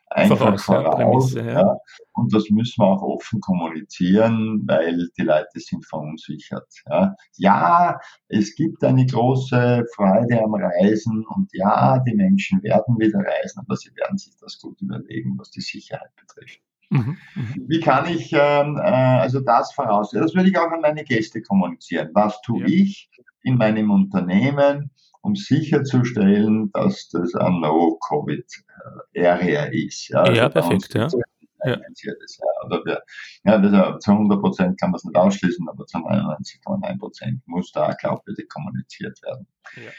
einfach 0.09 0.59
voraus. 0.59 1.33
Prämisse, 1.33 1.51
ja. 1.51 1.61
Ja. 1.61 1.77
Und 2.13 2.33
das 2.33 2.49
müssen 2.49 2.81
wir 2.81 2.87
auch 2.87 3.01
offen 3.01 3.41
kommunizieren, 3.41 4.63
weil 4.65 5.09
die 5.17 5.23
Leute 5.23 5.59
sind 5.59 5.85
verunsichert. 5.85 6.67
Ja. 6.89 7.15
ja, 7.37 7.99
es 8.27 8.55
gibt 8.55 8.83
eine 8.83 9.05
große 9.05 9.85
Freude 9.95 10.41
am 10.43 10.55
Reisen 10.55 11.25
und 11.27 11.49
ja, 11.53 11.99
die 11.99 12.13
Menschen 12.13 12.61
werden 12.63 12.97
wieder 12.99 13.19
reisen, 13.19 13.59
aber 13.59 13.75
sie 13.75 13.95
werden 13.95 14.17
sich 14.17 14.33
das 14.39 14.59
gut 14.59 14.81
überlegen, 14.81 15.37
was 15.37 15.51
die 15.51 15.61
Sicherheit 15.61 16.15
betrifft. 16.15 16.61
Mhm, 16.89 17.17
mhm. 17.35 17.65
Wie 17.67 17.79
kann 17.79 18.07
ich 18.07 18.31
ähm, 18.31 18.77
äh, 18.77 18.81
also 18.81 19.39
das 19.39 19.73
voraus? 19.73 20.11
Das 20.11 20.35
würde 20.35 20.49
ich 20.49 20.57
auch 20.57 20.71
an 20.71 20.81
meine 20.81 21.03
Gäste 21.03 21.41
kommunizieren. 21.41 22.09
Was 22.13 22.41
tue 22.41 22.65
ich 22.65 23.09
in 23.41 23.57
meinem 23.57 23.91
Unternehmen, 23.91 24.91
um 25.25 25.35
sicherzustellen, 25.35 26.71
dass 26.71 27.09
das 27.09 27.35
ein 27.35 27.59
No-Covid-Area 27.59 29.65
ist. 29.65 30.07
Ja, 30.09 30.31
ja 30.31 30.43
also 30.43 30.59
perfekt, 30.59 30.93
ja. 30.93 31.09
Ja. 31.63 31.77
Oder 32.65 32.85
wir, 32.85 33.01
ja, 33.43 33.57
das, 33.57 34.03
zu 34.03 34.11
100 34.11 34.39
Prozent 34.39 34.79
kann 34.79 34.91
man 34.91 34.97
es 34.97 35.03
nicht 35.03 35.15
ausschließen, 35.15 35.67
aber 35.67 35.87
zu 35.87 35.97
99,9 35.97 36.99
Prozent 36.99 37.41
muss 37.47 37.71
da 37.71 37.93
glaubwürdig 37.93 38.47
kommuniziert 38.49 39.19
werden. 39.23 39.47
Ja. 39.77 39.89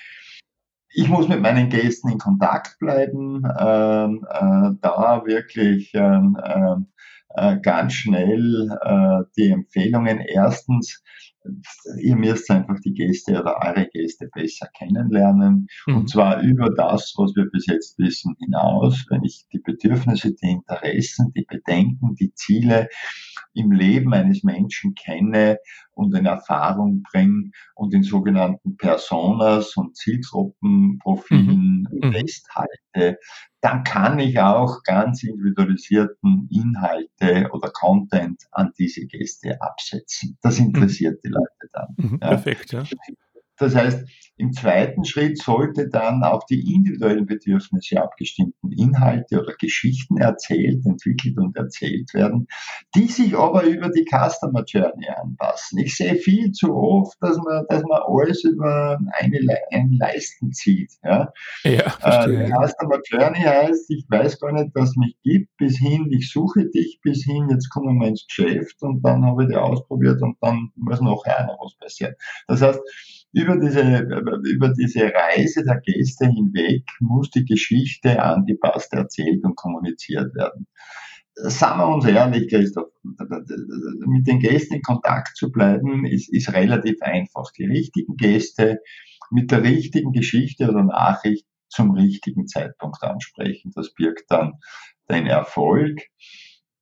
Ich 0.91 1.09
muss 1.09 1.27
mit 1.27 1.43
meinen 1.43 1.69
Gästen 1.69 2.11
in 2.11 2.19
Kontakt 2.19 2.79
bleiben, 2.79 3.43
ähm, 3.59 4.25
äh, 4.31 4.71
da 4.81 5.25
wirklich 5.27 5.91
ähm, 5.95 6.39
äh, 7.31 7.59
ganz 7.61 7.95
schnell 7.95 8.71
äh, 8.83 9.25
die 9.37 9.51
Empfehlungen 9.51 10.21
erstens 10.21 11.03
ihr 12.01 12.17
müsst 12.17 12.51
einfach 12.51 12.79
die 12.85 12.93
Gäste 12.93 13.41
oder 13.41 13.57
eure 13.65 13.87
Gäste 13.87 14.29
besser 14.33 14.69
kennenlernen. 14.77 15.69
Mhm. 15.87 15.97
Und 15.97 16.11
zwar 16.11 16.41
über 16.43 16.71
das, 16.71 17.15
was 17.17 17.35
wir 17.35 17.47
bis 17.51 17.67
jetzt 17.67 17.99
wissen, 17.99 18.35
hinaus. 18.39 19.05
Wenn 19.11 19.25
ich 19.25 19.47
die 19.53 19.59
Bedürfnisse, 19.59 20.35
die 20.35 20.51
Interessen, 20.51 21.33
die 21.35 21.45
Bedenken, 21.49 22.15
die 22.15 22.33
Ziele 22.35 22.89
im 23.57 23.73
Leben 23.73 24.13
eines 24.13 24.45
Menschen 24.45 24.95
kenne 24.95 25.59
und 25.93 26.15
in 26.15 26.27
Erfahrung 26.27 27.03
bringe 27.11 27.51
und 27.75 27.95
in 27.95 28.03
sogenannten 28.03 28.77
Personas 28.77 29.77
und 29.77 29.97
Zielgruppenprofilen 29.97 31.89
mhm. 31.91 32.09
mhm. 32.09 32.13
festhalte, 32.13 33.19
dann 33.61 33.83
kann 33.83 34.19
ich 34.19 34.39
auch 34.39 34.83
ganz 34.85 35.23
individualisierten 35.23 36.49
Inhalte 36.51 37.51
oder 37.53 37.71
Content 37.71 38.43
an 38.53 38.73
diese 38.79 39.07
Gäste 39.07 39.61
absetzen. 39.61 40.39
Das 40.43 40.59
interessiert 40.59 41.19
die 41.25 41.31
Leute 41.31 41.71
dann. 41.73 41.95
Mhm, 41.97 42.19
ja. 42.21 42.29
Perfekt, 42.29 42.73
ja. 42.73 42.85
Das 43.59 43.75
heißt, 43.75 44.07
im 44.39 44.53
zweiten 44.53 45.05
Schritt 45.05 45.39
sollte 45.39 45.89
dann 45.89 46.23
auf 46.23 46.45
die 46.45 46.75
individuellen 46.75 47.25
Bedürfnisse 47.25 48.03
abgestimmten 48.03 48.71
Inhalte 48.71 49.41
oder 49.41 49.55
Geschichten 49.59 50.19
erzählt, 50.19 50.85
entwickelt 50.85 51.39
und 51.39 51.57
erzählt 51.57 52.13
werden, 52.13 52.47
die 52.95 53.07
sich 53.07 53.35
aber 53.35 53.65
über 53.65 53.89
die 53.89 54.05
Customer 54.05 54.63
Journey 54.67 55.09
anpassen. 55.09 55.79
Ich 55.79 55.97
sehe 55.97 56.17
viel 56.17 56.53
zu 56.53 56.75
oft, 56.75 57.17
dass 57.23 57.39
man, 57.39 57.65
dass 57.71 57.83
man 57.85 58.03
alles 58.07 58.45
über 58.45 58.99
eine, 59.13 59.39
einen 59.73 59.93
Leisten 59.95 60.53
zieht. 60.53 60.93
Ja? 61.03 61.33
Ja, 61.65 62.27
äh, 62.27 62.51
Customer 62.51 63.01
Journey 63.09 63.41
heißt, 63.41 63.91
ich 63.91 64.05
weiß 64.09 64.39
gar 64.39 64.53
nicht, 64.53 64.71
was 64.75 64.97
mich 64.97 65.17
gibt, 65.23 65.57
bis 65.57 65.79
hin, 65.79 66.09
ich 66.11 66.31
suche 66.31 66.67
dich, 66.67 67.01
bis 67.03 67.25
hin, 67.25 67.49
jetzt 67.51 67.71
kommen 67.71 67.99
wir 67.99 68.09
ins 68.09 68.27
Geschäft 68.27 68.83
und 68.83 69.03
dann 69.03 69.25
habe 69.25 69.45
ich 69.45 69.49
die 69.49 69.57
ausprobiert 69.57 70.21
und 70.21 70.37
dann 70.43 70.73
muss 70.75 71.01
noch 71.01 71.25
einer 71.25 71.57
was 71.59 71.75
passieren. 71.79 72.15
Das 72.49 72.61
heißt, 72.61 72.81
über 73.37 73.59
diese, 73.59 73.99
über 74.45 74.71
diese 74.71 75.13
Reise 75.13 75.63
der 75.63 75.81
Gäste 75.81 76.25
hinweg 76.27 76.85
muss 77.01 77.31
die 77.31 77.45
Geschichte 77.45 78.23
angepasst 78.23 78.95
erzählt 78.95 79.45
und 79.45 79.57
kommuniziert 79.57 80.35
werden. 80.35 80.67
Sagen 81.35 81.81
wir 81.81 81.89
uns 81.89 82.07
ehrlich, 82.07 82.49
Christoph, 82.49 82.89
mit 83.03 84.27
den 84.27 84.39
Gästen 84.39 84.77
in 84.77 84.83
Kontakt 84.83 85.37
zu 85.37 85.53
bleiben, 85.53 86.07
ist, 86.07 86.33
ist 86.33 86.51
relativ 86.55 87.03
einfach. 87.03 87.53
Die 87.53 87.67
richtigen 87.67 88.17
Gäste 88.17 88.79
mit 89.31 89.51
der 89.51 89.63
richtigen 89.63 90.13
Geschichte 90.13 90.71
oder 90.71 90.83
Nachricht 90.83 91.45
zum 91.69 91.91
richtigen 91.91 92.47
Zeitpunkt 92.47 93.03
ansprechen. 93.03 93.71
Das 93.75 93.93
birgt 93.93 94.31
dann 94.31 94.55
den 95.11 95.27
Erfolg. 95.27 96.01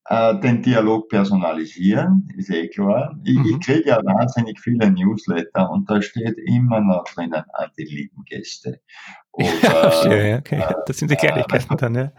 Äh, 0.06 0.38
den 0.40 0.62
Dialog 0.62 1.08
personalisieren, 1.08 2.28
ist 2.36 2.50
eh 2.50 2.68
klar. 2.68 3.18
Ich, 3.24 3.38
mhm. 3.38 3.44
ich 3.46 3.66
kriege 3.66 3.88
ja 3.88 3.96
wahnsinnig 4.04 4.60
viele 4.60 4.90
Newsletter 4.90 5.70
und 5.70 5.88
da 5.88 6.02
steht 6.02 6.36
immer 6.46 6.80
noch 6.80 7.04
drinnen 7.04 7.44
an 7.54 7.70
die 7.78 7.84
lieben 7.84 8.24
Gäste. 8.24 8.80
Oder, 9.32 10.26
ja, 10.26 10.38
okay. 10.38 10.60
Äh, 10.60 10.74
das 10.86 10.98
sind 10.98 11.10
die 11.10 11.16
Kleinigkeiten 11.16 11.72
äh, 11.72 11.76
dann, 11.76 11.94
ja. 11.94 12.12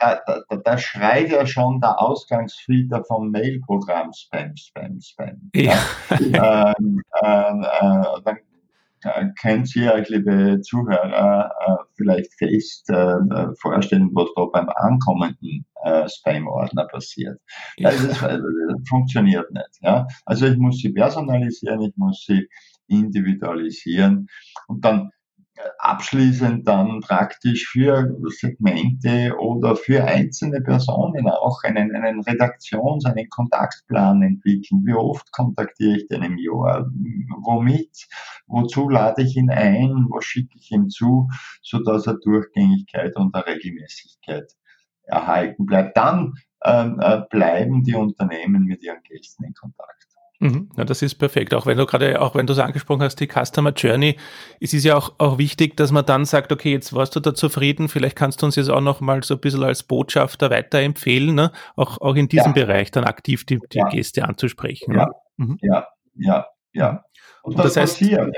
Da, 0.00 0.20
da, 0.26 0.56
da, 0.56 0.78
schreit 0.78 1.30
ja 1.30 1.44
schon 1.44 1.80
der 1.80 2.00
Ausgangsfilter 2.00 3.02
vom 3.04 3.30
Mailprogramm 3.32 4.12
Spam, 4.12 4.56
Spam, 4.56 5.00
Spam. 5.00 5.50
Ja. 5.54 5.76
ja. 6.20 6.72
ähm, 6.78 7.02
äh, 7.20 8.20
dann 8.24 8.36
äh, 8.36 8.47
könnt 9.40 9.74
ihr 9.76 9.92
euch, 9.92 10.08
liebe 10.08 10.60
Zuhörer, 10.60 11.50
äh, 11.66 11.84
vielleicht 11.96 12.34
fest 12.34 12.88
äh, 12.90 13.16
vorstellen, 13.60 14.10
was 14.14 14.28
da 14.36 14.44
beim 14.46 14.68
ankommenden 14.68 15.64
Spam-Ordner 16.06 16.86
passiert. 16.88 17.40
Das, 17.78 17.94
ist, 18.02 18.20
das 18.20 18.40
funktioniert 18.88 19.48
nicht. 19.52 19.78
Ja? 19.80 20.08
Also 20.26 20.46
ich 20.46 20.56
muss 20.56 20.78
sie 20.78 20.92
personalisieren, 20.92 21.80
ich 21.82 21.96
muss 21.96 22.24
sie 22.26 22.48
individualisieren 22.88 24.28
und 24.66 24.84
dann 24.84 25.10
abschließend 25.78 26.66
dann 26.66 27.00
praktisch 27.00 27.68
für 27.68 28.16
Segmente 28.28 29.36
oder 29.38 29.76
für 29.76 30.04
einzelne 30.04 30.60
Personen 30.60 31.28
auch 31.28 31.62
einen, 31.62 31.94
einen 31.94 32.20
Redaktions-, 32.20 33.04
einen 33.04 33.28
Kontaktplan 33.28 34.22
entwickeln. 34.22 34.82
Wie 34.84 34.94
oft 34.94 35.30
kontaktiere 35.32 35.96
ich 35.96 36.08
den 36.08 36.22
im 36.22 36.38
Jahr? 36.38 36.86
Womit? 37.42 38.06
Wozu 38.46 38.88
lade 38.88 39.22
ich 39.22 39.36
ihn 39.36 39.50
ein? 39.50 40.06
Was 40.10 40.24
schicke 40.24 40.58
ich 40.58 40.70
ihm 40.70 40.88
zu? 40.88 41.28
So 41.62 41.82
dass 41.82 42.06
er 42.06 42.14
Durchgängigkeit 42.14 43.16
und 43.16 43.34
eine 43.34 43.46
Regelmäßigkeit 43.46 44.52
erhalten 45.04 45.66
bleibt. 45.66 45.96
Dann 45.96 46.34
ähm, 46.64 46.98
äh, 47.00 47.22
bleiben 47.30 47.82
die 47.82 47.94
Unternehmen 47.94 48.64
mit 48.64 48.82
ihren 48.82 49.02
Gästen 49.02 49.44
in 49.44 49.54
Kontakt. 49.54 50.07
Mhm. 50.40 50.70
Ja, 50.76 50.84
das 50.84 51.02
ist 51.02 51.16
perfekt. 51.16 51.52
Auch 51.52 51.66
wenn 51.66 51.78
du 51.78 51.86
gerade, 51.86 52.20
auch 52.20 52.34
wenn 52.36 52.46
du 52.46 52.52
es 52.52 52.58
angesprochen 52.60 53.02
hast, 53.02 53.16
die 53.16 53.26
Customer 53.26 53.72
Journey, 53.72 54.16
es 54.60 54.72
ist 54.72 54.84
ja 54.84 54.96
auch, 54.96 55.14
auch 55.18 55.38
wichtig, 55.38 55.76
dass 55.76 55.90
man 55.90 56.06
dann 56.06 56.24
sagt, 56.24 56.52
okay, 56.52 56.72
jetzt 56.72 56.92
warst 56.92 57.16
du 57.16 57.20
da 57.20 57.34
zufrieden, 57.34 57.88
vielleicht 57.88 58.14
kannst 58.14 58.42
du 58.42 58.46
uns 58.46 58.54
jetzt 58.54 58.70
auch 58.70 58.80
noch 58.80 59.00
mal 59.00 59.22
so 59.24 59.34
ein 59.34 59.40
bisschen 59.40 59.64
als 59.64 59.82
Botschafter 59.82 60.50
weiterempfehlen, 60.50 61.34
ne? 61.34 61.50
auch, 61.74 62.00
auch 62.00 62.14
in 62.14 62.28
diesem 62.28 62.54
ja. 62.54 62.64
Bereich 62.64 62.92
dann 62.92 63.04
aktiv 63.04 63.46
die, 63.46 63.58
die 63.72 63.78
ja. 63.78 63.88
Gäste 63.88 64.24
anzusprechen. 64.24 64.94
Ja, 64.94 65.06
ne? 65.06 65.12
mhm. 65.38 65.58
ja, 65.60 65.88
ja, 66.14 66.46
ja. 66.72 67.04
Und, 67.42 67.54
Und 67.54 67.64
das, 67.64 67.74
das 67.74 67.82
heißt, 67.82 67.98
passiert, 68.00 68.36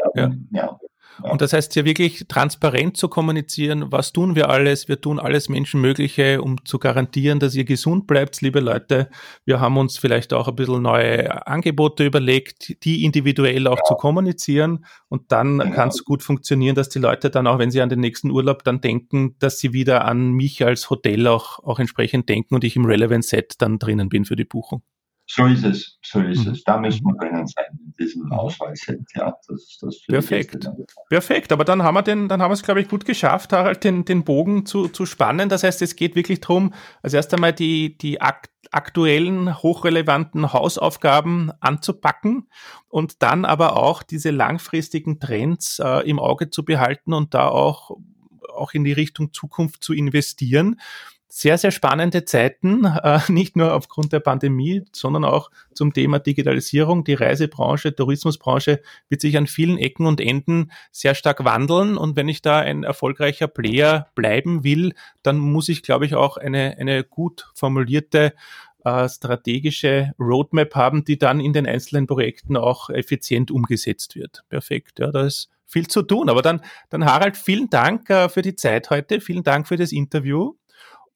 ja. 0.53 0.79
Ja. 1.25 1.31
Und 1.31 1.41
das 1.41 1.53
heißt 1.53 1.75
ja 1.77 1.85
wirklich 1.85 2.27
transparent 2.29 2.97
zu 2.97 3.09
kommunizieren, 3.09 3.91
was 3.91 4.13
tun 4.13 4.35
wir 4.37 4.49
alles? 4.49 4.89
Wir 4.89 5.01
tun 5.01 5.19
alles 5.19 5.49
Menschenmögliche, 5.49 6.43
um 6.43 6.65
zu 6.65 6.79
garantieren, 6.79 7.39
dass 7.39 7.55
ihr 7.55 7.65
gesund 7.65 8.07
bleibt, 8.07 8.41
liebe 8.41 8.61
Leute. 8.61 9.09
Wir 9.45 9.61
haben 9.61 9.77
uns 9.77 9.99
vielleicht 9.99 10.33
auch 10.33 10.49
ein 10.49 10.57
bisschen 10.57 10.83
neue 10.83 11.47
Angebote 11.47 12.05
überlegt, 12.05 12.85
die 12.85 13.05
individuell 13.05 13.67
auch 13.67 13.79
ja. 13.79 13.85
zu 13.85 13.95
kommunizieren. 13.95 14.85
Und 15.09 15.33
dann 15.33 15.59
genau. 15.59 15.75
kann 15.75 15.89
es 15.89 16.05
gut 16.05 16.23
funktionieren, 16.23 16.75
dass 16.75 16.89
die 16.89 16.99
Leute 16.99 17.31
dann 17.31 17.47
auch, 17.47 17.59
wenn 17.59 17.71
sie 17.71 17.81
an 17.81 17.89
den 17.89 18.01
nächsten 18.01 18.31
Urlaub 18.31 18.65
dann 18.65 18.81
denken, 18.81 19.37
dass 19.39 19.59
sie 19.59 19.73
wieder 19.73 20.05
an 20.05 20.33
mich 20.33 20.65
als 20.65 20.91
Hotel 20.91 21.27
auch, 21.27 21.59
auch 21.61 21.79
entsprechend 21.79 22.29
denken 22.29 22.55
und 22.55 22.65
ich 22.65 22.77
im 22.77 22.85
Relevant 22.85 23.25
Set 23.25 23.55
dann 23.59 23.79
drinnen 23.79 24.09
bin 24.09 24.25
für 24.25 24.37
die 24.37 24.45
Buchung. 24.45 24.83
So 25.33 25.47
ist 25.47 25.65
es, 25.65 25.97
so 26.03 26.21
ist 26.21 26.45
mhm. 26.45 26.53
es. 26.53 26.65
Da 26.65 26.77
müssen 26.81 27.05
wir 27.05 27.15
drinnen 27.15 27.47
sein 27.47 27.67
in 27.71 27.95
diesem 28.01 28.25
mhm. 28.25 28.33
Auswahlset. 28.33 29.01
Ja, 29.15 29.33
das, 29.47 29.79
das 29.81 30.03
Perfekt. 30.09 30.69
Perfekt. 31.09 31.53
Aber 31.53 31.65
dann 31.65 31.85
haben 31.85 31.95
wir 31.95 32.03
den, 32.03 32.29
dann 32.29 32.43
haben 32.43 32.51
wir 32.51 32.55
es, 32.55 32.65
glaube 32.65 32.81
ich, 32.81 32.89
gut 32.89 33.05
geschafft, 33.05 33.53
Harald, 33.53 33.85
den, 33.85 34.05
den 34.05 34.25
Bogen 34.25 34.67
zu, 34.67 34.89
zu 34.89 35.07
spannen. 35.07 35.49
Das 35.49 35.63
heißt, 35.63 35.83
es 35.83 35.95
geht 35.95 36.17
wirklich 36.17 36.41
darum, 36.41 36.75
als 37.01 37.15
erst 37.15 37.33
einmal 37.33 37.53
die, 37.53 37.97
die 37.97 38.21
aktuellen, 38.21 39.63
hochrelevanten 39.63 40.53
Hausaufgaben 40.53 41.53
anzupacken 41.61 42.49
und 42.89 43.23
dann 43.23 43.45
aber 43.45 43.77
auch 43.77 44.03
diese 44.03 44.31
langfristigen 44.31 45.21
Trends 45.21 45.79
äh, 45.79 46.09
im 46.09 46.19
Auge 46.19 46.51
zu 46.51 46.65
behalten 46.65 47.13
und 47.13 47.35
da 47.35 47.47
auch 47.47 47.97
auch 48.53 48.75
in 48.75 48.83
die 48.83 48.93
Richtung 48.93 49.33
Zukunft 49.33 49.85
zu 49.85 49.95
investieren 49.95 50.81
sehr, 51.33 51.59
sehr 51.59 51.71
spannende 51.71 52.25
Zeiten, 52.25 52.85
äh, 52.85 53.21
nicht 53.29 53.57
nur 53.57 53.73
aufgrund 53.73 54.13
der 54.13 54.21
Pandemie, 54.21 54.83
sondern 54.93 55.25
auch 55.25 55.51
zum 55.73 55.93
Thema 55.93 56.19
Digitalisierung. 56.19 57.05
Die 57.05 57.15
Reisebranche, 57.15 57.95
Tourismusbranche 57.95 58.81
wird 59.09 59.21
sich 59.21 59.37
an 59.39 59.47
vielen 59.47 59.79
Ecken 59.79 60.07
und 60.07 60.21
Enden 60.21 60.73
sehr 60.91 61.15
stark 61.15 61.45
wandeln. 61.45 61.97
Und 61.97 62.17
wenn 62.17 62.29
ich 62.29 62.43
da 62.43 62.59
ein 62.59 62.83
erfolgreicher 62.83 63.47
Player 63.47 64.09
bleiben 64.17 64.65
will, 64.65 64.93
dann 65.23 65.39
muss 65.39 65.69
ich, 65.69 65.83
glaube 65.83 66.05
ich, 66.05 66.17
auch 66.17 66.37
eine, 66.37 66.77
eine 66.79 67.05
gut 67.05 67.49
formulierte 67.55 68.35
äh, 68.85 69.09
strategische 69.09 70.13
Roadmap 70.19 70.75
haben, 70.75 71.05
die 71.05 71.19
dann 71.19 71.39
in 71.39 71.53
den 71.53 71.67
einzelnen 71.67 72.09
Projekten 72.09 72.57
auch 72.57 72.91
effizient 72.91 73.53
umgesetzt 73.53 74.17
wird. 74.17 74.43
Perfekt, 74.49 74.99
ja, 74.99 75.13
da 75.13 75.27
ist 75.27 75.49
viel 75.67 75.87
zu 75.87 76.03
tun. 76.03 76.29
Aber 76.29 76.43
dann, 76.43 76.61
dann 76.89 77.05
Harald, 77.05 77.37
vielen 77.37 77.71
Dank 77.71 78.11
äh, 78.11 78.29
für 78.29 78.43
die 78.43 78.57
Zeit 78.57 78.91
heute, 78.91 79.21
vielen 79.21 79.45
Dank 79.45 79.69
für 79.69 79.77
das 79.77 79.93
Interview. 79.93 80.55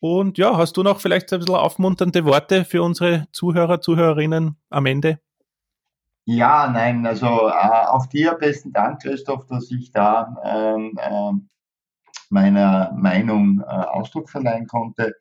Und 0.07 0.37
ja, 0.37 0.59
hast 0.59 0.77
du 0.77 0.83
noch 0.83 1.01
vielleicht 1.01 1.33
ein 1.33 1.39
bisschen 1.39 1.55
aufmunternde 1.55 2.27
Worte 2.27 2.67
für 2.67 2.83
unsere 2.83 3.27
Zuhörer, 3.33 3.81
Zuhörerinnen 3.81 4.59
am 4.69 4.85
Ende? 4.85 5.19
Ja, 6.27 6.71
nein, 6.71 7.07
also 7.07 7.25
äh, 7.27 7.87
auch 7.87 8.05
dir 8.05 8.35
besten 8.35 8.71
Dank, 8.71 9.01
Christoph, 9.01 9.47
dass 9.47 9.71
ich 9.71 9.93
da 9.93 10.37
ähm, 10.45 10.99
äh, 11.01 11.33
meiner 12.29 12.93
Meinung 12.95 13.63
äh, 13.63 13.65
Ausdruck 13.65 14.29
verleihen 14.29 14.67
konnte. 14.67 15.15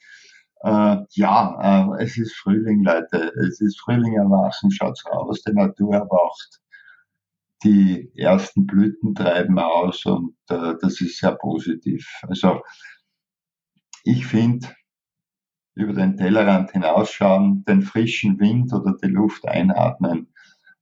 Äh, 0.65 0.97
ja, 1.11 1.93
äh, 1.97 2.03
es 2.03 2.17
ist 2.17 2.35
Frühling, 2.35 2.83
Leute. 2.83 3.31
Es 3.39 3.61
ist 3.61 3.79
Frühling 3.79 4.15
erwachen, 4.15 4.69
schaut's 4.69 5.05
raus, 5.05 5.43
die 5.47 5.53
Natur 5.53 5.93
erwacht. 5.93 6.59
Die 7.63 8.11
ersten 8.17 8.67
Blüten 8.67 9.15
treiben 9.15 9.57
aus 9.59 10.05
und 10.05 10.35
äh, 10.49 10.73
das 10.81 10.99
ist 10.99 11.19
sehr 11.19 11.35
positiv. 11.35 12.05
Also 12.23 12.59
ich 14.03 14.25
finde, 14.25 14.67
über 15.75 15.93
den 15.93 16.17
Tellerrand 16.17 16.71
hinausschauen, 16.71 17.65
den 17.65 17.81
frischen 17.81 18.39
Wind 18.39 18.71
oder 18.73 18.95
die 19.01 19.07
Luft 19.07 19.47
einatmen 19.47 20.31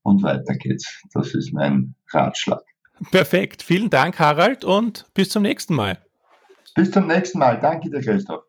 und 0.02 0.22
weiter 0.22 0.54
geht's. 0.54 1.02
Das 1.14 1.34
ist 1.34 1.52
mein 1.52 1.94
Ratschlag. 2.12 2.62
Perfekt. 3.10 3.62
Vielen 3.62 3.90
Dank, 3.90 4.18
Harald, 4.18 4.64
und 4.64 5.06
bis 5.14 5.30
zum 5.30 5.42
nächsten 5.42 5.74
Mal. 5.74 5.98
Bis 6.74 6.90
zum 6.90 7.06
nächsten 7.06 7.38
Mal. 7.38 7.58
Danke 7.58 7.90
dir, 7.90 8.00
Christoph. 8.00 8.44